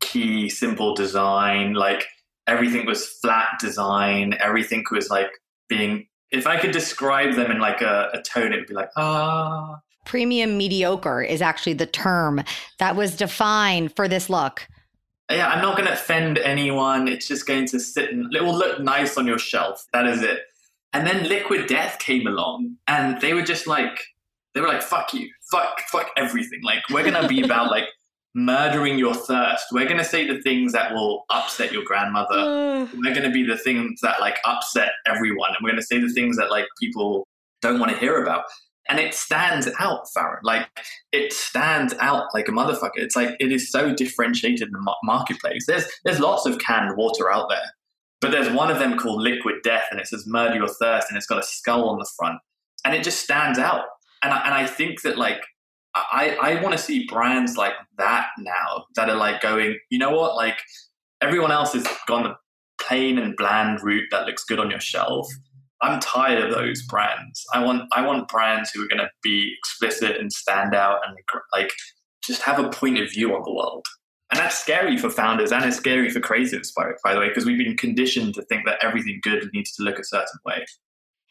key, 0.00 0.48
simple 0.48 0.94
design. 0.94 1.74
Like 1.74 2.06
everything 2.46 2.86
was 2.86 3.06
flat 3.06 3.48
design, 3.60 4.34
everything 4.40 4.84
was 4.90 5.08
like 5.10 5.30
being 5.68 6.06
if 6.30 6.46
I 6.46 6.58
could 6.58 6.72
describe 6.72 7.34
them 7.34 7.50
in 7.50 7.58
like 7.58 7.80
a, 7.80 8.10
a 8.12 8.22
tone, 8.22 8.52
it 8.52 8.56
would 8.56 8.68
be 8.68 8.74
like, 8.74 8.90
ah. 8.96 9.80
Premium 10.04 10.56
mediocre 10.56 11.22
is 11.22 11.42
actually 11.42 11.74
the 11.74 11.86
term 11.86 12.42
that 12.78 12.96
was 12.96 13.16
defined 13.16 13.94
for 13.94 14.08
this 14.08 14.30
look. 14.30 14.66
Yeah, 15.30 15.48
I'm 15.48 15.60
not 15.60 15.76
going 15.76 15.86
to 15.86 15.92
offend 15.92 16.38
anyone. 16.38 17.08
It's 17.08 17.28
just 17.28 17.46
going 17.46 17.66
to 17.66 17.78
sit 17.78 18.10
and 18.10 18.34
it 18.34 18.42
will 18.42 18.56
look 18.56 18.80
nice 18.80 19.18
on 19.18 19.26
your 19.26 19.38
shelf. 19.38 19.86
That 19.92 20.06
is 20.06 20.22
it. 20.22 20.40
And 20.94 21.06
then 21.06 21.28
Liquid 21.28 21.66
Death 21.66 21.98
came 21.98 22.26
along 22.26 22.76
and 22.86 23.20
they 23.20 23.34
were 23.34 23.42
just 23.42 23.66
like, 23.66 24.02
they 24.54 24.62
were 24.62 24.68
like, 24.68 24.82
fuck 24.82 25.12
you, 25.12 25.28
fuck, 25.52 25.80
fuck 25.88 26.10
everything. 26.16 26.60
Like, 26.62 26.80
we're 26.90 27.02
going 27.02 27.20
to 27.20 27.28
be 27.28 27.42
about 27.42 27.70
like 27.70 27.84
murdering 28.34 28.98
your 28.98 29.14
thirst. 29.14 29.66
We're 29.72 29.86
going 29.86 29.98
to 29.98 30.04
say 30.04 30.26
the 30.26 30.40
things 30.42 30.72
that 30.72 30.92
will 30.92 31.24
upset 31.30 31.72
your 31.72 31.84
grandmother. 31.84 32.38
Uh. 32.38 32.86
We're 32.96 33.14
going 33.14 33.26
to 33.26 33.30
be 33.30 33.44
the 33.44 33.56
things 33.56 34.00
that 34.02 34.20
like 34.20 34.38
upset 34.44 34.90
everyone. 35.06 35.50
And 35.50 35.58
we're 35.62 35.70
going 35.70 35.80
to 35.80 35.86
say 35.86 36.00
the 36.00 36.12
things 36.12 36.36
that 36.36 36.50
like 36.50 36.66
people 36.80 37.26
don't 37.60 37.80
want 37.80 37.92
to 37.92 37.98
hear 37.98 38.22
about. 38.22 38.44
And 38.88 38.98
it 38.98 39.12
stands 39.12 39.68
out, 39.78 40.06
Farryn. 40.16 40.38
Like 40.42 40.66
it 41.12 41.32
stands 41.32 41.94
out 42.00 42.26
like 42.32 42.48
a 42.48 42.52
motherfucker. 42.52 42.96
It's 42.96 43.16
like 43.16 43.36
it 43.38 43.52
is 43.52 43.70
so 43.70 43.94
differentiated 43.94 44.68
in 44.68 44.72
the 44.72 44.96
marketplace. 45.02 45.66
There's 45.66 45.84
there's 46.04 46.20
lots 46.20 46.46
of 46.46 46.58
canned 46.58 46.96
water 46.96 47.30
out 47.30 47.50
there, 47.50 47.74
but 48.22 48.30
there's 48.30 48.50
one 48.50 48.70
of 48.70 48.78
them 48.78 48.96
called 48.96 49.20
Liquid 49.20 49.56
Death, 49.62 49.84
and 49.90 50.00
it 50.00 50.06
says 50.06 50.26
"Murder 50.26 50.54
Your 50.54 50.68
Thirst," 50.68 51.08
and 51.10 51.18
it's 51.18 51.26
got 51.26 51.38
a 51.38 51.42
skull 51.42 51.90
on 51.90 51.98
the 51.98 52.08
front, 52.16 52.38
and 52.82 52.94
it 52.94 53.04
just 53.04 53.22
stands 53.22 53.58
out. 53.58 53.84
And 54.22 54.32
I, 54.32 54.40
and 54.46 54.54
I 54.54 54.66
think 54.66 55.02
that 55.02 55.18
like 55.18 55.42
I, 56.12 56.36
I 56.40 56.62
want 56.62 56.76
to 56.76 56.82
see 56.82 57.06
brands 57.06 57.56
like 57.56 57.74
that 57.96 58.28
now 58.38 58.84
that 58.96 59.08
are 59.08 59.16
like 59.16 59.40
going, 59.40 59.78
you 59.90 59.98
know 59.98 60.10
what, 60.10 60.36
like 60.36 60.58
everyone 61.20 61.50
else 61.50 61.72
has 61.72 61.86
gone 62.06 62.24
the 62.24 62.34
plain 62.80 63.18
and 63.18 63.36
bland 63.36 63.82
route 63.82 64.08
that 64.10 64.26
looks 64.26 64.44
good 64.44 64.58
on 64.58 64.70
your 64.70 64.80
shelf. 64.80 65.28
I'm 65.80 66.00
tired 66.00 66.42
of 66.42 66.54
those 66.54 66.82
brands. 66.82 67.44
I 67.54 67.64
want 67.64 67.84
I 67.92 68.04
want 68.04 68.28
brands 68.28 68.70
who 68.70 68.84
are 68.84 68.88
going 68.88 68.98
to 68.98 69.10
be 69.22 69.54
explicit 69.58 70.16
and 70.16 70.32
stand 70.32 70.74
out 70.74 70.98
and 71.06 71.16
like 71.52 71.72
just 72.22 72.42
have 72.42 72.58
a 72.58 72.68
point 72.70 72.98
of 72.98 73.10
view 73.10 73.34
on 73.34 73.42
the 73.44 73.52
world. 73.52 73.86
And 74.30 74.38
that's 74.38 74.58
scary 74.58 74.98
for 74.98 75.08
founders 75.08 75.52
and 75.52 75.64
it's 75.64 75.76
scary 75.76 76.10
for 76.10 76.20
creatives, 76.20 76.68
by, 76.76 76.90
by 77.02 77.14
the 77.14 77.20
way, 77.20 77.28
because 77.28 77.46
we've 77.46 77.56
been 77.56 77.76
conditioned 77.76 78.34
to 78.34 78.42
think 78.42 78.66
that 78.66 78.78
everything 78.82 79.20
good 79.22 79.48
needs 79.54 79.74
to 79.76 79.82
look 79.82 79.98
a 79.98 80.04
certain 80.04 80.38
way. 80.44 80.66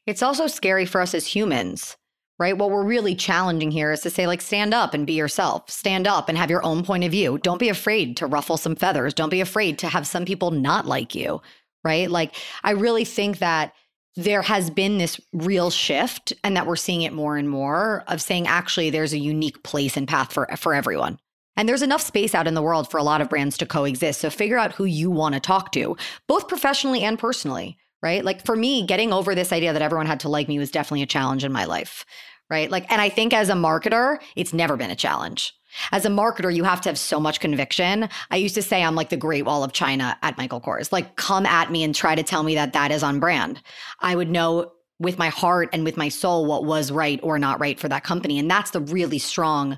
It's 0.08 0.24
also 0.24 0.48
scary 0.48 0.86
for 0.86 1.02
us 1.02 1.14
as 1.14 1.28
humans 1.28 1.96
right? 2.40 2.58
What 2.58 2.70
we're 2.70 2.84
really 2.84 3.16
challenging 3.16 3.72
here 3.72 3.92
is 3.92 4.02
to 4.02 4.10
say, 4.10 4.28
like, 4.28 4.42
stand 4.42 4.74
up 4.74 4.94
and 4.94 5.08
be 5.08 5.14
yourself. 5.14 5.70
Stand 5.70 6.08
up 6.08 6.30
and 6.30 6.38
have 6.38 6.50
your 6.50 6.64
own 6.64 6.84
point 6.84 7.04
of 7.04 7.12
view. 7.12 7.40
Don't 7.40 7.60
be 7.60 7.70
afraid 7.70 8.18
to 8.18 8.28
ruffle 8.28 8.58
some 8.58 8.76
feathers. 8.76 9.14
Don't 9.14 9.30
be 9.30 9.42
afraid 9.42 9.80
to 9.80 9.88
have 9.88 10.06
some 10.06 10.26
people 10.26 10.52
not 10.52 10.86
like 10.86 11.16
you, 11.16 11.42
right? 11.84 12.10
Like, 12.10 12.36
I 12.64 12.72
really 12.72 13.06
think 13.06 13.40
that 13.40 13.74
there 14.16 14.42
has 14.42 14.70
been 14.70 14.98
this 14.98 15.22
real 15.32 15.70
shift 15.70 16.34
and 16.44 16.58
that 16.58 16.66
we're 16.66 16.76
seeing 16.76 17.04
it 17.04 17.14
more 17.14 17.38
and 17.38 17.50
more 17.50 18.04
of 18.08 18.22
saying 18.22 18.48
actually 18.48 18.90
there's 18.90 19.14
a 19.14 19.20
unique 19.20 19.62
place 19.64 19.96
and 19.96 20.08
path 20.08 20.34
for 20.34 20.48
for 20.58 20.74
everyone. 20.74 21.20
And 21.56 21.68
there's 21.68 21.82
enough 21.84 22.02
space 22.02 22.36
out 22.36 22.48
in 22.48 22.54
the 22.54 22.62
world 22.62 22.90
for 22.90 22.98
a 22.98 23.04
lot 23.04 23.22
of 23.22 23.30
brands 23.30 23.58
to 23.58 23.66
coexist. 23.66 24.22
So 24.22 24.30
figure 24.30 24.58
out 24.58 24.74
who 24.74 24.86
you 24.86 25.10
want 25.10 25.34
to 25.34 25.40
talk 25.40 25.72
to, 25.74 25.98
both 26.28 26.48
professionally 26.48 27.02
and 27.02 27.18
personally 27.18 27.78
right? 28.02 28.24
Like 28.24 28.46
for 28.46 28.56
me, 28.56 28.86
getting 28.86 29.14
over 29.14 29.36
this 29.36 29.52
idea 29.52 29.74
that 29.74 29.82
everyone 29.82 30.08
had 30.08 30.20
to 30.22 30.30
like 30.30 30.48
me 30.48 30.60
was 30.60 30.72
definitely 30.72 31.04
a 31.04 31.08
challenge 31.08 31.44
in 31.44 31.52
my 31.52 31.66
life, 31.66 32.06
right? 32.50 32.70
Like, 32.70 32.90
and 32.92 33.02
I 33.02 33.10
think 33.10 33.34
as 33.34 33.50
a 33.50 33.54
marketer, 33.54 34.20
it's 34.36 34.54
never 34.54 34.78
been 34.78 34.92
a 34.92 34.96
challenge. 34.96 35.54
As 35.92 36.06
a 36.06 36.10
marketer, 36.10 36.54
you 36.54 36.64
have 36.64 36.82
to 36.82 36.90
have 36.90 36.98
so 36.98 37.20
much 37.20 37.40
conviction. 37.40 38.10
I 38.32 38.38
used 38.38 38.56
to 38.56 38.62
say 38.62 38.84
I'm 38.84 38.96
like 38.96 39.10
the 39.10 39.18
Great 39.18 39.46
Wall 39.46 39.64
of 39.64 39.74
China 39.74 40.18
at 40.22 40.38
Michael 40.38 40.62
Kors. 40.62 40.92
Like, 40.92 41.16
come 41.18 41.46
at 41.46 41.72
me 41.72 41.84
and 41.84 41.94
try 41.94 42.16
to 42.16 42.24
tell 42.24 42.44
me 42.44 42.56
that 42.56 42.74
that 42.74 42.92
is 42.92 43.04
on 43.04 43.20
brand. 43.20 43.62
I 44.00 44.16
would 44.16 44.30
know 44.30 44.72
with 45.00 45.18
my 45.18 45.30
heart 45.30 45.70
and 45.74 45.84
with 45.84 45.98
my 45.98 46.10
soul 46.10 46.46
what 46.46 46.66
was 46.66 46.92
right 46.92 47.20
or 47.22 47.38
not 47.38 47.60
right 47.60 47.80
for 47.80 47.88
that 47.90 48.04
company. 48.04 48.40
And 48.40 48.50
that's 48.50 48.72
the 48.72 48.80
really 48.80 49.20
strong 49.20 49.78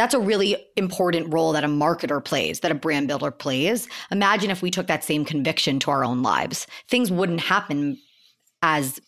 that's 0.00 0.14
a 0.14 0.18
really 0.18 0.56
important 0.76 1.30
role 1.30 1.52
that 1.52 1.62
a 1.62 1.68
marketer 1.68 2.24
plays, 2.24 2.60
that 2.60 2.70
a 2.70 2.74
brand 2.74 3.06
builder 3.06 3.30
plays. 3.30 3.86
Imagine 4.10 4.50
if 4.50 4.62
we 4.62 4.70
took 4.70 4.86
that 4.86 5.04
same 5.04 5.26
conviction 5.26 5.78
to 5.80 5.90
our 5.90 6.06
own 6.06 6.22
lives. 6.22 6.66
Things 6.88 7.12
wouldn't 7.12 7.42
happen 7.42 7.98
as 8.62 8.98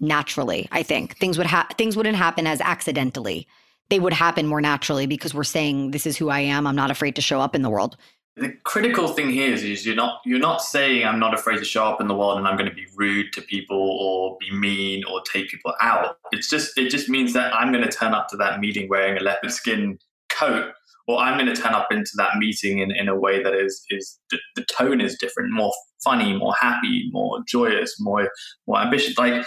naturally, 0.00 0.68
I 0.70 0.82
think. 0.82 1.16
Things 1.16 1.38
would 1.38 1.46
ha- 1.46 1.68
things 1.78 1.96
wouldn't 1.96 2.16
happen 2.16 2.46
as 2.46 2.60
accidentally. 2.60 3.48
They 3.88 3.98
would 3.98 4.12
happen 4.12 4.46
more 4.46 4.60
naturally 4.60 5.06
because 5.06 5.32
we're 5.32 5.44
saying 5.44 5.92
this 5.92 6.06
is 6.06 6.18
who 6.18 6.28
I 6.28 6.40
am. 6.40 6.66
I'm 6.66 6.76
not 6.76 6.90
afraid 6.90 7.16
to 7.16 7.22
show 7.22 7.40
up 7.40 7.54
in 7.54 7.62
the 7.62 7.70
world. 7.70 7.96
The 8.36 8.52
critical 8.64 9.08
thing 9.08 9.30
here 9.30 9.50
is, 9.50 9.62
is 9.62 9.86
you're 9.86 9.94
not 9.94 10.20
you're 10.26 10.38
not 10.38 10.60
saying 10.60 11.06
I'm 11.06 11.20
not 11.20 11.32
afraid 11.32 11.56
to 11.58 11.64
show 11.64 11.84
up 11.84 12.02
in 12.02 12.08
the 12.08 12.14
world 12.14 12.36
and 12.36 12.46
I'm 12.46 12.58
going 12.58 12.68
to 12.68 12.74
be 12.74 12.84
rude 12.96 13.32
to 13.32 13.40
people 13.40 13.78
or 13.78 14.36
be 14.40 14.54
mean 14.54 15.04
or 15.04 15.22
take 15.22 15.48
people 15.48 15.72
out. 15.80 16.18
It's 16.32 16.50
just 16.50 16.76
it 16.76 16.90
just 16.90 17.08
means 17.08 17.32
that 17.32 17.54
I'm 17.54 17.72
going 17.72 17.84
to 17.84 17.90
turn 17.90 18.12
up 18.12 18.28
to 18.28 18.36
that 18.38 18.60
meeting 18.60 18.90
wearing 18.90 19.16
a 19.16 19.22
leopard 19.22 19.50
skin 19.50 19.98
coat 20.44 20.72
or 21.06 21.18
I'm 21.18 21.38
going 21.38 21.54
to 21.54 21.60
turn 21.60 21.74
up 21.74 21.88
into 21.90 22.12
that 22.16 22.36
meeting 22.38 22.78
in, 22.78 22.90
in 22.90 23.08
a 23.08 23.16
way 23.16 23.42
that 23.42 23.54
is 23.54 23.84
is 23.90 24.18
the, 24.30 24.38
the 24.56 24.64
tone 24.64 25.00
is 25.00 25.16
different, 25.18 25.52
more 25.52 25.72
funny, 26.02 26.36
more 26.36 26.54
happy, 26.58 27.08
more 27.12 27.40
joyous, 27.46 27.96
more 28.00 28.30
more 28.66 28.80
ambitious. 28.80 29.18
Like 29.18 29.44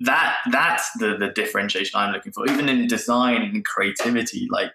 that 0.00 0.36
that's 0.50 0.90
the 0.98 1.16
the 1.16 1.28
differentiation 1.28 1.98
I'm 1.98 2.12
looking 2.12 2.32
for. 2.32 2.48
Even 2.48 2.68
in 2.68 2.86
design 2.86 3.42
and 3.42 3.64
creativity, 3.64 4.46
like 4.50 4.74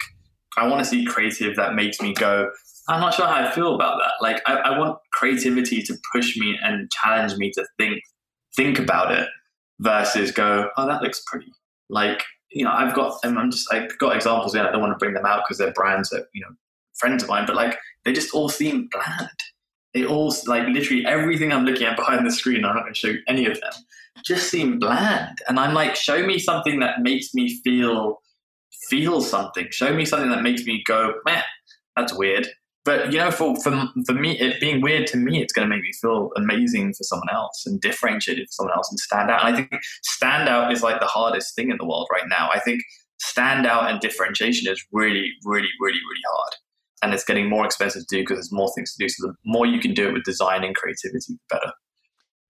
I 0.58 0.68
want 0.68 0.80
to 0.80 0.86
see 0.86 1.06
creative 1.06 1.56
that 1.56 1.76
makes 1.76 2.02
me 2.02 2.14
go. 2.14 2.50
I'm 2.90 3.02
not 3.02 3.14
sure 3.14 3.26
how 3.28 3.46
I 3.46 3.52
feel 3.52 3.76
about 3.76 4.00
that. 4.00 4.14
Like 4.22 4.42
I, 4.48 4.54
I 4.54 4.80
want 4.80 4.98
creativity 5.12 5.82
to 5.84 5.98
push 6.14 6.38
me 6.38 6.58
and 6.62 6.90
challenge 6.92 7.36
me 7.38 7.52
to 7.52 7.66
think 7.78 8.02
think 8.56 8.80
about 8.80 9.12
it 9.12 9.28
versus 9.80 10.32
go, 10.32 10.70
oh 10.78 10.88
that 10.88 11.02
looks 11.02 11.22
pretty. 11.28 11.52
Like 11.90 12.24
you 12.52 12.64
know, 12.64 12.72
I've 12.72 12.94
got, 12.94 13.20
I'm 13.24 13.52
just, 13.52 13.72
I've 13.74 13.98
got 13.98 14.16
examples 14.16 14.56
in. 14.56 14.62
I 14.62 14.72
don't 14.72 14.82
want 14.82 14.94
to 14.94 14.98
bring 14.98 15.14
them 15.14 15.26
out 15.26 15.44
because 15.46 15.58
they're 15.58 15.74
brands 15.74 16.10
that, 16.10 16.28
you 16.34 16.42
know, 16.42 16.56
friends 16.98 17.24
of 17.24 17.30
mine, 17.30 17.46
but 17.46 17.56
like 17.56 17.78
they 18.06 18.14
just 18.14 18.34
all 18.34 18.50
seem 18.50 18.90
bland. 18.92 19.30
They 19.94 20.06
all, 20.06 20.34
like 20.46 20.68
literally 20.68 21.06
everything 21.06 21.52
I'm 21.52 21.66
looking 21.66 21.88
at 21.88 21.98
behind 21.98 22.26
the 22.26 22.32
screen, 22.32 22.66
I'm 22.66 22.76
not 22.76 22.84
going 22.84 22.94
to 22.94 23.00
show 23.00 23.14
any 23.28 23.46
of 23.46 23.60
them, 23.60 23.74
just 24.26 24.50
seem 24.50 24.80
bland. 24.80 25.38
And 25.48 25.60
I'm 25.60 25.74
like, 25.74 25.96
show 25.96 26.26
me 26.26 26.40
something 26.40 26.80
that 26.80 27.02
makes 27.02 27.34
me 27.34 27.60
feel, 27.64 28.22
feel 28.90 29.22
something. 29.22 29.68
Show 29.72 29.94
me 29.94 30.06
something 30.06 30.30
that 30.30 30.42
makes 30.42 30.66
me 30.66 30.84
go, 30.86 31.16
man, 31.26 31.44
that's 31.96 32.14
weird. 32.14 32.48
But 32.88 33.12
you 33.12 33.20
know, 33.20 33.32
for 33.32 33.54
for 33.62 33.90
for 34.06 34.14
me, 34.14 34.40
it 34.40 34.62
being 34.62 34.80
weird 34.80 35.08
to 35.08 35.18
me, 35.18 35.42
it's 35.42 35.52
going 35.52 35.68
to 35.68 35.76
make 35.76 35.84
me 35.84 35.92
feel 36.02 36.30
amazing 36.38 36.94
for 36.94 37.04
someone 37.04 37.28
else 37.34 37.66
and 37.66 37.82
differentiated 37.82 38.48
for 38.48 38.52
someone 38.54 38.78
else 38.78 38.90
and 38.90 38.98
stand 38.98 39.30
out. 39.30 39.46
And 39.46 39.54
I 39.54 39.58
think 39.58 39.82
stand 40.04 40.48
out 40.48 40.72
is 40.72 40.82
like 40.82 41.02
the 41.02 41.06
hardest 41.06 41.54
thing 41.54 41.70
in 41.70 41.76
the 41.78 41.86
world 41.86 42.08
right 42.14 42.24
now. 42.30 42.50
I 42.50 42.62
think 42.62 42.82
stand 43.20 43.66
out 43.68 43.92
and 43.92 44.00
differentiation 44.00 44.72
is 44.72 44.82
really, 44.94 45.34
really, 45.44 45.68
really, 45.82 46.00
really 46.00 46.24
hard. 46.32 46.54
And 47.04 47.14
it's 47.14 47.26
getting 47.26 47.50
more 47.50 47.66
expensive 47.66 48.08
to 48.08 48.16
do 48.16 48.22
because 48.22 48.38
there's 48.38 48.54
more 48.54 48.72
things 48.74 48.96
to 48.96 49.04
do. 49.04 49.10
So 49.10 49.28
the 49.28 49.34
more 49.44 49.66
you 49.66 49.82
can 49.82 49.94
do 49.94 50.08
it 50.08 50.14
with 50.14 50.24
design 50.24 50.64
and 50.64 50.74
creativity, 50.74 51.20
the 51.28 51.38
better. 51.50 51.74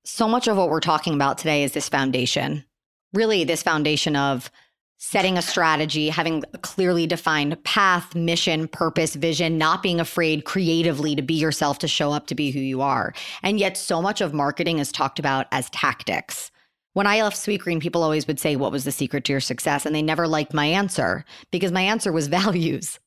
So 0.06 0.28
much 0.28 0.48
of 0.48 0.56
what 0.56 0.70
we're 0.70 0.82
talking 0.82 1.16
about 1.16 1.40
today 1.40 1.64
is 1.64 1.72
this 1.72 1.90
foundation. 1.90 2.64
Really, 3.12 3.44
this 3.44 3.64
foundation 3.64 4.16
of 4.16 4.52
setting 4.98 5.38
a 5.38 5.42
strategy, 5.42 6.10
having 6.10 6.44
a 6.54 6.58
clearly 6.58 7.08
defined 7.08 7.62
path, 7.64 8.16
mission, 8.16 8.68
purpose, 8.68 9.16
vision, 9.16 9.58
not 9.58 9.84
being 9.84 10.00
afraid 10.00 10.46
creatively 10.46 11.16
to 11.16 11.22
be 11.22 11.36
yourself, 11.36 11.80
to 11.80 11.88
show 11.88 12.12
up 12.12 12.28
to 12.28 12.36
be 12.36 12.52
who 12.52 12.60
you 12.60 12.82
are. 12.82 13.14
And 13.44 13.60
yet, 13.60 13.78
so 13.78 14.02
much 14.02 14.22
of 14.22 14.34
marketing 14.34 14.80
is 14.80 14.92
talked 14.92 15.20
about 15.20 15.48
as 15.52 15.70
tactics. 15.70 16.52
When 16.94 17.06
I 17.06 17.22
left 17.22 17.38
Sweetgreen, 17.38 17.80
people 17.80 18.02
always 18.02 18.26
would 18.26 18.40
say, 18.40 18.56
What 18.56 18.72
was 18.72 18.84
the 18.84 18.92
secret 18.92 19.24
to 19.26 19.34
your 19.34 19.40
success? 19.40 19.86
And 19.86 19.94
they 19.94 20.02
never 20.02 20.28
liked 20.28 20.54
my 20.54 20.66
answer 20.66 21.26
because 21.52 21.72
my 21.72 21.82
answer 21.82 22.12
was 22.12 22.28
values. 22.40 23.00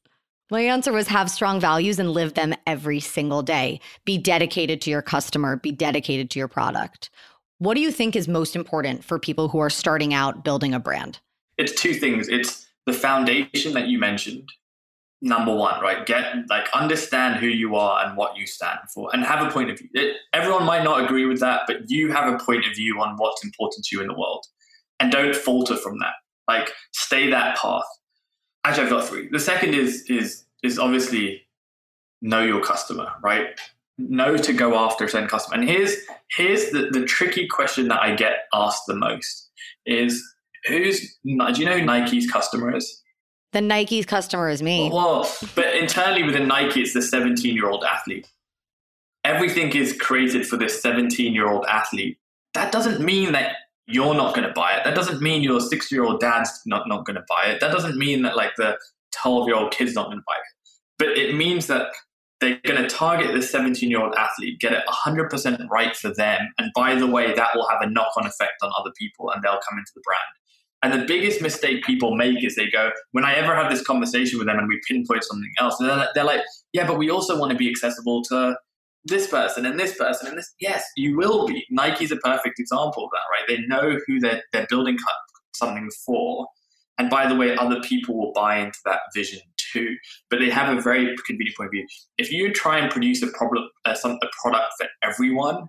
My 0.51 0.62
answer 0.62 0.93
was 0.93 1.09
have 1.09 1.30
strong 1.30 1.61
values 1.61 1.99
and 1.99 2.11
live 2.11 2.34
them 2.34 2.55
every 2.66 2.99
single 3.01 3.43
day. 3.43 3.80
Be 4.05 4.18
dedicated 4.18 4.80
to 4.82 4.91
your 4.91 5.03
customer, 5.03 5.57
be 5.57 5.70
dedicated 5.70 6.30
to 6.30 6.38
your 6.38 6.49
product. 6.49 7.11
What 7.59 7.74
do 7.74 7.80
you 7.80 7.93
think 7.93 8.16
is 8.16 8.26
most 8.26 8.57
important 8.57 9.05
for 9.05 9.18
people 9.18 9.49
who 9.49 9.59
are 9.59 9.70
starting 9.70 10.14
out 10.14 10.45
building 10.45 10.72
a 10.72 10.80
brand? 10.80 11.20
It's 11.61 11.81
two 11.81 11.95
things. 11.95 12.29
It's 12.29 12.67
the 12.87 12.93
foundation 12.93 13.75
that 13.75 13.87
you 13.87 13.99
mentioned. 13.99 14.51
Number 15.23 15.55
one, 15.55 15.83
right? 15.83 16.07
Get 16.07 16.49
like 16.49 16.67
understand 16.75 17.37
who 17.37 17.47
you 17.47 17.77
are 17.77 18.07
and 18.07 18.17
what 18.17 18.39
you 18.39 18.47
stand 18.47 18.79
for, 18.95 19.11
and 19.13 19.23
have 19.23 19.47
a 19.47 19.51
point 19.51 19.71
of 19.71 19.79
view. 19.79 19.91
It, 19.93 20.17
everyone 20.33 20.65
might 20.65 20.83
not 20.83 21.05
agree 21.05 21.27
with 21.27 21.41
that, 21.41 21.63
but 21.67 21.91
you 21.91 22.11
have 22.11 22.33
a 22.33 22.39
point 22.43 22.67
of 22.67 22.75
view 22.75 23.03
on 23.03 23.19
what's 23.19 23.45
important 23.45 23.85
to 23.85 23.97
you 23.97 24.01
in 24.01 24.09
the 24.09 24.15
world, 24.15 24.47
and 24.99 25.13
don't 25.13 25.37
falter 25.37 25.77
from 25.77 25.99
that. 25.99 26.15
Like 26.49 26.73
stay 26.93 27.29
that 27.29 27.59
path. 27.59 27.85
Actually, 28.65 28.85
I've 28.85 28.91
got 28.91 29.05
three. 29.05 29.29
The 29.29 29.39
second 29.39 29.75
is 29.75 30.05
is 30.09 30.45
is 30.63 30.79
obviously 30.79 31.43
know 32.23 32.43
your 32.43 32.63
customer, 32.63 33.13
right? 33.23 33.49
Know 33.99 34.39
to 34.39 34.53
go 34.55 34.75
after 34.75 35.05
a 35.05 35.09
certain 35.11 35.29
customer. 35.29 35.61
And 35.61 35.69
here's 35.69 35.97
here's 36.35 36.71
the, 36.71 36.89
the 36.91 37.05
tricky 37.05 37.47
question 37.47 37.89
that 37.89 38.01
I 38.01 38.15
get 38.15 38.47
asked 38.55 38.85
the 38.87 38.97
most 38.97 39.51
is 39.85 40.25
who's 40.67 41.19
do 41.25 41.31
you 41.31 41.65
know 41.65 41.79
who 41.79 41.85
Nike's 41.85 42.31
customer 42.31 42.77
is? 42.77 43.03
The 43.53 43.61
Nike's 43.61 44.07
customer 44.07 44.49
is 44.49 44.63
me. 44.63 44.91
Well, 44.93 45.31
but 45.55 45.75
internally 45.75 46.23
within 46.23 46.47
Nike, 46.47 46.83
it's 46.83 46.95
the 46.95 47.03
17 47.03 47.55
year 47.55 47.69
old 47.69 47.85
athlete. 47.85 48.29
Everything 49.25 49.75
is 49.75 49.97
created 49.99 50.47
for 50.47 50.57
this 50.57 50.81
17 50.81 51.35
year 51.35 51.49
old 51.49 51.67
athlete. 51.69 52.19
That 52.55 52.73
doesn't 52.73 53.01
mean 53.01 53.33
that 53.33 53.57
you're 53.87 54.15
not 54.15 54.35
going 54.35 54.47
to 54.47 54.55
buy 54.55 54.77
it. 54.77 54.85
That 54.85 54.95
doesn't 54.95 55.21
mean 55.21 55.43
your 55.43 55.61
six 55.61 55.91
year 55.91 56.05
old 56.05 56.21
dad's 56.21 56.51
not, 56.65 56.89
not 56.89 57.05
going 57.05 57.17
to 57.17 57.25
buy 57.29 57.47
it. 57.47 57.61
That 57.61 57.73
doesn't 57.73 57.97
mean 57.97 58.23
that 58.23 58.37
like 58.37 58.55
the 58.57 58.79
12 59.21 59.49
year 59.49 59.57
old 59.57 59.73
kid's 59.73 59.95
not 59.95 60.07
going 60.07 60.19
to 60.19 60.25
buy 60.27 60.35
it. 60.35 60.71
But 60.99 61.19
it 61.19 61.35
means 61.35 61.67
that 61.67 61.89
they're 62.41 62.61
going 62.65 62.81
to 62.81 62.89
target 62.89 63.35
the 63.35 63.43
17 63.43 63.91
year 63.91 64.01
old 64.01 64.15
athlete, 64.15 64.61
get 64.61 64.73
it 64.73 64.85
100% 64.87 65.69
right 65.69 65.95
for 65.97 66.13
them. 66.15 66.41
And 66.59 66.71
by 66.75 66.95
the 66.95 67.07
way, 67.07 67.35
that 67.35 67.51
will 67.55 67.69
have 67.69 67.83
a 67.83 67.91
knock 67.91 68.13
on 68.17 68.27
effect 68.27 68.55
on 68.63 68.71
other 68.79 68.93
people 68.99 69.31
and 69.31 69.43
they'll 69.43 69.61
come 69.69 69.79
into 69.79 69.93
the 69.95 70.03
brand. 70.03 70.21
And 70.83 70.93
the 70.93 71.05
biggest 71.05 71.43
mistake 71.43 71.85
people 71.85 72.16
make 72.16 72.43
is 72.43 72.57
they 72.57 72.70
go, 72.70 72.91
when 73.12 73.24
I 73.24 73.35
ever 73.35 73.55
have 73.55 73.70
this 73.70 73.83
conversation 73.83 74.39
with 74.39 74.47
them 74.47 74.59
and 74.59 74.66
we 74.66 74.81
pinpoint 74.89 75.24
something 75.24 75.53
else, 75.59 75.76
they're, 75.78 76.09
they're 76.14 76.24
like, 76.24 76.41
yeah, 76.72 76.87
but 76.87 76.97
we 76.97 77.11
also 77.11 77.39
want 77.39 77.51
to 77.53 77.57
be 77.57 77.68
accessible 77.68 78.22
to 78.24 78.57
this 79.05 79.26
person 79.26 79.66
and 79.66 79.78
this 79.78 79.97
person 79.97 80.28
and 80.28 80.39
this. 80.39 80.55
Yes, 80.59 80.85
you 80.97 81.16
will 81.16 81.47
be. 81.47 81.66
Nike's 81.70 82.11
a 82.11 82.16
perfect 82.16 82.59
example 82.59 83.05
of 83.05 83.11
that, 83.11 83.31
right? 83.31 83.45
They 83.47 83.66
know 83.66 83.99
who 84.07 84.20
they're, 84.20 84.43
they're 84.53 84.66
building 84.70 84.97
something 85.55 85.91
for. 86.07 86.47
And 86.99 87.11
by 87.11 87.26
the 87.26 87.35
way, 87.35 87.57
other 87.57 87.81
people 87.81 88.18
will 88.18 88.33
buy 88.35 88.59
into 88.59 88.78
that 88.87 89.01
vision 89.14 89.41
too. 89.57 89.97
But 90.28 90.39
they 90.39 90.51
have 90.51 90.76
a 90.76 90.81
very 90.81 91.14
convenient 91.26 91.57
point 91.57 91.68
of 91.68 91.72
view. 91.72 91.87
If 92.18 92.31
you 92.31 92.53
try 92.53 92.78
and 92.78 92.91
produce 92.91 93.22
a 93.22 93.28
problem, 93.28 93.68
uh, 93.85 93.95
some, 93.95 94.12
a 94.22 94.26
product 94.43 94.72
for 94.78 94.87
everyone, 95.03 95.68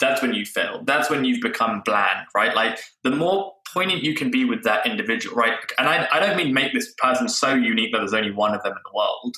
that's 0.00 0.22
when 0.22 0.34
you 0.34 0.44
fail. 0.46 0.82
That's 0.84 1.10
when 1.10 1.24
you've 1.24 1.42
become 1.42 1.82
bland, 1.84 2.26
right? 2.34 2.54
Like 2.54 2.78
the 3.04 3.10
more 3.10 3.52
poignant 3.72 4.02
you 4.02 4.14
can 4.14 4.30
be 4.30 4.44
with 4.44 4.62
that 4.64 4.86
individual, 4.86 5.36
right? 5.36 5.54
And 5.78 5.88
I, 5.88 6.08
I 6.12 6.20
don't 6.20 6.36
mean 6.36 6.52
make 6.52 6.72
this 6.72 6.92
person 6.98 7.28
so 7.28 7.54
unique 7.54 7.92
that 7.92 7.98
there's 7.98 8.14
only 8.14 8.32
one 8.32 8.54
of 8.54 8.62
them 8.62 8.72
in 8.72 8.82
the 8.84 8.96
world, 8.96 9.36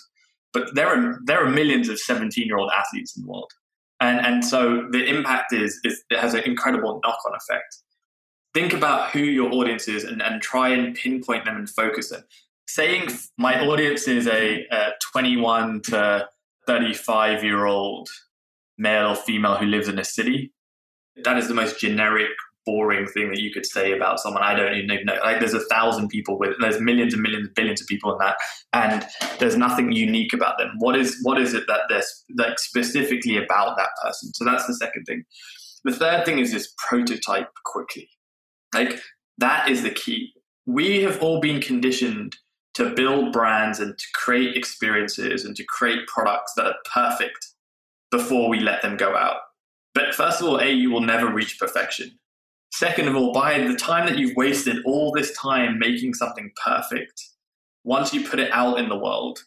but 0.53 0.75
there 0.75 0.89
are 0.89 1.21
there 1.25 1.45
are 1.45 1.51
millions 1.51 1.89
of 1.89 1.99
17 1.99 2.47
year 2.47 2.57
old 2.57 2.71
athletes 2.77 3.17
in 3.17 3.25
the 3.25 3.29
world, 3.29 3.51
and 4.01 4.25
and 4.25 4.45
so 4.45 4.89
the 4.91 5.05
impact 5.05 5.53
is, 5.53 5.79
is 5.85 6.03
it 6.11 6.19
has 6.19 6.35
an 6.35 6.43
incredible 6.45 7.01
knock 7.05 7.19
on 7.27 7.35
effect. 7.35 7.77
Think 8.55 8.75
about 8.75 9.11
who 9.11 9.21
your 9.21 9.51
audience 9.53 9.89
is 9.89 10.05
and, 10.05 10.21
and 10.23 10.43
try 10.43 10.69
and 10.69 10.95
pinpoint 10.95 11.47
them 11.47 11.57
and 11.57 11.69
focus 11.71 12.11
them. 12.11 12.23
Saying 12.67 13.09
my 13.39 13.59
audience 13.61 14.07
is 14.07 14.27
a, 14.27 14.67
a 14.71 14.91
21 15.13 15.81
to 15.83 16.29
35 16.67 17.43
year 17.43 17.65
old 17.65 18.11
male 18.77 19.13
or 19.13 19.17
female 19.17 19.57
who 19.57 19.67
lives 19.67 19.89
in 19.89 19.99
a 19.99 20.05
city, 20.05 20.53
that 21.25 21.39
is 21.39 21.49
the 21.49 21.55
most 21.55 21.81
generic 21.81 22.31
boring 22.65 23.07
thing 23.07 23.31
that 23.31 23.41
you 23.41 23.53
could 23.53 23.67
say 23.67 23.93
about 23.93 24.21
someone. 24.21 24.43
I 24.43 24.55
don't 24.55 24.75
even 24.75 25.05
know. 25.05 25.19
Like 25.23 25.41
there's 25.41 25.55
a 25.55 25.65
thousand 25.67 26.09
people 26.09 26.39
with 26.39 26.55
there's 26.61 26.81
millions 26.81 27.15
and 27.15 27.23
millions, 27.23 27.47
and 27.47 27.55
billions 27.55 27.81
of 27.81 27.87
people 27.87 28.13
in 28.13 28.19
that, 28.19 28.37
and 28.73 29.07
there's 29.39 29.57
nothing 29.57 29.93
unique 29.93 30.33
about 30.33 30.59
them. 30.59 30.73
What 30.79 30.97
is 30.97 31.19
what 31.23 31.41
is 31.41 31.55
it 31.55 31.65
that 31.69 31.83
there's 31.89 32.25
like 32.37 32.59
specifically 32.59 33.37
about 33.37 33.77
that 33.77 33.91
person? 34.03 34.33
So 34.35 34.45
that's 34.45 34.67
the 34.67 34.75
second 34.75 35.05
thing. 35.05 35.25
The 35.85 35.93
third 35.93 36.25
thing 36.25 36.39
is 36.39 36.53
this 36.53 36.73
prototype 36.89 37.51
quickly. 37.65 38.09
Like 38.75 39.01
that 39.39 39.69
is 39.69 39.83
the 39.83 39.91
key. 39.91 40.33
We 40.67 41.03
have 41.03 41.23
all 41.23 41.41
been 41.41 41.61
conditioned 41.61 42.37
to 42.75 42.95
build 42.95 43.33
brands 43.33 43.81
and 43.81 43.99
to 43.99 44.05
create 44.15 44.57
experiences 44.57 45.45
and 45.45 45.55
to 45.57 45.65
create 45.65 46.07
products 46.07 46.53
that 46.57 46.67
are 46.67 46.75
perfect 46.93 47.49
before 48.11 48.49
we 48.49 48.61
let 48.61 48.81
them 48.83 48.97
go 48.97 49.15
out. 49.17 49.39
But 49.95 50.15
first 50.15 50.41
of 50.41 50.49
all, 50.49 50.59
A, 50.59 50.71
you 50.71 50.91
will 50.91 51.01
never 51.01 51.31
reach 51.31 51.59
perfection 51.59 52.19
Second 52.73 53.07
of 53.07 53.15
all, 53.15 53.33
by 53.33 53.59
the 53.59 53.77
time 53.77 54.07
that 54.07 54.19
you've 54.19 54.35
wasted 54.35 54.79
all 54.87 55.13
this 55.13 55.37
time 55.37 55.79
making 55.79 56.15
something 56.15 56.51
perfect, 56.65 57.23
once 57.85 58.15
you 58.15 58.27
put 58.27 58.41
it 58.41 58.51
out 58.51 58.79
in 58.79 58.89
the 58.89 58.97
world, 58.97 59.41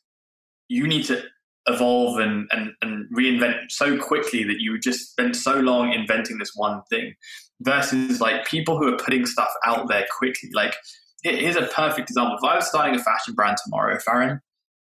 you 0.67 0.87
need 0.87 1.05
to 1.05 1.23
evolve 1.67 2.19
and, 2.19 2.47
and, 2.51 2.71
and 2.83 3.07
reinvent 3.15 3.69
so 3.69 3.97
quickly 3.97 4.43
that 4.43 4.59
you 4.59 4.77
just 4.79 5.09
spend 5.09 5.35
so 5.35 5.55
long 5.55 5.91
inventing 5.91 6.37
this 6.37 6.51
one 6.53 6.83
thing 6.89 7.15
versus 7.61 8.21
like 8.21 8.45
people 8.45 8.77
who 8.77 8.93
are 8.93 8.97
putting 8.97 9.25
stuff 9.25 9.49
out 9.65 9.87
there 9.87 10.05
quickly. 10.15 10.51
Like, 10.53 10.75
here's 11.23 11.55
a 11.55 11.63
perfect 11.63 12.11
example. 12.11 12.37
If 12.37 12.43
I 12.43 12.55
was 12.55 12.67
starting 12.67 12.93
a 12.93 13.03
fashion 13.03 13.33
brand 13.33 13.57
tomorrow, 13.63 13.97
Farryn, 14.07 14.39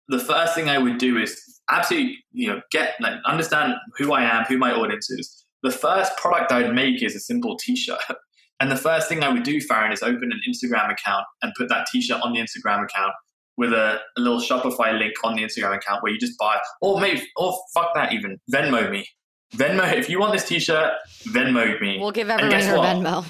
the 0.10 0.20
first 0.20 0.54
thing 0.54 0.68
I 0.68 0.80
would 0.80 0.98
do 0.98 1.18
is 1.18 1.62
absolutely, 1.70 2.18
you 2.34 2.48
know, 2.48 2.62
get 2.72 2.96
like 3.00 3.14
understand 3.26 3.76
who 3.98 4.12
I 4.12 4.24
am, 4.24 4.44
who 4.46 4.58
my 4.58 4.74
audience 4.74 5.10
is. 5.10 5.46
The 5.62 5.72
first 5.72 6.18
product 6.18 6.52
I'd 6.52 6.76
make 6.76 7.02
is 7.02 7.16
a 7.16 7.22
simple 7.22 7.56
t-shirt. 7.56 8.00
And 8.60 8.72
the 8.72 8.78
first 8.78 9.10
thing 9.10 9.24
I 9.24 9.32
would 9.32 9.44
do, 9.44 9.60
Farryn, 9.60 9.92
is 9.92 10.04
open 10.04 10.32
an 10.32 10.42
Instagram 10.48 10.92
account 10.92 11.26
and 11.42 11.54
put 11.58 11.70
that 11.70 11.88
t-shirt 11.92 12.22
on 12.22 12.34
the 12.34 12.40
Instagram 12.40 12.84
account 12.84 13.14
with 13.58 13.74
a, 13.74 14.00
a, 14.18 14.22
little 14.22 14.40
Shopify 14.40 14.98
link 14.98 15.14
on 15.24 15.36
the 15.36 15.44
Instagram 15.44 15.76
account 15.76 16.02
where 16.02 16.12
you 16.12 16.20
just 16.20 16.38
buy, 16.40 16.60
or 16.82 17.00
maybe, 17.00 17.22
or 17.36 17.58
fuck 17.74 17.94
that 17.96 18.14
even, 18.14 18.40
Venmo 18.52 18.90
me. 18.90 19.08
Venmo, 19.56 19.92
if 19.94 20.10
you 20.10 20.20
want 20.20 20.34
this 20.34 20.48
t-shirt, 20.48 20.94
Venmo 21.26 21.80
me. 21.80 22.00
We'll 22.00 22.12
give 22.12 22.30
everyone 22.30 22.64
your 22.64 22.78
what? 22.78 22.98
Venmo. 22.98 23.26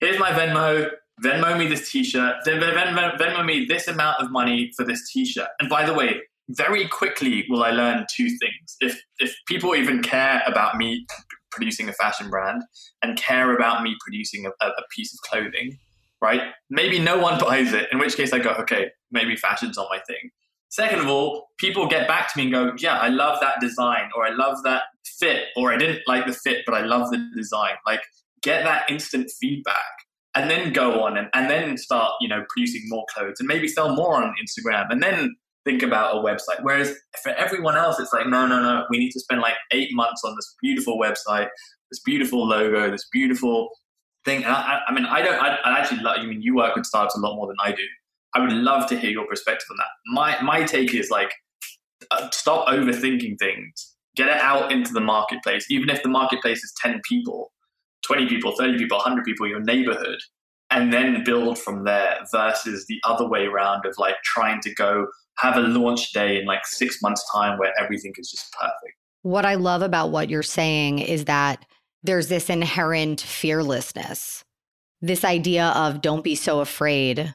Here's 0.00 0.18
my 0.18 0.30
Venmo. 0.30 0.90
Venmo 1.22 1.58
me 1.58 1.68
this 1.68 1.90
t-shirt. 1.90 2.36
Venmo, 2.46 3.18
Venmo 3.18 3.44
me 3.44 3.66
this 3.66 3.86
amount 3.86 4.20
of 4.20 4.30
money 4.30 4.72
for 4.76 4.84
this 4.84 5.10
t-shirt. 5.12 5.48
And 5.60 5.68
by 5.68 5.84
the 5.84 5.94
way, 5.94 6.20
very 6.48 6.88
quickly 6.88 7.44
will 7.48 7.62
I 7.62 7.70
learn 7.70 8.06
two 8.10 8.28
things. 8.28 8.76
If 8.80 9.00
if 9.18 9.34
people 9.46 9.74
even 9.74 10.02
care 10.02 10.42
about 10.46 10.76
me 10.76 11.06
producing 11.50 11.88
a 11.88 11.92
fashion 11.92 12.30
brand 12.30 12.62
and 13.02 13.16
care 13.16 13.54
about 13.54 13.82
me 13.82 13.96
producing 14.00 14.46
a, 14.46 14.50
a 14.64 14.82
piece 14.94 15.12
of 15.12 15.20
clothing, 15.20 15.78
right? 16.20 16.42
Maybe 16.68 16.98
no 16.98 17.18
one 17.18 17.38
buys 17.40 17.72
it, 17.72 17.88
in 17.92 17.98
which 17.98 18.16
case 18.16 18.32
I 18.32 18.38
go, 18.38 18.50
okay, 18.60 18.90
maybe 19.10 19.36
fashion's 19.36 19.76
not 19.76 19.88
my 19.90 20.00
thing. 20.06 20.30
Second 20.68 21.00
of 21.00 21.08
all, 21.08 21.48
people 21.58 21.88
get 21.88 22.06
back 22.06 22.32
to 22.32 22.38
me 22.38 22.44
and 22.44 22.52
go, 22.52 22.72
yeah, 22.78 22.98
I 22.98 23.08
love 23.08 23.38
that 23.40 23.60
design, 23.60 24.08
or 24.16 24.24
I 24.24 24.30
love 24.30 24.62
that 24.62 24.82
fit, 25.04 25.46
or 25.56 25.72
I 25.72 25.76
didn't 25.76 26.02
like 26.06 26.26
the 26.26 26.32
fit, 26.32 26.62
but 26.64 26.74
I 26.74 26.82
love 26.82 27.10
the 27.10 27.28
design. 27.34 27.74
Like, 27.84 28.02
get 28.42 28.62
that 28.64 28.88
instant 28.88 29.30
feedback 29.40 29.76
and 30.34 30.48
then 30.48 30.72
go 30.72 31.02
on 31.02 31.16
and, 31.16 31.28
and 31.34 31.50
then 31.50 31.76
start, 31.76 32.12
you 32.20 32.28
know, 32.28 32.44
producing 32.48 32.82
more 32.86 33.04
clothes 33.12 33.40
and 33.40 33.48
maybe 33.48 33.66
sell 33.68 33.94
more 33.94 34.22
on 34.22 34.34
Instagram 34.42 34.86
and 34.90 35.02
then 35.02 35.34
think 35.64 35.82
about 35.82 36.16
a 36.16 36.18
website. 36.20 36.62
Whereas 36.62 36.94
for 37.22 37.30
everyone 37.30 37.76
else, 37.76 38.00
it's 38.00 38.12
like, 38.12 38.26
no, 38.26 38.46
no, 38.46 38.62
no, 38.62 38.86
we 38.90 38.98
need 38.98 39.10
to 39.12 39.20
spend 39.20 39.40
like 39.40 39.54
eight 39.72 39.90
months 39.92 40.22
on 40.24 40.34
this 40.34 40.54
beautiful 40.62 40.98
website, 40.98 41.48
this 41.90 42.00
beautiful 42.04 42.46
logo, 42.46 42.90
this 42.90 43.06
beautiful 43.12 43.68
thing. 44.24 44.44
And 44.44 44.52
I, 44.52 44.80
I 44.86 44.94
mean, 44.94 45.06
I 45.06 45.22
don't, 45.22 45.40
I, 45.40 45.56
I 45.64 45.78
actually 45.78 46.00
love, 46.00 46.16
I 46.18 46.24
mean, 46.24 46.42
you 46.42 46.56
work 46.56 46.76
with 46.76 46.86
startups 46.86 47.16
a 47.16 47.20
lot 47.20 47.36
more 47.36 47.46
than 47.46 47.56
I 47.62 47.72
do. 47.72 47.82
I 48.34 48.40
would 48.40 48.52
love 48.52 48.88
to 48.88 48.98
hear 48.98 49.10
your 49.10 49.26
perspective 49.26 49.66
on 49.70 49.76
that. 49.78 49.88
My, 50.06 50.40
my 50.42 50.64
take 50.64 50.94
is 50.94 51.10
like, 51.10 51.32
uh, 52.10 52.30
stop 52.30 52.68
overthinking 52.68 53.38
things. 53.38 53.96
Get 54.16 54.28
it 54.28 54.40
out 54.40 54.72
into 54.72 54.92
the 54.92 55.00
marketplace. 55.00 55.66
Even 55.70 55.90
if 55.90 56.02
the 56.02 56.08
marketplace 56.08 56.58
is 56.62 56.72
10 56.80 57.00
people, 57.08 57.52
20 58.06 58.28
people, 58.28 58.54
30 58.56 58.78
people, 58.78 58.98
100 58.98 59.24
people, 59.24 59.46
your 59.46 59.60
neighborhood, 59.60 60.18
and 60.70 60.92
then 60.92 61.24
build 61.24 61.58
from 61.58 61.84
there 61.84 62.18
versus 62.32 62.86
the 62.88 63.00
other 63.04 63.28
way 63.28 63.46
around 63.46 63.84
of 63.86 63.94
like 63.98 64.16
trying 64.24 64.60
to 64.60 64.74
go 64.74 65.06
have 65.38 65.56
a 65.56 65.60
launch 65.60 66.12
day 66.12 66.38
in 66.38 66.46
like 66.46 66.66
six 66.66 67.00
months' 67.02 67.24
time 67.32 67.58
where 67.58 67.72
everything 67.80 68.12
is 68.18 68.30
just 68.30 68.52
perfect. 68.52 68.94
What 69.22 69.44
I 69.44 69.54
love 69.54 69.82
about 69.82 70.10
what 70.10 70.30
you're 70.30 70.42
saying 70.42 71.00
is 71.00 71.26
that 71.26 71.64
there's 72.02 72.28
this 72.28 72.48
inherent 72.48 73.20
fearlessness, 73.20 74.44
this 75.02 75.24
idea 75.24 75.68
of 75.68 76.00
don't 76.00 76.24
be 76.24 76.34
so 76.34 76.60
afraid 76.60 77.34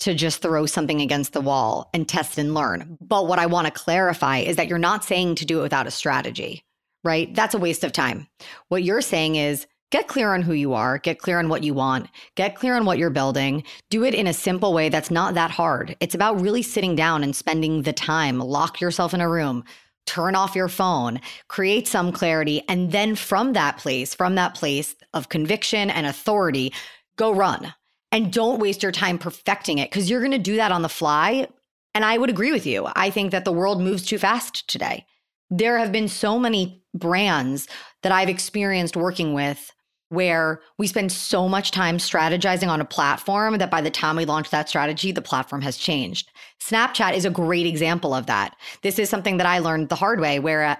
to 0.00 0.14
just 0.14 0.42
throw 0.42 0.66
something 0.66 1.00
against 1.00 1.32
the 1.32 1.40
wall 1.40 1.88
and 1.94 2.08
test 2.08 2.38
and 2.38 2.54
learn. 2.54 2.98
But 3.00 3.26
what 3.26 3.38
I 3.38 3.46
want 3.46 3.66
to 3.66 3.72
clarify 3.72 4.38
is 4.38 4.56
that 4.56 4.68
you're 4.68 4.78
not 4.78 5.04
saying 5.04 5.36
to 5.36 5.46
do 5.46 5.60
it 5.60 5.62
without 5.62 5.86
a 5.86 5.90
strategy, 5.90 6.62
right? 7.02 7.34
That's 7.34 7.54
a 7.54 7.58
waste 7.58 7.84
of 7.84 7.92
time. 7.92 8.26
What 8.68 8.82
you're 8.82 9.00
saying 9.00 9.36
is 9.36 9.66
get 9.90 10.08
clear 10.08 10.34
on 10.34 10.42
who 10.42 10.52
you 10.52 10.74
are, 10.74 10.98
get 10.98 11.18
clear 11.18 11.38
on 11.38 11.48
what 11.48 11.62
you 11.62 11.74
want, 11.74 12.08
get 12.34 12.56
clear 12.56 12.74
on 12.74 12.84
what 12.84 12.98
you're 12.98 13.10
building, 13.10 13.62
do 13.90 14.04
it 14.04 14.14
in 14.14 14.26
a 14.26 14.32
simple 14.32 14.72
way 14.72 14.88
that's 14.88 15.10
not 15.10 15.34
that 15.34 15.50
hard. 15.50 15.96
It's 16.00 16.14
about 16.14 16.40
really 16.40 16.62
sitting 16.62 16.96
down 16.96 17.22
and 17.22 17.34
spending 17.34 17.82
the 17.82 17.92
time, 17.92 18.38
lock 18.38 18.80
yourself 18.80 19.14
in 19.14 19.20
a 19.20 19.28
room. 19.28 19.64
Turn 20.06 20.36
off 20.36 20.54
your 20.54 20.68
phone, 20.68 21.20
create 21.48 21.88
some 21.88 22.12
clarity. 22.12 22.62
And 22.68 22.92
then 22.92 23.16
from 23.16 23.54
that 23.54 23.78
place, 23.78 24.14
from 24.14 24.36
that 24.36 24.54
place 24.54 24.94
of 25.12 25.28
conviction 25.28 25.90
and 25.90 26.06
authority, 26.06 26.72
go 27.16 27.34
run 27.34 27.74
and 28.12 28.32
don't 28.32 28.60
waste 28.60 28.84
your 28.84 28.92
time 28.92 29.18
perfecting 29.18 29.78
it 29.78 29.90
because 29.90 30.08
you're 30.08 30.20
going 30.20 30.30
to 30.30 30.38
do 30.38 30.56
that 30.56 30.70
on 30.70 30.82
the 30.82 30.88
fly. 30.88 31.48
And 31.92 32.04
I 32.04 32.18
would 32.18 32.30
agree 32.30 32.52
with 32.52 32.66
you. 32.66 32.86
I 32.94 33.10
think 33.10 33.32
that 33.32 33.44
the 33.44 33.52
world 33.52 33.80
moves 33.80 34.04
too 34.04 34.18
fast 34.18 34.68
today. 34.68 35.06
There 35.50 35.78
have 35.78 35.90
been 35.90 36.08
so 36.08 36.38
many 36.38 36.84
brands 36.94 37.66
that 38.02 38.12
I've 38.12 38.28
experienced 38.28 38.96
working 38.96 39.34
with 39.34 39.72
where 40.08 40.60
we 40.78 40.86
spend 40.86 41.10
so 41.10 41.48
much 41.48 41.70
time 41.70 41.98
strategizing 41.98 42.68
on 42.68 42.80
a 42.80 42.84
platform 42.84 43.58
that 43.58 43.70
by 43.70 43.80
the 43.80 43.90
time 43.90 44.16
we 44.16 44.24
launch 44.24 44.50
that 44.50 44.68
strategy, 44.68 45.12
the 45.12 45.22
platform 45.22 45.62
has 45.62 45.76
changed. 45.76 46.30
Snapchat 46.60 47.14
is 47.14 47.24
a 47.24 47.30
great 47.30 47.66
example 47.66 48.14
of 48.14 48.26
that. 48.26 48.56
This 48.82 48.98
is 48.98 49.10
something 49.10 49.36
that 49.38 49.46
I 49.46 49.58
learned 49.58 49.88
the 49.88 49.96
hard 49.96 50.20
way 50.20 50.38
where 50.38 50.78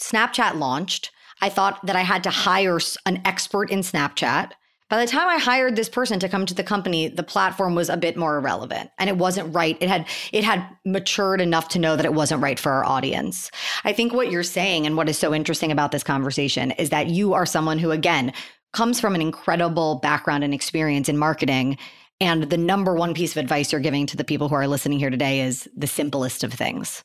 Snapchat 0.00 0.58
launched. 0.58 1.10
I 1.40 1.48
thought 1.48 1.84
that 1.86 1.96
I 1.96 2.02
had 2.02 2.22
to 2.24 2.30
hire 2.30 2.78
an 3.04 3.20
expert 3.24 3.70
in 3.70 3.80
Snapchat 3.80 4.52
by 4.92 5.02
the 5.02 5.10
time 5.10 5.26
I 5.26 5.38
hired 5.38 5.74
this 5.74 5.88
person 5.88 6.18
to 6.18 6.28
come 6.28 6.44
to 6.44 6.52
the 6.52 6.62
company, 6.62 7.08
the 7.08 7.22
platform 7.22 7.74
was 7.74 7.88
a 7.88 7.96
bit 7.96 8.14
more 8.14 8.36
irrelevant 8.36 8.90
and 8.98 9.08
it 9.08 9.16
wasn't 9.16 9.54
right. 9.54 9.74
It 9.80 9.88
had 9.88 10.06
it 10.32 10.44
had 10.44 10.66
matured 10.84 11.40
enough 11.40 11.68
to 11.68 11.78
know 11.78 11.96
that 11.96 12.04
it 12.04 12.12
wasn't 12.12 12.42
right 12.42 12.60
for 12.60 12.70
our 12.72 12.84
audience. 12.84 13.50
I 13.84 13.94
think 13.94 14.12
what 14.12 14.30
you're 14.30 14.42
saying 14.42 14.84
and 14.84 14.94
what 14.94 15.08
is 15.08 15.18
so 15.18 15.32
interesting 15.32 15.72
about 15.72 15.92
this 15.92 16.04
conversation 16.04 16.72
is 16.72 16.90
that 16.90 17.06
you 17.06 17.32
are 17.32 17.46
someone 17.46 17.78
who 17.78 17.90
again 17.90 18.34
comes 18.72 19.00
from 19.00 19.14
an 19.14 19.20
incredible 19.20 19.96
background 19.96 20.44
and 20.44 20.54
experience 20.54 21.08
in 21.08 21.18
marketing 21.18 21.78
and 22.22 22.44
the 22.44 22.56
number 22.56 22.94
one 22.94 23.14
piece 23.14 23.32
of 23.32 23.38
advice 23.38 23.72
you're 23.72 23.80
giving 23.80 24.06
to 24.06 24.16
the 24.16 24.22
people 24.22 24.48
who 24.48 24.54
are 24.54 24.68
listening 24.68 25.00
here 25.00 25.10
today 25.10 25.40
is 25.40 25.68
the 25.76 25.88
simplest 25.88 26.44
of 26.44 26.52
things. 26.52 27.02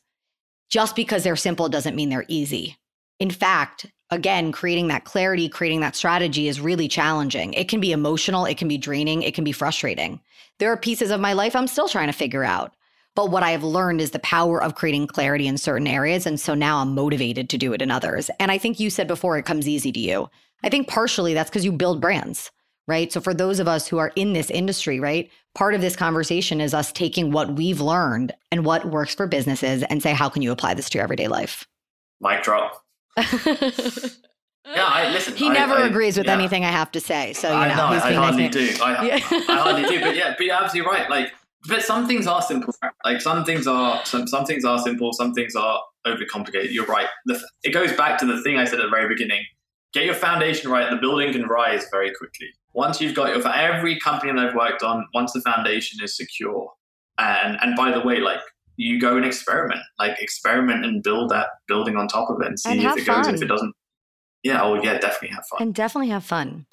Just 0.70 0.94
because 0.94 1.24
they're 1.24 1.34
simple 1.34 1.68
doesn't 1.68 1.96
mean 1.96 2.08
they're 2.08 2.24
easy. 2.28 2.76
In 3.18 3.30
fact, 3.30 3.86
again, 4.10 4.52
creating 4.52 4.86
that 4.88 5.04
clarity, 5.04 5.48
creating 5.48 5.80
that 5.80 5.96
strategy 5.96 6.46
is 6.46 6.60
really 6.60 6.86
challenging. 6.86 7.52
It 7.54 7.68
can 7.68 7.80
be 7.80 7.90
emotional, 7.90 8.44
it 8.44 8.58
can 8.58 8.68
be 8.68 8.78
draining, 8.78 9.22
it 9.22 9.34
can 9.34 9.42
be 9.42 9.50
frustrating. 9.50 10.20
There 10.60 10.70
are 10.70 10.76
pieces 10.76 11.10
of 11.10 11.20
my 11.20 11.32
life 11.32 11.56
I'm 11.56 11.66
still 11.66 11.88
trying 11.88 12.06
to 12.06 12.12
figure 12.12 12.44
out. 12.44 12.76
But 13.16 13.32
what 13.32 13.42
I 13.42 13.50
have 13.50 13.64
learned 13.64 14.00
is 14.00 14.12
the 14.12 14.20
power 14.20 14.62
of 14.62 14.76
creating 14.76 15.08
clarity 15.08 15.48
in 15.48 15.58
certain 15.58 15.88
areas. 15.88 16.26
And 16.26 16.38
so 16.38 16.54
now 16.54 16.78
I'm 16.78 16.94
motivated 16.94 17.50
to 17.50 17.58
do 17.58 17.72
it 17.72 17.82
in 17.82 17.90
others. 17.90 18.30
And 18.38 18.52
I 18.52 18.58
think 18.58 18.78
you 18.78 18.88
said 18.88 19.08
before 19.08 19.36
it 19.36 19.44
comes 19.44 19.66
easy 19.66 19.90
to 19.90 19.98
you. 19.98 20.30
I 20.62 20.68
think 20.68 20.88
partially 20.88 21.34
that's 21.34 21.50
because 21.50 21.64
you 21.64 21.72
build 21.72 22.00
brands, 22.00 22.50
right? 22.86 23.12
So 23.12 23.20
for 23.20 23.34
those 23.34 23.60
of 23.60 23.68
us 23.68 23.86
who 23.86 23.98
are 23.98 24.12
in 24.16 24.32
this 24.32 24.50
industry, 24.50 25.00
right? 25.00 25.30
Part 25.54 25.74
of 25.74 25.80
this 25.80 25.96
conversation 25.96 26.60
is 26.60 26.74
us 26.74 26.92
taking 26.92 27.30
what 27.30 27.54
we've 27.54 27.80
learned 27.80 28.34
and 28.50 28.64
what 28.64 28.90
works 28.90 29.14
for 29.14 29.26
businesses 29.26 29.82
and 29.84 30.02
say, 30.02 30.12
how 30.12 30.28
can 30.28 30.42
you 30.42 30.52
apply 30.52 30.74
this 30.74 30.90
to 30.90 30.98
your 30.98 31.04
everyday 31.04 31.28
life? 31.28 31.66
Mic 32.20 32.42
drop. 32.42 32.84
Yeah, 34.74 34.84
I 34.84 35.10
listen. 35.12 35.34
He 35.34 35.48
I, 35.48 35.52
never 35.54 35.76
I, 35.76 35.86
agrees 35.86 36.18
with 36.18 36.26
yeah. 36.26 36.34
anything 36.34 36.64
I 36.64 36.70
have 36.70 36.90
to 36.92 37.00
say. 37.00 37.32
So 37.32 37.48
you 37.48 37.54
I 37.54 37.68
know, 37.68 37.88
know. 37.88 37.94
he's 37.94 38.02
I 38.02 38.08
being 38.10 38.20
nice 38.20 38.30
hardly 38.30 38.48
to 38.50 38.76
do. 38.76 38.82
I, 38.82 39.06
Yeah. 39.06 39.14
I 39.48 39.58
hardly 39.58 39.88
do. 39.88 40.00
But 40.00 40.16
yeah, 40.16 40.34
but 40.36 40.44
you're 40.44 40.62
absolutely 40.62 40.90
right. 40.92 41.08
Like, 41.08 41.32
but 41.68 41.82
some 41.82 42.06
things 42.06 42.26
are 42.26 42.42
simple. 42.42 42.74
Like 43.04 43.20
some 43.20 43.44
things 43.44 43.66
are 43.66 44.04
some 44.04 44.26
some 44.26 44.44
things 44.44 44.64
are 44.64 44.78
simple. 44.78 45.12
Some 45.12 45.32
things 45.32 45.54
are 45.54 45.80
overcomplicated. 46.06 46.72
You're 46.72 46.86
right. 46.86 47.08
The, 47.26 47.40
it 47.62 47.70
goes 47.70 47.92
back 47.94 48.18
to 48.18 48.26
the 48.26 48.42
thing 48.42 48.58
I 48.58 48.64
said 48.64 48.80
at 48.80 48.82
the 48.82 48.90
very 48.90 49.08
beginning. 49.08 49.42
Get 49.92 50.04
your 50.04 50.14
foundation 50.14 50.70
right. 50.70 50.90
The 50.90 50.96
building 50.96 51.32
can 51.32 51.44
rise 51.46 51.86
very 51.90 52.12
quickly. 52.14 52.48
Once 52.74 53.00
you've 53.00 53.14
got 53.14 53.30
your 53.30 53.40
for 53.40 53.48
every 53.52 53.98
company 53.98 54.32
that 54.32 54.38
I've 54.38 54.54
worked 54.54 54.82
on, 54.82 55.06
once 55.14 55.32
the 55.32 55.40
foundation 55.40 55.98
is 56.02 56.16
secure, 56.16 56.70
and 57.18 57.58
and 57.62 57.74
by 57.76 57.90
the 57.90 58.00
way, 58.00 58.18
like 58.20 58.40
you 58.76 59.00
go 59.00 59.16
and 59.16 59.24
experiment, 59.24 59.80
like 59.98 60.20
experiment 60.20 60.84
and 60.84 61.02
build 61.02 61.30
that 61.30 61.48
building 61.66 61.96
on 61.96 62.06
top 62.06 62.30
of 62.30 62.40
it 62.40 62.46
and 62.46 62.60
see 62.60 62.70
And 62.70 62.80
if 62.80 62.96
it 62.96 63.06
goes. 63.06 63.26
fun. 63.26 63.34
If 63.34 63.42
it 63.42 63.46
doesn't, 63.46 63.74
yeah, 64.42 64.62
oh 64.62 64.74
yeah, 64.74 64.98
definitely 64.98 65.34
have 65.34 65.44
fun. 65.46 65.62
And 65.62 65.74
definitely 65.74 66.10
have 66.10 66.24
fun. 66.24 66.66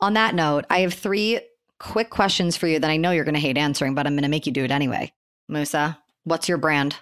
On 0.00 0.14
that 0.14 0.34
note, 0.34 0.64
I 0.70 0.80
have 0.80 0.94
three 0.94 1.40
quick 1.78 2.10
questions 2.10 2.56
for 2.56 2.66
you 2.68 2.78
that 2.78 2.90
I 2.90 2.96
know 2.96 3.10
you're 3.10 3.24
going 3.24 3.34
to 3.34 3.40
hate 3.40 3.58
answering, 3.58 3.94
but 3.94 4.06
I'm 4.06 4.14
going 4.14 4.22
to 4.22 4.28
make 4.28 4.46
you 4.46 4.52
do 4.52 4.64
it 4.64 4.70
anyway. 4.70 5.12
Musa, 5.48 5.98
what's 6.24 6.48
your 6.48 6.58
brand? 6.58 6.96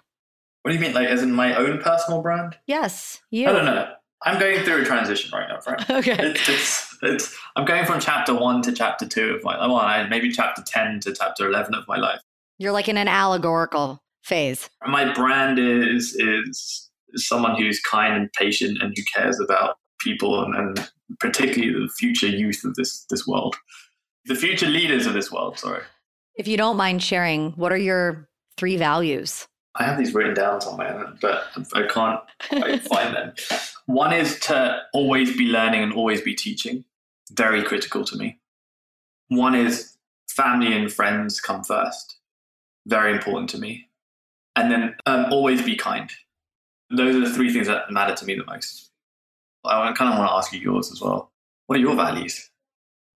What 0.63 0.73
do 0.73 0.75
you 0.75 0.81
mean, 0.81 0.95
like 0.95 1.09
as 1.09 1.23
in 1.23 1.33
my 1.33 1.55
own 1.55 1.79
personal 1.81 2.21
brand? 2.23 2.57
Yes, 2.67 3.21
you. 3.31 3.49
I 3.49 3.53
don't 3.53 3.65
know. 3.67 3.93
I'm 4.23 4.39
going 4.39 4.65
through 4.65 4.83
a 4.83 4.85
transition 4.85 5.31
right 5.33 5.49
now, 5.49 5.61
Frank. 5.61 5.81
Okay. 5.91 6.17
It's, 6.19 6.49
it's, 6.49 6.99
it's, 7.03 7.39
I'm 7.57 7.65
going 7.65 7.87
from 7.87 8.01
chapter 8.01 8.35
one 8.35 8.63
to 8.63 8.73
chapter 8.73 9.07
two 9.07 9.35
of 9.35 9.45
my 9.45 9.67
well, 9.67 10.09
maybe 10.09 10.31
chapter 10.31 10.63
10 10.63 11.01
to 11.01 11.15
chapter 11.15 11.49
11 11.49 11.75
of 11.75 11.87
my 11.89 11.97
life. 11.97 12.21
You're 12.59 12.73
like 12.73 12.89
in 12.89 12.97
an 12.97 13.09
allegorical 13.09 14.03
phase. 14.23 14.69
My 14.87 15.13
brand 15.13 15.59
is, 15.59 16.15
is 16.15 16.91
someone 17.15 17.57
who's 17.57 17.81
kind 17.81 18.15
and 18.15 18.33
patient 18.33 18.83
and 18.83 18.93
who 18.97 19.03
cares 19.15 19.41
about 19.41 19.77
people 20.01 20.43
and, 20.45 20.55
and 20.55 20.91
particularly 21.19 21.73
the 21.73 21.93
future 21.93 22.29
youth 22.29 22.63
of 22.65 22.75
this, 22.75 23.05
this 23.11 23.27
world. 23.27 23.57
The 24.27 24.35
future 24.35 24.67
leaders 24.67 25.07
of 25.07 25.15
this 25.15 25.33
world, 25.33 25.59
sorry. 25.59 25.83
If 26.35 26.47
you 26.47 26.57
don't 26.57 26.77
mind 26.77 27.03
sharing, 27.03 27.53
what 27.53 27.73
are 27.73 27.79
your 27.79 28.29
three 28.57 28.77
values? 28.77 29.47
I 29.77 29.85
have 29.85 29.99
these 29.99 30.15
written 30.15 30.35
down 30.35 30.61
somewhere, 30.61 31.13
but 31.21 31.45
I 31.75 31.87
can't 31.87 32.21
quite 32.49 32.83
find 32.89 33.15
them. 33.15 33.33
One 33.87 34.13
is 34.13 34.39
to 34.41 34.81
always 34.93 35.37
be 35.37 35.47
learning 35.47 35.83
and 35.83 35.93
always 35.93 36.21
be 36.21 36.35
teaching. 36.35 36.85
Very 37.33 37.63
critical 37.63 38.05
to 38.05 38.17
me. 38.17 38.41
One 39.29 39.55
is 39.55 39.97
family 40.29 40.73
and 40.73 40.93
friends 40.93 41.41
come 41.41 41.63
first. 41.63 42.19
Very 42.87 43.13
important 43.13 43.51
to 43.51 43.59
me. 43.59 43.89
And 44.57 44.71
then 44.71 44.97
um, 45.07 45.27
always 45.33 45.63
be 45.63 45.77
kind. 45.77 46.11
Those 46.91 47.15
are 47.15 47.21
the 47.21 47.33
three 47.33 47.53
things 47.53 47.69
that 47.69 47.91
matter 47.93 48.15
to 48.17 48.25
me 48.25 48.35
the 48.35 48.45
most. 48.45 48.91
I 49.65 49.93
kind 49.93 50.13
of 50.13 50.19
want 50.19 50.31
to 50.31 50.35
ask 50.35 50.53
you 50.53 50.61
yours 50.61 50.91
as 50.91 51.01
well. 51.01 51.31
What 51.67 51.79
are 51.79 51.83
your 51.83 51.95
values? 51.95 52.51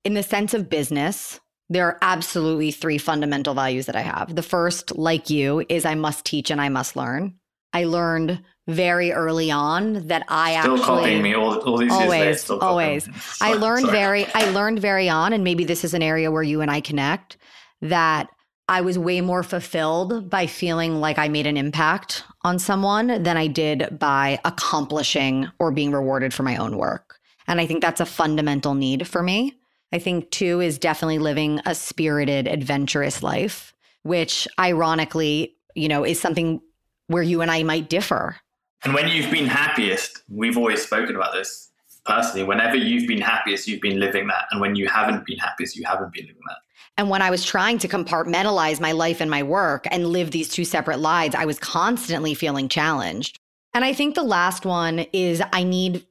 In 0.05 0.15
the 0.15 0.23
sense 0.23 0.55
of 0.55 0.69
business, 0.69 1.41
there 1.75 1.87
are 1.87 1.99
absolutely 2.03 2.71
three 2.71 2.99
fundamental 2.99 3.55
values 3.55 3.87
that 3.87 3.97
I 3.97 4.03
have. 4.03 4.35
The 4.35 4.43
first, 4.43 4.97
like 4.97 5.31
you, 5.31 5.65
is 5.69 5.85
I 5.85 5.95
must 5.95 6.25
teach 6.25 6.51
and 6.51 6.61
I 6.61 6.69
must 6.69 6.97
learn. 6.97 7.35
I 7.73 7.85
learned 7.85 8.41
very 8.69 9.13
early 9.13 9.51
on 9.51 10.07
that 10.07 10.25
I 10.29 10.59
Still 10.61 10.75
actually 10.75 10.87
copying 10.87 11.23
me 11.23 11.35
all, 11.35 11.59
all 11.59 11.77
these 11.77 11.91
years 11.91 12.09
later. 12.09 12.25
Always, 12.25 12.45
copying 12.45 12.63
always. 12.63 13.09
me. 13.09 13.15
I 13.41 13.55
learned 13.55 13.87
sorry. 13.87 13.93
very 13.93 14.27
I 14.33 14.51
learned 14.51 14.79
very 14.79 15.09
on 15.09 15.33
and 15.33 15.45
maybe 15.45 15.65
this 15.65 15.85
is 15.85 15.93
an 15.93 16.03
area 16.03 16.31
where 16.31 16.43
you 16.43 16.61
and 16.61 16.71
I 16.71 16.81
connect 16.81 17.37
that 17.83 18.29
I 18.69 18.81
was 18.81 18.99
way 18.99 19.21
more 19.21 19.43
fulfilled 19.43 20.31
by 20.31 20.47
feeling 20.47 21.01
like 21.01 21.19
I 21.19 21.29
made 21.29 21.47
an 21.47 21.59
impact 21.59 22.25
on 22.43 22.59
someone 22.59 23.23
than 23.23 23.37
I 23.37 23.49
did 23.49 23.99
by 23.99 24.41
accomplishing 24.45 25.51
or 25.59 25.71
being 25.71 25.93
rewarded 25.93 26.33
for 26.33 26.45
my 26.45 26.57
own 26.57 26.79
work. 26.79 27.19
And 27.47 27.61
I 27.61 27.67
think 27.67 27.83
that's 27.83 28.01
a 28.01 28.07
fundamental 28.07 28.75
need 28.75 29.07
for 29.07 29.23
me. 29.23 29.59
I 29.95 30.01
think 30.01 30.33
two 30.33 30.61
is 30.61 30.77
definitely 30.77 31.21
living 31.21 31.61
a 31.67 31.73
spirited, 31.73 32.49
adventurous 32.49 33.23
life, 33.23 33.73
which 34.03 34.49
ironically, 34.59 35.55
you 35.77 35.87
know, 35.87 36.05
is 36.05 36.21
something 36.21 36.61
where 37.07 37.23
you 37.23 37.43
and 37.43 37.51
I 37.51 37.63
might 37.63 37.89
differ. 37.89 38.35
And 38.83 38.93
when 38.93 39.07
you've 39.07 39.31
been 39.31 39.47
happiest, 39.47 40.25
we've 40.29 40.59
always 40.59 40.83
spoken 40.83 41.15
about 41.15 41.33
this 41.33 41.71
personally. 42.05 42.43
Whenever 42.43 42.75
you've 42.75 43.07
been 43.07 43.21
happiest, 43.21 43.69
you've 43.69 43.81
been 43.81 44.01
living 44.01 44.27
that. 44.27 44.47
And 44.51 44.61
when 44.61 44.75
you 44.75 44.89
haven't 44.89 45.25
been 45.27 45.39
happiest, 45.39 45.77
you 45.77 45.85
haven't 45.85 46.13
been 46.13 46.27
living 46.27 46.43
that. 46.49 46.59
And 46.99 47.09
when 47.09 47.23
I 47.23 47.31
was 47.31 47.45
trying 47.45 47.79
to 47.79 47.87
compartmentalize 47.87 48.81
my 48.81 48.91
life 48.91 49.21
and 49.21 49.31
my 49.31 49.45
work 49.45 49.87
and 49.93 50.09
live 50.09 50.33
these 50.33 50.49
two 50.49 50.65
separate 50.65 50.99
lives, 50.99 51.37
I 51.37 51.45
was 51.45 51.61
constantly 51.61 52.35
feeling 52.35 52.69
challenged. 52.69 53.39
And 53.73 53.85
I 53.85 53.93
think 53.93 54.17
the 54.17 54.25
last 54.25 54.67
one 54.67 55.07
is 55.13 55.41
I 55.53 55.63
need 55.63 56.05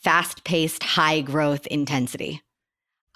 fast 0.00 0.42
paced, 0.42 0.82
high 0.82 1.20
growth 1.20 1.68
intensity. 1.68 2.42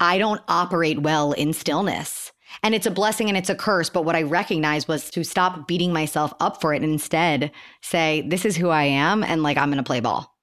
I 0.03 0.18
don't 0.18 0.42
operate 0.48 1.00
well 1.00 1.30
in 1.30 1.53
stillness. 1.53 2.32
And 2.64 2.74
it's 2.74 2.86
a 2.86 2.90
blessing 2.90 3.28
and 3.28 3.38
it's 3.38 3.48
a 3.48 3.55
curse. 3.55 3.88
But 3.88 4.05
what 4.05 4.16
I 4.16 4.22
recognized 4.22 4.88
was 4.88 5.09
to 5.11 5.22
stop 5.22 5.68
beating 5.68 5.92
myself 5.92 6.34
up 6.40 6.61
for 6.61 6.74
it 6.74 6.82
and 6.82 6.92
instead 6.92 7.53
say, 7.82 8.22
this 8.26 8.44
is 8.44 8.57
who 8.57 8.68
I 8.68 8.82
am. 8.82 9.22
And 9.22 9.44
like, 9.44 9.57
I'm 9.57 9.68
going 9.68 9.76
to 9.76 9.84
play 9.84 10.00
ball. 10.00 10.34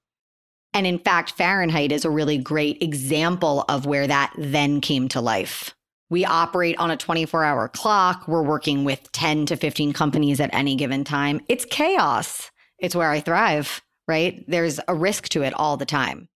And 0.72 0.86
in 0.86 0.98
fact, 0.98 1.32
Fahrenheit 1.32 1.92
is 1.92 2.06
a 2.06 2.10
really 2.10 2.38
great 2.38 2.82
example 2.82 3.66
of 3.68 3.84
where 3.84 4.06
that 4.06 4.32
then 4.38 4.80
came 4.80 5.08
to 5.10 5.20
life. 5.20 5.74
We 6.08 6.24
operate 6.24 6.78
on 6.78 6.90
a 6.90 6.96
24 6.96 7.44
hour 7.44 7.68
clock. 7.68 8.26
We're 8.26 8.42
working 8.42 8.84
with 8.84 9.12
10 9.12 9.44
to 9.46 9.56
15 9.56 9.92
companies 9.92 10.40
at 10.40 10.54
any 10.54 10.74
given 10.74 11.04
time. 11.04 11.42
It's 11.48 11.66
chaos. 11.66 12.50
It's 12.78 12.96
where 12.96 13.10
I 13.10 13.20
thrive, 13.20 13.82
right? 14.08 14.42
There's 14.48 14.80
a 14.88 14.94
risk 14.94 15.28
to 15.30 15.42
it 15.42 15.52
all 15.52 15.76
the 15.76 15.84
time. 15.84 16.29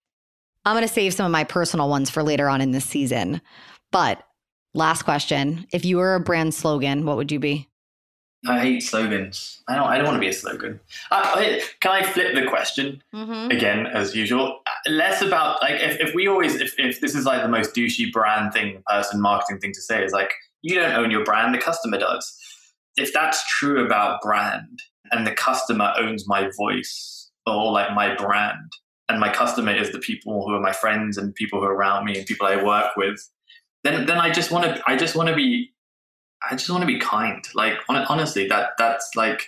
I'm 0.65 0.75
going 0.75 0.87
to 0.87 0.93
save 0.93 1.13
some 1.13 1.25
of 1.25 1.31
my 1.31 1.43
personal 1.43 1.89
ones 1.89 2.09
for 2.09 2.23
later 2.23 2.49
on 2.49 2.61
in 2.61 2.71
this 2.71 2.85
season. 2.85 3.41
But 3.91 4.23
last 4.73 5.03
question 5.03 5.67
if 5.71 5.85
you 5.85 5.97
were 5.97 6.15
a 6.15 6.19
brand 6.19 6.53
slogan, 6.53 7.05
what 7.05 7.17
would 7.17 7.31
you 7.31 7.39
be? 7.39 7.69
I 8.47 8.59
hate 8.59 8.83
slogans. 8.83 9.63
I 9.67 9.75
don't. 9.75 9.87
I 9.87 9.97
don't 9.97 10.05
want 10.05 10.17
to 10.17 10.19
be 10.19 10.27
a 10.27 10.33
slogan. 10.33 10.79
I, 11.09 11.63
can 11.79 11.91
I 11.91 12.03
flip 12.03 12.35
the 12.35 12.45
question 12.45 13.01
mm-hmm. 13.13 13.49
again, 13.49 13.87
as 13.87 14.15
usual? 14.15 14.59
Less 14.87 15.21
about 15.21 15.61
like 15.63 15.81
if, 15.81 15.99
if 15.99 16.13
we 16.13 16.27
always 16.27 16.55
if, 16.55 16.77
if 16.77 17.01
this 17.01 17.15
is 17.15 17.25
like 17.25 17.41
the 17.41 17.47
most 17.47 17.73
douchey 17.73 18.11
brand 18.11 18.53
thing, 18.53 18.83
person 18.85 19.19
marketing 19.19 19.59
thing 19.59 19.73
to 19.73 19.81
say 19.81 20.03
is 20.03 20.11
like 20.11 20.31
you 20.61 20.75
don't 20.75 20.93
own 20.93 21.09
your 21.09 21.23
brand, 21.23 21.55
the 21.55 21.59
customer 21.59 21.97
does. 21.97 22.37
If 22.97 23.11
that's 23.13 23.43
true 23.57 23.83
about 23.83 24.21
brand, 24.21 24.79
and 25.11 25.25
the 25.25 25.31
customer 25.31 25.93
owns 25.97 26.27
my 26.27 26.49
voice 26.55 27.31
or 27.47 27.71
like 27.71 27.93
my 27.93 28.15
brand, 28.15 28.71
and 29.09 29.19
my 29.19 29.31
customer 29.31 29.71
is 29.71 29.91
the 29.91 29.99
people 29.99 30.45
who 30.45 30.53
are 30.53 30.59
my 30.59 30.71
friends 30.71 31.17
and 31.17 31.33
people 31.35 31.59
who 31.59 31.65
are 31.65 31.75
around 31.75 32.05
me 32.05 32.17
and 32.17 32.25
people 32.25 32.47
I 32.47 32.61
work 32.61 32.95
with, 32.97 33.29
then 33.83 34.05
then 34.05 34.17
I 34.17 34.31
just 34.31 34.51
want 34.51 34.65
to 34.65 34.81
I 34.87 34.95
just 34.95 35.15
want 35.15 35.29
to 35.29 35.35
be 35.35 35.71
I 36.49 36.55
just 36.55 36.69
want 36.69 36.81
to 36.81 36.87
be 36.87 36.99
kind. 36.99 37.43
Like 37.53 37.77
honestly, 37.87 38.47
that 38.47 38.71
that's 38.77 39.11
like 39.15 39.47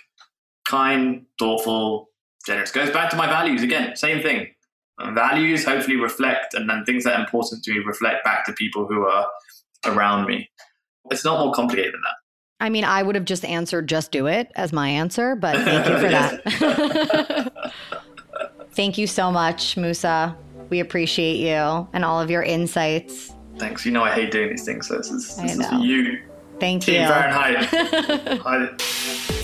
kind, 0.68 1.26
thoughtful, 1.38 2.10
generous. 2.46 2.70
Goes 2.70 2.90
back 2.90 3.10
to 3.10 3.16
my 3.16 3.26
values 3.26 3.62
again. 3.62 3.96
Same 3.96 4.22
thing. 4.22 4.48
Values 5.14 5.64
hopefully 5.64 5.96
reflect, 5.96 6.54
and 6.54 6.68
then 6.68 6.84
things 6.84 7.04
that 7.04 7.14
are 7.14 7.20
important 7.20 7.62
to 7.64 7.72
me 7.72 7.78
reflect 7.84 8.24
back 8.24 8.44
to 8.46 8.52
people 8.52 8.86
who 8.86 9.06
are 9.06 9.28
around 9.86 10.26
me. 10.26 10.50
It's 11.10 11.24
not 11.24 11.38
more 11.38 11.52
complicated 11.52 11.94
than 11.94 12.00
that. 12.00 12.14
I 12.60 12.70
mean, 12.70 12.82
I 12.82 13.04
would 13.04 13.14
have 13.14 13.24
just 13.24 13.44
answered 13.44 13.88
"just 13.88 14.10
do 14.10 14.26
it" 14.26 14.50
as 14.56 14.72
my 14.72 14.88
answer, 14.88 15.36
but 15.36 15.56
thank 15.56 15.86
you 15.86 15.98
for 15.98 16.08
that. 16.08 17.47
thank 18.78 18.96
you 18.96 19.08
so 19.08 19.32
much, 19.32 19.76
Musa. 19.76 20.36
We 20.70 20.78
appreciate 20.78 21.38
you 21.38 21.88
and 21.92 22.04
all 22.04 22.20
of 22.20 22.30
your 22.30 22.44
insights. 22.44 23.32
Thanks. 23.56 23.84
You 23.84 23.90
know 23.90 24.04
I 24.04 24.12
hate 24.12 24.30
doing 24.30 24.50
these 24.50 24.64
things, 24.64 24.86
so 24.86 24.98
this 24.98 25.10
is, 25.10 25.34
this 25.36 25.58
is 25.58 25.72
you 25.80 26.22
Thank 26.60 26.86
you. 26.86 26.94
Farryn. 26.94 28.78